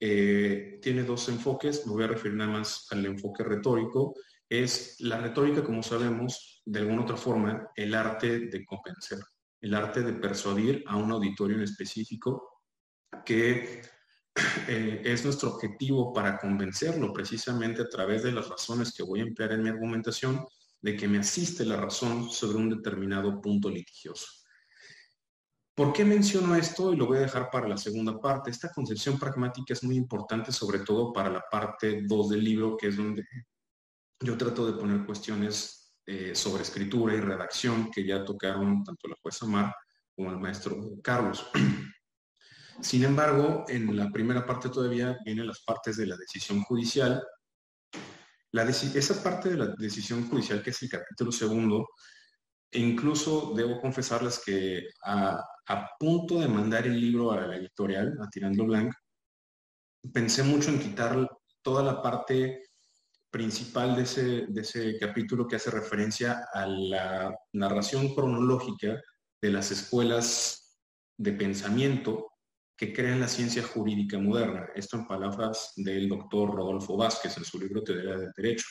eh, 0.00 0.80
tiene 0.82 1.04
dos 1.04 1.28
enfoques, 1.28 1.86
me 1.86 1.92
voy 1.92 2.04
a 2.04 2.08
referir 2.08 2.36
nada 2.36 2.50
más 2.50 2.86
al 2.90 3.06
enfoque 3.06 3.44
retórico. 3.44 4.14
Es 4.48 4.96
la 5.00 5.18
retórica, 5.18 5.62
como 5.62 5.82
sabemos, 5.82 6.60
de 6.64 6.80
alguna 6.80 7.02
otra 7.02 7.16
forma, 7.16 7.68
el 7.76 7.94
arte 7.94 8.40
de 8.40 8.64
convencer, 8.64 9.18
el 9.60 9.74
arte 9.74 10.02
de 10.02 10.12
persuadir 10.14 10.82
a 10.86 10.96
un 10.96 11.12
auditorio 11.12 11.56
en 11.56 11.62
específico 11.62 12.62
que 13.24 13.82
eh, 14.68 15.02
es 15.04 15.24
nuestro 15.24 15.50
objetivo 15.50 16.12
para 16.12 16.38
convencerlo 16.38 17.12
precisamente 17.12 17.82
a 17.82 17.88
través 17.88 18.22
de 18.24 18.32
las 18.32 18.48
razones 18.48 18.92
que 18.92 19.02
voy 19.02 19.20
a 19.20 19.24
emplear 19.24 19.52
en 19.52 19.62
mi 19.62 19.68
argumentación, 19.68 20.44
de 20.80 20.96
que 20.96 21.06
me 21.06 21.18
asiste 21.18 21.64
la 21.64 21.76
razón 21.76 22.28
sobre 22.28 22.58
un 22.58 22.70
determinado 22.70 23.40
punto 23.40 23.70
litigioso. 23.70 24.41
¿Por 25.74 25.92
qué 25.92 26.04
menciono 26.04 26.54
esto? 26.54 26.92
Y 26.92 26.96
lo 26.96 27.06
voy 27.06 27.18
a 27.18 27.22
dejar 27.22 27.48
para 27.50 27.66
la 27.66 27.78
segunda 27.78 28.20
parte. 28.20 28.50
Esta 28.50 28.70
concepción 28.70 29.18
pragmática 29.18 29.72
es 29.72 29.82
muy 29.82 29.96
importante, 29.96 30.52
sobre 30.52 30.80
todo 30.80 31.12
para 31.12 31.30
la 31.30 31.42
parte 31.50 32.02
2 32.06 32.28
del 32.28 32.44
libro, 32.44 32.76
que 32.76 32.88
es 32.88 32.96
donde 32.96 33.24
yo 34.20 34.36
trato 34.36 34.66
de 34.66 34.78
poner 34.78 35.06
cuestiones 35.06 35.94
eh, 36.04 36.34
sobre 36.34 36.62
escritura 36.62 37.14
y 37.14 37.20
redacción 37.20 37.90
que 37.90 38.04
ya 38.04 38.24
tocaron 38.24 38.84
tanto 38.84 39.08
la 39.08 39.16
jueza 39.22 39.46
Mar 39.46 39.74
como 40.14 40.30
el 40.30 40.38
maestro 40.38 40.76
Carlos. 41.02 41.46
Sin 42.80 43.04
embargo, 43.04 43.64
en 43.68 43.96
la 43.96 44.10
primera 44.10 44.44
parte 44.44 44.68
todavía 44.68 45.16
vienen 45.24 45.46
las 45.46 45.62
partes 45.62 45.96
de 45.96 46.06
la 46.06 46.16
decisión 46.16 46.62
judicial. 46.62 47.22
Esa 48.52 49.22
parte 49.22 49.50
de 49.50 49.56
la 49.56 49.66
decisión 49.78 50.28
judicial, 50.28 50.62
que 50.62 50.70
es 50.70 50.82
el 50.82 50.90
capítulo 50.90 51.32
segundo, 51.32 51.88
e 52.72 52.80
incluso 52.80 53.52
debo 53.54 53.78
confesarles 53.80 54.40
que 54.44 54.88
a, 55.04 55.44
punto 55.98 56.40
de 56.40 56.48
mandar 56.48 56.86
el 56.86 56.98
libro 56.98 57.30
a 57.30 57.40
la 57.40 57.56
editorial, 57.56 58.18
a 58.20 58.28
Tirando 58.28 58.64
Blanc, 58.64 58.92
pensé 60.12 60.42
mucho 60.42 60.70
en 60.70 60.80
quitar 60.80 61.28
toda 61.62 61.82
la 61.82 62.02
parte 62.02 62.62
principal 63.30 63.94
de 63.94 64.02
ese, 64.60 64.98
capítulo 64.98 65.46
que 65.46 65.56
hace 65.56 65.70
referencia 65.70 66.46
a 66.52 66.66
la 66.66 67.34
narración 67.52 68.14
cronológica 68.14 69.00
de 69.40 69.50
las 69.50 69.70
escuelas 69.70 70.78
de 71.16 71.32
pensamiento 71.32 72.32
que 72.76 72.92
crean 72.92 73.20
la 73.20 73.28
ciencia 73.28 73.62
jurídica 73.62 74.18
moderna. 74.18 74.68
Esto 74.74 74.96
en 74.96 75.06
palabras 75.06 75.72
del 75.76 76.08
doctor 76.08 76.54
Rodolfo 76.54 76.96
Vázquez 76.96 77.36
en 77.36 77.44
su 77.44 77.60
libro 77.60 77.84
Teoría 77.84 78.16
del 78.16 78.32
Derecho. 78.36 78.66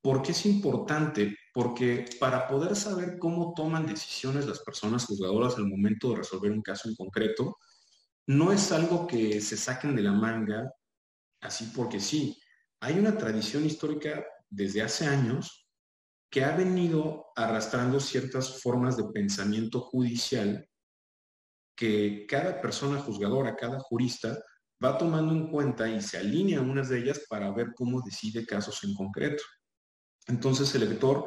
¿Por 0.00 0.22
qué 0.22 0.32
es 0.32 0.46
importante? 0.46 1.36
Porque 1.56 2.04
para 2.20 2.46
poder 2.46 2.76
saber 2.76 3.18
cómo 3.18 3.54
toman 3.54 3.86
decisiones 3.86 4.46
las 4.46 4.60
personas 4.60 5.06
juzgadoras 5.06 5.56
al 5.56 5.66
momento 5.66 6.10
de 6.10 6.16
resolver 6.16 6.52
un 6.52 6.60
caso 6.60 6.86
en 6.86 6.94
concreto, 6.94 7.56
no 8.26 8.52
es 8.52 8.72
algo 8.72 9.06
que 9.06 9.40
se 9.40 9.56
saquen 9.56 9.96
de 9.96 10.02
la 10.02 10.12
manga 10.12 10.70
así 11.40 11.72
porque 11.74 11.98
sí. 11.98 12.38
Hay 12.80 12.98
una 12.98 13.16
tradición 13.16 13.64
histórica 13.64 14.22
desde 14.50 14.82
hace 14.82 15.06
años 15.06 15.66
que 16.28 16.44
ha 16.44 16.54
venido 16.54 17.28
arrastrando 17.34 18.00
ciertas 18.00 18.60
formas 18.60 18.98
de 18.98 19.04
pensamiento 19.04 19.80
judicial 19.80 20.68
que 21.74 22.26
cada 22.28 22.60
persona 22.60 22.98
juzgadora, 22.98 23.56
cada 23.56 23.80
jurista, 23.80 24.38
va 24.84 24.98
tomando 24.98 25.32
en 25.32 25.48
cuenta 25.50 25.88
y 25.88 26.02
se 26.02 26.18
alinea 26.18 26.60
unas 26.60 26.90
de 26.90 26.98
ellas 26.98 27.22
para 27.30 27.50
ver 27.50 27.68
cómo 27.74 28.02
decide 28.02 28.44
casos 28.44 28.84
en 28.84 28.92
concreto. 28.92 29.42
Entonces 30.26 30.74
el 30.74 30.90
lector 30.90 31.26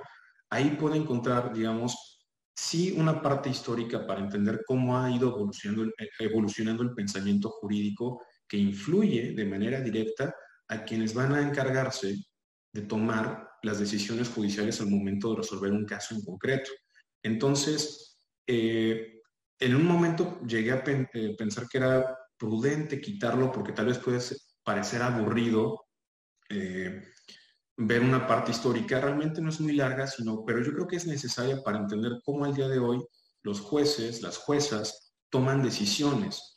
ahí 0.50 0.72
puede 0.72 0.98
encontrar, 0.98 1.54
digamos, 1.54 2.10
sí 2.56 2.94
una 2.98 3.22
parte 3.22 3.50
histórica 3.50 4.06
para 4.06 4.20
entender 4.20 4.62
cómo 4.66 4.98
ha 4.98 5.10
ido 5.10 5.30
evolucionando, 5.30 5.86
eh, 5.98 6.10
evolucionando 6.20 6.84
el 6.84 6.94
pensamiento 6.94 7.50
jurídico 7.50 8.22
que 8.48 8.58
influye 8.58 9.34
de 9.34 9.46
manera 9.46 9.80
directa 9.80 10.34
a 10.68 10.84
quienes 10.84 11.14
van 11.14 11.34
a 11.34 11.42
encargarse 11.42 12.16
de 12.74 12.82
tomar 12.82 13.48
las 13.64 13.80
decisiones 13.80 14.30
judiciales 14.30 14.80
al 14.82 14.88
momento 14.88 15.32
de 15.32 15.38
resolver 15.38 15.72
un 15.72 15.86
caso 15.86 16.16
en 16.16 16.22
concreto. 16.22 16.72
Entonces, 17.24 18.18
eh, 18.46 19.22
en 19.60 19.76
un 19.76 19.86
momento 19.86 20.42
llegué 20.46 20.72
a 20.72 20.84
eh, 20.86 21.36
pensar 21.38 21.68
que 21.68 21.78
era 21.78 22.18
prudente 22.38 23.02
quitarlo 23.02 23.52
porque 23.52 23.74
tal 23.74 23.88
vez 23.88 24.00
puede 24.00 24.20
parecer 24.64 25.02
aburrido 25.02 25.86
ver 27.80 28.02
una 28.02 28.28
parte 28.28 28.52
histórica. 28.52 29.00
Realmente 29.00 29.42
no 29.42 29.50
es 29.50 29.60
muy 29.62 29.74
larga, 29.74 30.06
sino, 30.06 30.44
pero 30.46 30.62
yo 30.62 30.74
creo 30.74 30.88
que 30.88 30.98
es 30.98 31.08
necesaria 31.08 31.64
para 31.64 31.80
entender 31.80 32.20
cómo 32.24 32.44
al 32.44 32.54
día 32.54 32.68
de 32.68 32.80
hoy 32.80 33.02
los 33.42 33.62
jueces, 33.62 34.22
las 34.22 34.38
juezas, 34.38 35.14
toman 35.30 35.64
decisiones. 35.64 36.56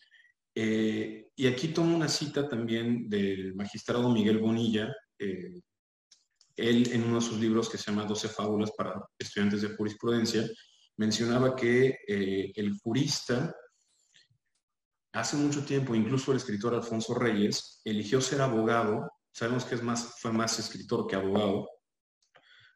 Eh, 0.55 1.29
y 1.37 1.47
aquí 1.47 1.69
tomo 1.69 1.95
una 1.95 2.09
cita 2.09 2.49
también 2.49 3.09
del 3.09 3.55
magistrado 3.55 4.11
Miguel 4.11 4.39
Bonilla. 4.39 4.93
Eh, 5.19 5.61
él 6.57 6.91
en 6.93 7.05
uno 7.05 7.17
de 7.17 7.27
sus 7.27 7.39
libros 7.39 7.71
que 7.71 7.79
se 7.79 7.91
llama 7.91 8.05
12 8.05 8.29
fábulas 8.29 8.73
para 8.77 9.01
estudiantes 9.17 9.63
de 9.63 9.77
jurisprudencia, 9.77 10.45
mencionaba 10.97 11.55
que 11.55 11.99
eh, 12.07 12.53
el 12.55 12.77
jurista 12.81 13.55
hace 15.13 15.37
mucho 15.37 15.65
tiempo, 15.65 15.95
incluso 15.95 16.33
el 16.33 16.39
escritor 16.39 16.75
Alfonso 16.75 17.15
Reyes, 17.15 17.81
eligió 17.85 18.21
ser 18.21 18.43
abogado 18.43 19.09
Sabemos 19.33 19.65
que 19.65 19.75
es 19.75 19.83
más, 19.83 20.21
fue 20.21 20.33
más 20.33 20.59
escritor 20.59 21.07
que 21.07 21.17
abogado, 21.17 21.69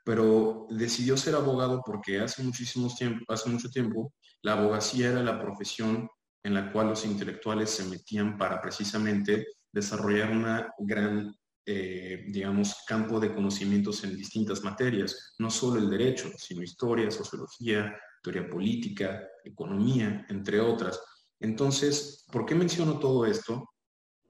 pero 0.05 0.67
decidió 0.71 1.17
ser 1.17 1.35
abogado 1.35 1.83
porque 1.85 2.21
hace, 2.21 2.43
muchísimos 2.43 2.97
tiempo, 2.97 3.25
hace 3.29 3.51
mucho 3.51 3.69
tiempo 3.71 4.15
la 4.43 4.53
abogacía 4.53 5.11
era 5.11 5.23
la 5.23 5.41
profesión 5.41 6.09
en 6.43 6.55
la 6.55 6.71
cual 6.71 6.91
los 6.91 7.05
intelectuales 7.05 7.71
se 7.71 7.85
metían 7.85 8.39
para 8.39 8.61
precisamente 8.61 9.47
desarrollar 9.73 10.31
una 10.31 10.73
gran, 10.79 11.35
eh, 11.67 12.25
digamos, 12.29 12.85
campo 12.87 13.19
de 13.19 13.35
conocimientos 13.35 14.05
en 14.05 14.17
distintas 14.17 14.63
materias, 14.63 15.35
no 15.41 15.51
solo 15.51 15.81
el 15.81 15.91
derecho, 15.91 16.31
sino 16.39 16.63
historia, 16.63 17.11
sociología, 17.11 17.93
teoría 18.23 18.49
política, 18.49 19.27
economía, 19.45 20.25
entre 20.29 20.61
otras. 20.61 21.01
Entonces, 21.41 22.25
¿por 22.31 22.47
qué 22.47 22.55
menciono 22.55 22.99
todo 23.01 23.27
esto? 23.27 23.71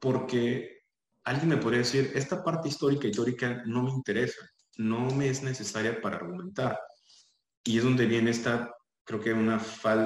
Porque 0.01 0.76
alguien 1.27 1.51
me 1.51 1.57
podría 1.59 1.81
decir, 1.81 2.13
esta 2.15 2.43
parte 2.43 2.69
histórica 2.69 3.07
y 3.07 3.13
teórica 3.13 3.63
no 3.67 3.83
me 3.83 3.91
interesa, 3.91 4.49
no 4.79 5.11
me 5.11 5.29
es 5.29 5.43
necesaria 5.43 6.01
para 6.01 6.17
argumentar. 6.17 6.79
Y 7.65 7.79
es 7.79 7.85
donde 7.85 8.07
viene 8.07 8.31
esta 8.31 8.73
creo 9.07 9.21
que 9.21 9.33
una 9.33 9.63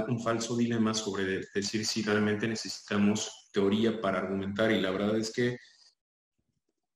un 0.09 0.23
falso 0.23 0.57
dilema 0.57 0.93
sobre 0.93 1.41
decir 1.55 1.87
si 1.87 2.03
realmente 2.03 2.47
necesitamos 2.47 3.49
teoría 3.51 3.99
para 3.99 4.19
argumentar 4.19 4.71
y 4.71 4.81
la 4.81 4.91
verdad 4.91 5.17
es 5.17 5.33
que 5.33 5.57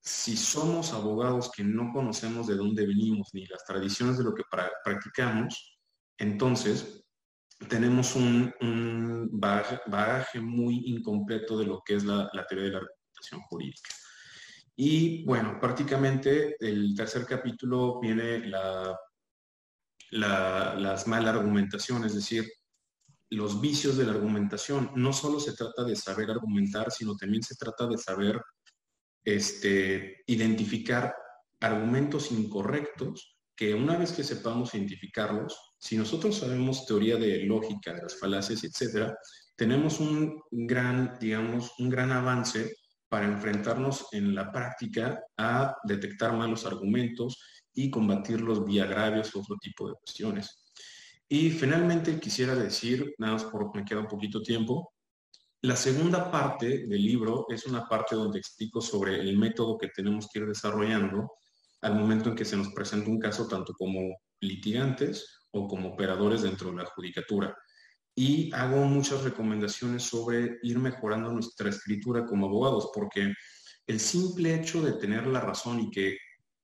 si 0.00 0.36
somos 0.36 0.92
abogados 0.92 1.50
que 1.50 1.64
no 1.64 1.90
conocemos 1.90 2.46
de 2.46 2.56
dónde 2.56 2.86
venimos 2.86 3.30
ni 3.32 3.46
las 3.46 3.64
tradiciones 3.64 4.18
de 4.18 4.24
lo 4.24 4.34
que 4.34 4.42
practicamos, 4.84 5.78
entonces 6.18 7.02
tenemos 7.70 8.14
un, 8.14 8.52
bagaje, 9.32 10.40
muy 10.40 10.82
incompleto 10.84 11.56
de 11.56 11.64
lo 11.64 11.80
que 11.82 11.94
es 11.94 12.04
la, 12.04 12.28
teoría 12.46 12.66
de 12.66 12.72
la 12.72 12.78
argumentación 12.78 13.40
jurídica. 13.48 13.90
Y 14.76 15.24
bueno, 15.24 15.58
prácticamente 15.60 16.56
el 16.58 16.94
tercer 16.96 17.26
capítulo 17.26 18.00
viene 18.00 18.46
la, 18.46 18.98
las 20.10 21.06
malas 21.06 21.36
argumentaciones, 21.36 22.12
es 22.12 22.16
decir, 22.16 22.44
los 23.30 23.60
vicios 23.60 23.96
de 23.96 24.06
la 24.06 24.12
argumentación. 24.12 24.90
No 24.96 25.12
solo 25.12 25.38
se 25.38 25.54
trata 25.54 25.84
de 25.84 25.96
saber 25.96 26.30
argumentar, 26.30 26.90
sino 26.90 27.16
también 27.16 27.42
se 27.42 27.54
trata 27.54 27.86
de 27.86 27.98
saber 27.98 28.40
este, 29.24 30.22
identificar 30.26 31.14
argumentos 31.60 32.30
incorrectos 32.32 33.36
que 33.56 33.74
una 33.74 33.96
vez 33.96 34.12
que 34.12 34.24
sepamos 34.24 34.74
identificarlos, 34.74 35.56
si 35.78 35.96
nosotros 35.96 36.38
sabemos 36.38 36.86
teoría 36.86 37.16
de 37.16 37.44
lógica, 37.44 37.94
de 37.94 38.02
las 38.02 38.18
falacias, 38.18 38.64
etcétera, 38.64 39.16
tenemos 39.56 40.00
un 40.00 40.42
gran, 40.50 41.16
digamos, 41.20 41.72
un 41.78 41.88
gran 41.88 42.10
avance 42.10 42.74
para 43.14 43.26
enfrentarnos 43.26 44.08
en 44.10 44.34
la 44.34 44.50
práctica 44.50 45.22
a 45.38 45.76
detectar 45.84 46.32
malos 46.32 46.66
argumentos 46.66 47.38
y 47.72 47.88
combatirlos 47.88 48.64
vía 48.64 48.82
agravios 48.82 49.32
o 49.36 49.38
otro 49.38 49.56
tipo 49.60 49.86
de 49.86 49.94
cuestiones. 49.94 50.64
Y 51.28 51.50
finalmente 51.50 52.18
quisiera 52.18 52.56
decir, 52.56 53.14
nada 53.18 53.34
más 53.34 53.44
porque 53.44 53.78
me 53.78 53.84
queda 53.84 54.00
un 54.00 54.08
poquito 54.08 54.42
tiempo, 54.42 54.94
la 55.62 55.76
segunda 55.76 56.28
parte 56.28 56.88
del 56.88 57.04
libro 57.04 57.46
es 57.50 57.64
una 57.66 57.86
parte 57.86 58.16
donde 58.16 58.40
explico 58.40 58.80
sobre 58.80 59.20
el 59.20 59.38
método 59.38 59.78
que 59.78 59.90
tenemos 59.94 60.28
que 60.28 60.40
ir 60.40 60.46
desarrollando 60.46 61.34
al 61.82 61.94
momento 61.94 62.30
en 62.30 62.34
que 62.34 62.44
se 62.44 62.56
nos 62.56 62.72
presenta 62.72 63.10
un 63.10 63.20
caso 63.20 63.46
tanto 63.46 63.74
como 63.74 64.00
litigantes 64.40 65.46
o 65.52 65.68
como 65.68 65.90
operadores 65.90 66.42
dentro 66.42 66.72
de 66.72 66.78
la 66.78 66.86
judicatura. 66.86 67.56
Y 68.14 68.52
hago 68.54 68.84
muchas 68.84 69.22
recomendaciones 69.22 70.04
sobre 70.04 70.58
ir 70.62 70.78
mejorando 70.78 71.32
nuestra 71.32 71.68
escritura 71.68 72.24
como 72.24 72.46
abogados, 72.46 72.90
porque 72.94 73.32
el 73.86 74.00
simple 74.00 74.54
hecho 74.54 74.82
de 74.82 74.92
tener 74.92 75.26
la 75.26 75.40
razón 75.40 75.80
y 75.80 75.90
que 75.90 76.16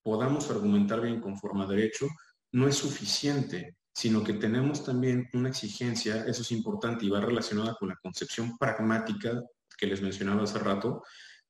podamos 0.03 0.51
argumentar 0.51 1.01
bien 1.01 1.21
conforme 1.21 1.65
a 1.65 1.67
derecho 1.67 2.07
no 2.53 2.69
es 2.69 2.77
suficiente 2.77 3.77
sino 4.01 4.23
que 4.25 4.35
tenemos 4.35 4.85
también 4.85 5.29
una 5.35 5.49
exigencia, 5.49 6.25
eso 6.27 6.43
es 6.43 6.53
importante 6.53 7.05
y 7.05 7.11
va 7.11 7.21
relacionada 7.21 7.75
con 7.79 7.89
la 7.89 7.99
concepción 8.03 8.57
pragmática 8.57 9.43
que 9.77 9.87
les 9.87 10.01
mencionaba 10.01 10.45
hace 10.45 10.59
rato, 10.59 11.03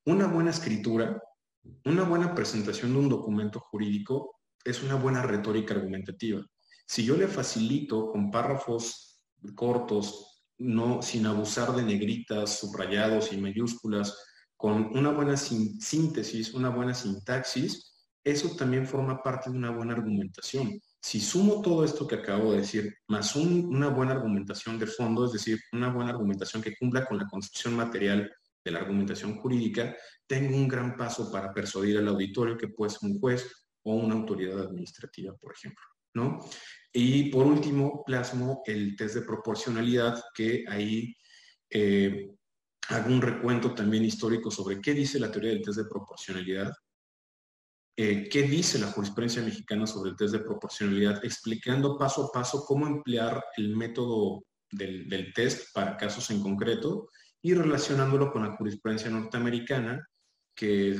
una 0.05 0.27
buena 0.27 0.49
escritura, 0.49 1.21
una 1.85 2.03
buena 2.03 2.33
presentación 2.33 2.93
de 2.93 2.99
un 2.99 3.09
documento 3.09 3.59
jurídico 3.59 4.39
es 4.63 4.81
una 4.83 4.95
buena 4.95 5.21
retórica 5.21 5.75
argumentativa. 5.75 6.43
Si 6.85 7.05
yo 7.05 7.15
le 7.15 7.27
facilito 7.27 8.11
con 8.11 8.31
párrafos 8.31 9.10
cortos, 9.55 10.43
no 10.57 11.01
sin 11.01 11.25
abusar 11.25 11.73
de 11.75 11.83
negritas, 11.83 12.59
subrayados 12.59 13.33
y 13.33 13.37
mayúsculas, 13.37 14.17
con 14.55 14.95
una 14.95 15.11
buena 15.11 15.35
síntesis, 15.37 16.53
una 16.53 16.69
buena 16.69 16.93
sintaxis, 16.93 17.91
eso 18.23 18.55
también 18.55 18.85
forma 18.85 19.23
parte 19.23 19.49
de 19.49 19.57
una 19.57 19.71
buena 19.71 19.93
argumentación. 19.93 20.79
Si 21.01 21.19
sumo 21.19 21.61
todo 21.61 21.83
esto 21.83 22.07
que 22.07 22.15
acabo 22.15 22.51
de 22.51 22.59
decir, 22.59 22.95
más 23.07 23.35
una 23.35 23.89
buena 23.89 24.11
argumentación 24.11 24.77
de 24.77 24.85
fondo, 24.85 25.25
es 25.25 25.31
decir, 25.31 25.59
una 25.73 25.91
buena 25.91 26.11
argumentación 26.11 26.61
que 26.61 26.75
cumpla 26.77 27.05
con 27.07 27.17
la 27.17 27.27
concepción 27.27 27.75
material 27.75 28.31
de 28.63 28.71
la 28.71 28.79
argumentación 28.79 29.37
jurídica, 29.37 29.95
tengo 30.27 30.55
un 30.55 30.67
gran 30.67 30.95
paso 30.95 31.31
para 31.31 31.51
persuadir 31.51 31.97
al 31.97 32.07
auditorio 32.09 32.55
que 32.55 32.67
puede 32.67 32.91
ser 32.91 33.09
un 33.09 33.19
juez 33.19 33.51
o 33.83 33.95
una 33.95 34.13
autoridad 34.13 34.59
administrativa, 34.59 35.35
por 35.35 35.53
ejemplo. 35.55 35.83
¿no? 36.13 36.39
Y 36.93 37.29
por 37.29 37.45
último, 37.45 38.03
plasmo 38.05 38.61
el 38.65 38.95
test 38.95 39.15
de 39.15 39.21
proporcionalidad, 39.21 40.21
que 40.33 40.65
ahí 40.67 41.15
eh, 41.69 42.29
hago 42.89 43.09
un 43.09 43.21
recuento 43.21 43.73
también 43.73 44.03
histórico 44.03 44.51
sobre 44.51 44.81
qué 44.81 44.93
dice 44.93 45.19
la 45.19 45.31
teoría 45.31 45.51
del 45.51 45.61
test 45.61 45.77
de 45.77 45.85
proporcionalidad. 45.85 46.73
Eh, 47.97 48.29
qué 48.29 48.43
dice 48.43 48.79
la 48.79 48.87
jurisprudencia 48.87 49.41
mexicana 49.41 49.85
sobre 49.85 50.11
el 50.11 50.15
test 50.15 50.33
de 50.33 50.39
proporcionalidad, 50.39 51.23
explicando 51.23 51.97
paso 51.97 52.25
a 52.25 52.31
paso 52.31 52.63
cómo 52.65 52.87
emplear 52.87 53.43
el 53.57 53.75
método 53.75 54.43
del, 54.71 55.33
test 55.33 55.73
para 55.73 55.97
casos 55.97 56.29
en 56.31 56.41
concreto 56.41 57.09
y 57.41 57.53
relacionándolo 57.53 58.31
con 58.31 58.43
la 58.43 58.55
jurisprudencia 58.55 59.09
norteamericana, 59.09 60.07
que 60.55 60.91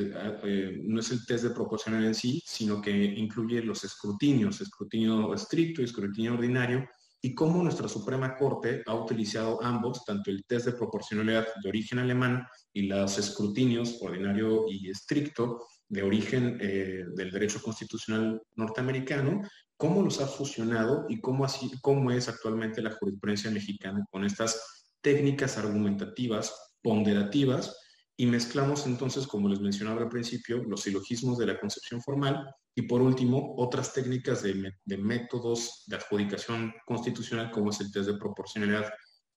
eh, 0.43 0.81
no 0.83 0.99
es 0.99 1.11
el 1.11 1.25
test 1.25 1.43
de 1.43 1.49
proporcionalidad 1.51 2.09
en 2.09 2.15
sí, 2.15 2.41
sino 2.45 2.81
que 2.81 2.91
incluye 2.91 3.61
los 3.61 3.83
escrutinios, 3.83 4.61
escrutinio 4.61 5.33
estricto 5.33 5.81
y 5.81 5.85
escrutinio 5.85 6.33
ordinario, 6.33 6.87
y 7.23 7.35
cómo 7.35 7.61
nuestra 7.61 7.87
Suprema 7.87 8.35
Corte 8.35 8.81
ha 8.87 8.95
utilizado 8.95 9.61
ambos, 9.61 10.03
tanto 10.05 10.31
el 10.31 10.43
test 10.45 10.65
de 10.65 10.71
proporcionalidad 10.71 11.47
de 11.61 11.69
origen 11.69 11.99
alemán 11.99 12.47
y 12.73 12.83
los 12.83 13.17
escrutinios 13.17 13.99
ordinario 14.01 14.65
y 14.67 14.89
estricto, 14.89 15.59
de 15.87 16.03
origen 16.03 16.57
eh, 16.61 17.03
del 17.15 17.31
derecho 17.31 17.61
constitucional 17.61 18.41
norteamericano, 18.55 19.41
cómo 19.75 20.01
los 20.01 20.21
ha 20.21 20.25
fusionado 20.25 21.05
y 21.09 21.19
cómo, 21.19 21.43
así, 21.43 21.69
cómo 21.81 22.11
es 22.11 22.29
actualmente 22.29 22.81
la 22.81 22.91
jurisprudencia 22.91 23.51
mexicana 23.51 24.05
con 24.09 24.23
estas 24.23 24.87
técnicas 25.01 25.57
argumentativas, 25.57 26.55
ponderativas, 26.81 27.77
y 28.21 28.27
mezclamos 28.27 28.85
entonces, 28.85 29.25
como 29.25 29.49
les 29.49 29.59
mencionaba 29.59 30.03
al 30.03 30.07
principio, 30.07 30.63
los 30.65 30.81
silogismos 30.81 31.39
de 31.39 31.47
la 31.47 31.59
concepción 31.59 32.03
formal 32.03 32.53
y 32.75 32.83
por 32.83 33.01
último, 33.01 33.55
otras 33.57 33.93
técnicas 33.93 34.43
de, 34.43 34.75
métodos 34.95 35.85
de 35.87 35.95
adjudicación 35.95 36.71
constitucional, 36.85 37.49
como 37.49 37.71
es 37.71 37.81
el 37.81 37.91
test 37.91 38.09
de 38.09 38.19
proporcionalidad, 38.19 38.91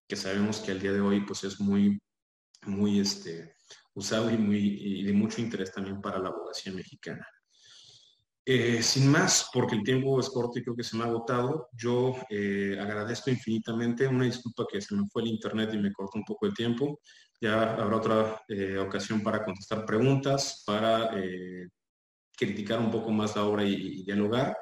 que 0.07 0.17
sabemos 0.17 0.59
que 0.59 0.73
al 0.73 0.81
día 0.81 0.93
de 0.93 1.01
hoy 1.01 1.25
pues 1.25 1.45
es 1.45 1.59
muy, 1.61 1.99
muy 2.67 3.01
este, 3.01 3.55
usado 3.95 4.31
y, 4.31 4.37
muy, 4.37 5.03
de 5.03 5.13
mucho 5.15 5.41
interés 5.41 5.73
también 5.73 6.03
para 6.03 6.19
la 6.19 6.29
abogacía 6.29 6.71
mexicana. 6.71 7.27
Eh, 8.47 8.83
sin 8.83 9.11
más, 9.11 9.49
porque 9.55 9.77
el 9.77 9.83
tiempo 9.83 10.21
es 10.21 10.29
corto 10.29 10.59
y 10.59 10.63
creo 10.63 10.77
que 10.77 10.85
se 10.85 10.99
me 10.99 11.05
ha 11.05 11.07
agotado, 11.07 11.71
yo 11.73 12.15
eh, 12.29 12.77
agradezco 12.79 13.31
infinitamente, 13.31 14.07
una 14.07 14.27
disculpa 14.27 14.67
que 14.71 14.83
se 14.83 14.95
me 14.95 15.07
fue 15.11 15.23
el 15.23 15.29
internet 15.29 15.71
y 15.73 15.79
me 15.79 15.91
cortó 15.91 16.19
un 16.19 16.25
poco 16.25 16.45
el 16.45 16.53
tiempo, 16.53 17.01
ya 17.45 17.75
habrá 17.75 17.97
otra 17.97 18.43
eh, 18.49 18.79
ocasión 18.79 19.23
para 19.23 19.45
contestar 19.45 19.85
preguntas, 19.85 20.63
para 20.67 21.11
criticar 22.37 22.79
un 22.81 22.91
poco 22.91 23.11
más 23.11 23.37
la 23.37 23.45
obra 23.45 23.65
y, 23.65 24.03
dialogar, 24.05 24.57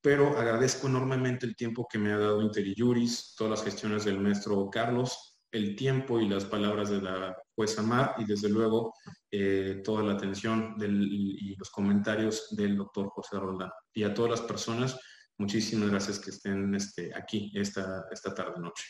pero 0.00 0.38
agradezco 0.38 0.86
enormemente 0.86 1.46
el 1.46 1.56
tiempo 1.56 1.86
que 1.90 1.98
me 1.98 2.12
ha 2.12 2.18
dado 2.18 2.42
IntelliJuris, 2.42 3.34
todas 3.36 3.50
las 3.52 3.64
gestiones 3.64 4.04
del 4.04 4.20
maestro 4.20 4.68
Carlos, 4.70 5.40
el 5.50 5.74
tiempo 5.74 6.20
y 6.20 6.28
las 6.28 6.44
palabras 6.44 6.90
de 6.90 7.00
la 7.00 7.36
jueza 7.54 7.82
Mar 7.82 8.14
y 8.18 8.24
desde 8.24 8.48
luego 8.48 8.92
eh, 9.30 9.80
toda 9.84 10.02
la 10.02 10.12
atención 10.12 10.76
y 10.78 11.56
los 11.56 11.70
comentarios 11.70 12.54
del 12.56 12.76
doctor 12.76 13.08
José 13.08 13.38
Roldán. 13.38 13.70
Y 13.94 14.02
a 14.02 14.12
todas 14.12 14.32
las 14.32 14.42
personas, 14.42 14.98
muchísimas 15.38 15.90
gracias 15.90 16.18
que 16.18 16.30
estén 16.30 16.74
este, 16.74 17.14
aquí 17.14 17.52
esta, 17.54 18.04
esta 18.10 18.34
tarde 18.34 18.60
noche. 18.60 18.84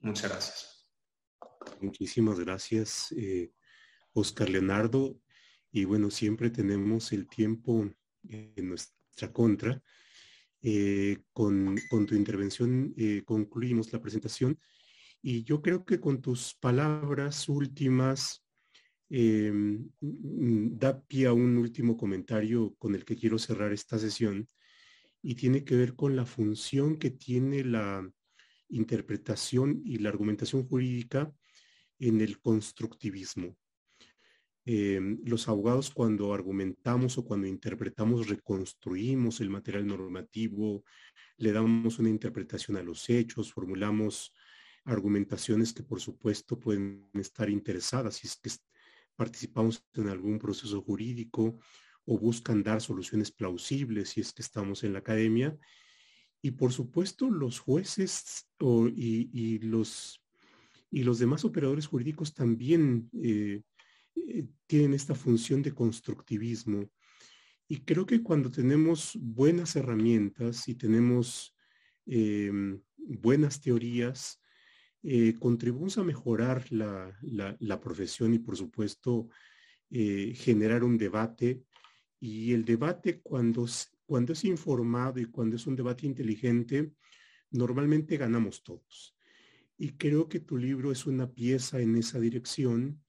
Muchas 0.00 0.30
gracias. 0.30 0.73
Muchísimas 1.84 2.40
gracias, 2.40 3.12
eh, 3.12 3.52
Oscar 4.14 4.48
Leonardo. 4.48 5.20
Y 5.70 5.84
bueno, 5.84 6.10
siempre 6.10 6.48
tenemos 6.48 7.12
el 7.12 7.28
tiempo 7.28 7.90
en 8.28 8.68
nuestra 8.68 9.32
contra. 9.32 9.82
Eh, 10.62 11.18
con, 11.34 11.76
tu 11.90 12.14
intervención 12.14 12.94
concluimos 13.26 13.92
la 13.92 14.00
presentación 14.00 14.58
y 15.20 15.44
yo 15.44 15.60
creo 15.60 15.84
que 15.84 16.00
con 16.00 16.22
tus 16.22 16.54
palabras 16.54 17.50
últimas 17.50 18.42
da 19.10 21.02
pie 21.02 21.26
a 21.26 21.34
un 21.34 21.58
último 21.58 21.98
comentario 21.98 22.74
con 22.78 22.94
el 22.94 23.04
que 23.04 23.14
quiero 23.14 23.38
cerrar 23.38 23.72
esta 23.74 23.98
sesión 23.98 24.48
y 25.20 25.34
tiene 25.34 25.64
que 25.64 25.76
ver 25.76 25.94
con 25.94 26.16
la 26.16 26.24
función 26.24 26.96
que 26.96 27.10
tiene 27.10 27.62
la 27.62 28.10
interpretación 28.70 29.82
y 29.84 29.98
la 29.98 30.08
argumentación 30.08 30.66
jurídica 30.66 31.30
en 31.98 32.20
el 32.20 32.40
constructivismo. 32.40 33.56
Em, 34.66 35.20
los 35.24 35.46
abogados 35.48 35.90
cuando 35.90 36.32
argumentamos 36.32 37.18
o 37.18 37.24
cuando 37.24 37.46
interpretamos 37.46 38.28
reconstruimos 38.28 39.40
el 39.40 39.50
material 39.50 39.86
normativo, 39.86 40.84
le 41.36 41.52
damos 41.52 41.98
una 41.98 42.08
interpretación 42.08 42.78
a 42.78 42.82
los 42.82 43.10
hechos, 43.10 43.52
formulamos 43.52 44.32
argumentaciones 44.84 45.72
que 45.72 45.82
por 45.82 46.00
supuesto 46.00 46.58
pueden 46.58 47.10
estar 47.14 47.50
interesadas 47.50 48.16
si 48.16 48.26
es 48.26 48.36
que 48.36 48.50
participamos 49.16 49.84
en 49.94 50.08
algún 50.08 50.38
proceso 50.38 50.82
jurídico 50.82 51.58
o 52.06 52.18
buscan 52.18 52.62
dar 52.62 52.80
soluciones 52.80 53.30
plausibles 53.30 54.10
si 54.10 54.20
es 54.20 54.32
que 54.32 54.42
estamos 54.42 54.84
en 54.84 54.92
la 54.92 55.00
academia. 55.00 55.56
Y 56.42 56.52
por 56.52 56.72
supuesto, 56.72 57.30
los 57.30 57.58
jueces 57.58 58.46
y, 58.94 59.58
los, 59.60 60.22
y 60.94 61.02
los 61.02 61.18
demás 61.18 61.44
operadores 61.44 61.88
jurídicos 61.88 62.34
también 62.34 63.10
eh, 63.20 63.62
eh, 64.14 64.46
tienen 64.68 64.94
esta 64.94 65.16
función 65.16 65.60
de 65.60 65.74
constructivismo. 65.74 66.88
Y 67.66 67.80
creo 67.80 68.06
que 68.06 68.22
cuando 68.22 68.48
tenemos 68.48 69.18
buenas 69.20 69.74
herramientas 69.74 70.68
y 70.68 70.76
tenemos 70.76 71.56
em, 72.06 72.80
buenas 72.96 73.60
teorías, 73.60 74.40
eh, 75.02 75.34
contribuimos 75.40 75.98
a 75.98 76.04
mejorar 76.04 76.70
la, 76.70 77.18
la, 77.58 77.80
profesión 77.80 78.32
y 78.32 78.38
por 78.38 78.56
supuesto 78.56 79.28
generar 79.90 80.84
un 80.84 80.96
debate. 80.96 81.64
Y 82.20 82.52
el 82.52 82.64
debate 82.64 83.20
cuando 83.20 83.66
cuando 84.06 84.32
es 84.32 84.44
informado 84.44 85.18
y 85.18 85.24
cuando 85.24 85.56
es 85.56 85.66
un 85.66 85.74
debate 85.74 86.06
inteligente, 86.06 86.92
normalmente 87.50 88.16
ganamos 88.16 88.62
todos. 88.62 89.13
Y 89.76 89.92
creo 89.92 90.28
que 90.28 90.40
tu 90.40 90.56
libro 90.56 90.92
es 90.92 91.06
una 91.06 91.30
pieza 91.32 91.80
en 91.80 91.96
esa 91.96 92.20
dirección 92.20 93.02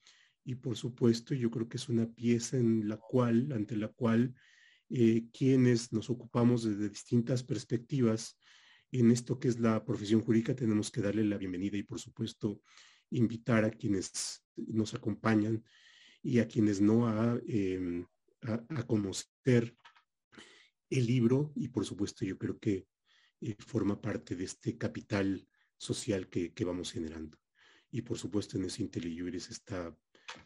y 0.44 0.56
por 0.56 0.78
supuesto 0.78 1.34
yo 1.34 1.50
creo 1.50 1.68
que 1.68 1.78
es 1.78 1.90
una 1.90 2.08
pieza 2.08 2.58
en 2.58 2.88
la 2.88 2.98
cual, 2.98 3.52
ante 3.52 3.76
la 3.76 3.90
cual 3.90 4.36
eh, 4.90 5.26
quienes 5.34 5.92
nos 5.92 6.10
ocupamos 6.10 6.64
desde 6.64 6.90
distintas 6.90 7.44
perspectivas 7.44 8.40
en 8.92 9.12
esto 9.12 9.40
que 9.40 9.48
es 9.48 9.60
la 9.60 9.84
profesión 9.84 10.22
jurídica 10.22 10.56
tenemos 10.56 10.92
que 10.92 11.02
darle 11.02 11.24
la 11.26 11.38
bienvenida 11.38 11.78
y 11.78 11.84
por 11.84 12.00
supuesto 12.00 12.62
invitar 13.10 13.66
a 13.66 13.72
quienes 13.72 14.44
nos 14.56 14.94
acompañan 14.94 15.64
y 16.22 16.40
a 16.40 16.48
quienes 16.48 16.82
no 16.82 17.08
a, 17.08 17.40
em, 17.48 18.06
a 18.42 18.84
conocer 18.84 19.76
el 20.90 21.06
libro 21.08 21.52
y 21.56 21.70
por 21.70 21.86
supuesto 21.86 22.26
yo 22.26 22.38
creo 22.38 22.60
que 22.60 22.88
eh, 23.42 23.56
forma 23.60 24.00
parte 24.00 24.36
de 24.36 24.46
este 24.46 24.78
capital 24.78 25.48
social 25.78 26.28
que, 26.30 26.66
vamos 26.66 26.92
generando. 26.92 27.38
Y 27.92 28.02
por 28.02 28.18
supuesto 28.18 28.58
en 28.58 28.66
ese 28.66 28.84
IntelliJuris 28.84 29.50
está 29.50 29.96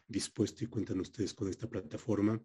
dispuesto 0.06 0.64
y 0.64 0.68
cuentan 0.68 1.00
ustedes 1.00 1.34
con 1.34 1.48
esta 1.48 1.68
plataforma 1.68 2.40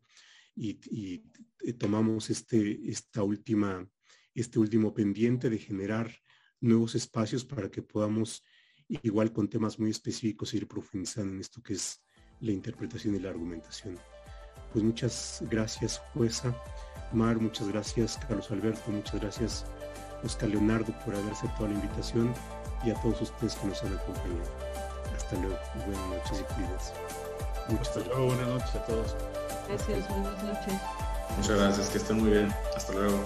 y, 0.56 1.24
eh, 1.66 1.74
tomamos 1.74 2.30
este, 2.30 2.90
esta 2.90 3.24
última, 3.24 3.88
este 4.34 4.58
último 4.58 4.94
pendiente 4.94 5.50
de 5.50 5.58
generar 5.58 6.12
nuevos 6.62 6.96
espacios 6.96 7.44
para 7.44 7.70
que 7.70 7.82
podamos, 7.82 8.44
igual 8.88 9.34
con 9.34 9.50
temas 9.50 9.80
muy 9.80 9.92
específicos, 9.92 10.54
ir 10.54 10.68
profundizando 10.68 11.34
en 11.34 11.42
esto 11.42 11.62
que 11.62 11.74
es 11.74 12.02
la 12.40 12.52
interpretación 12.52 13.16
y 13.16 13.20
la 13.20 13.30
argumentación. 13.30 14.00
Pues 14.72 14.84
muchas 14.84 15.44
gracias, 15.50 16.00
jueza. 16.14 16.56
Mar, 17.14 17.40
muchas 17.40 17.68
gracias. 17.70 18.18
Carlos 18.28 18.52
Alberto, 18.52 18.92
muchas 18.92 19.22
gracias. 19.22 19.66
Oscar 20.26 20.50
Leonardo 20.50 20.94
por 21.06 21.16
haber 21.16 21.32
aceptado 21.32 21.68
la 21.68 21.74
invitación 21.76 22.34
y 22.84 22.92
a 22.92 22.96
todos 23.02 23.22
ustedes 23.22 23.56
que 23.56 23.68
nos 23.68 23.84
han 23.84 23.96
acompañado. 23.96 24.50
Hasta 25.16 25.36
luego. 25.38 25.58
Buenas 25.86 26.08
noches 26.10 26.42
y 26.42 26.54
cuídense. 26.54 26.94
Hasta 27.82 28.00
luego. 28.02 28.26
Buenas 28.28 28.48
noches 28.48 28.76
a 28.76 28.86
todos. 28.86 29.16
Gracias. 29.68 30.10
Buenas 30.10 30.44
noches. 30.44 30.74
Muchas 31.38 31.58
gracias. 31.58 31.90
Que 31.90 31.98
estén 31.98 32.20
muy 32.20 32.32
bien. 32.32 32.54
Hasta 32.76 32.94
luego. 32.94 33.26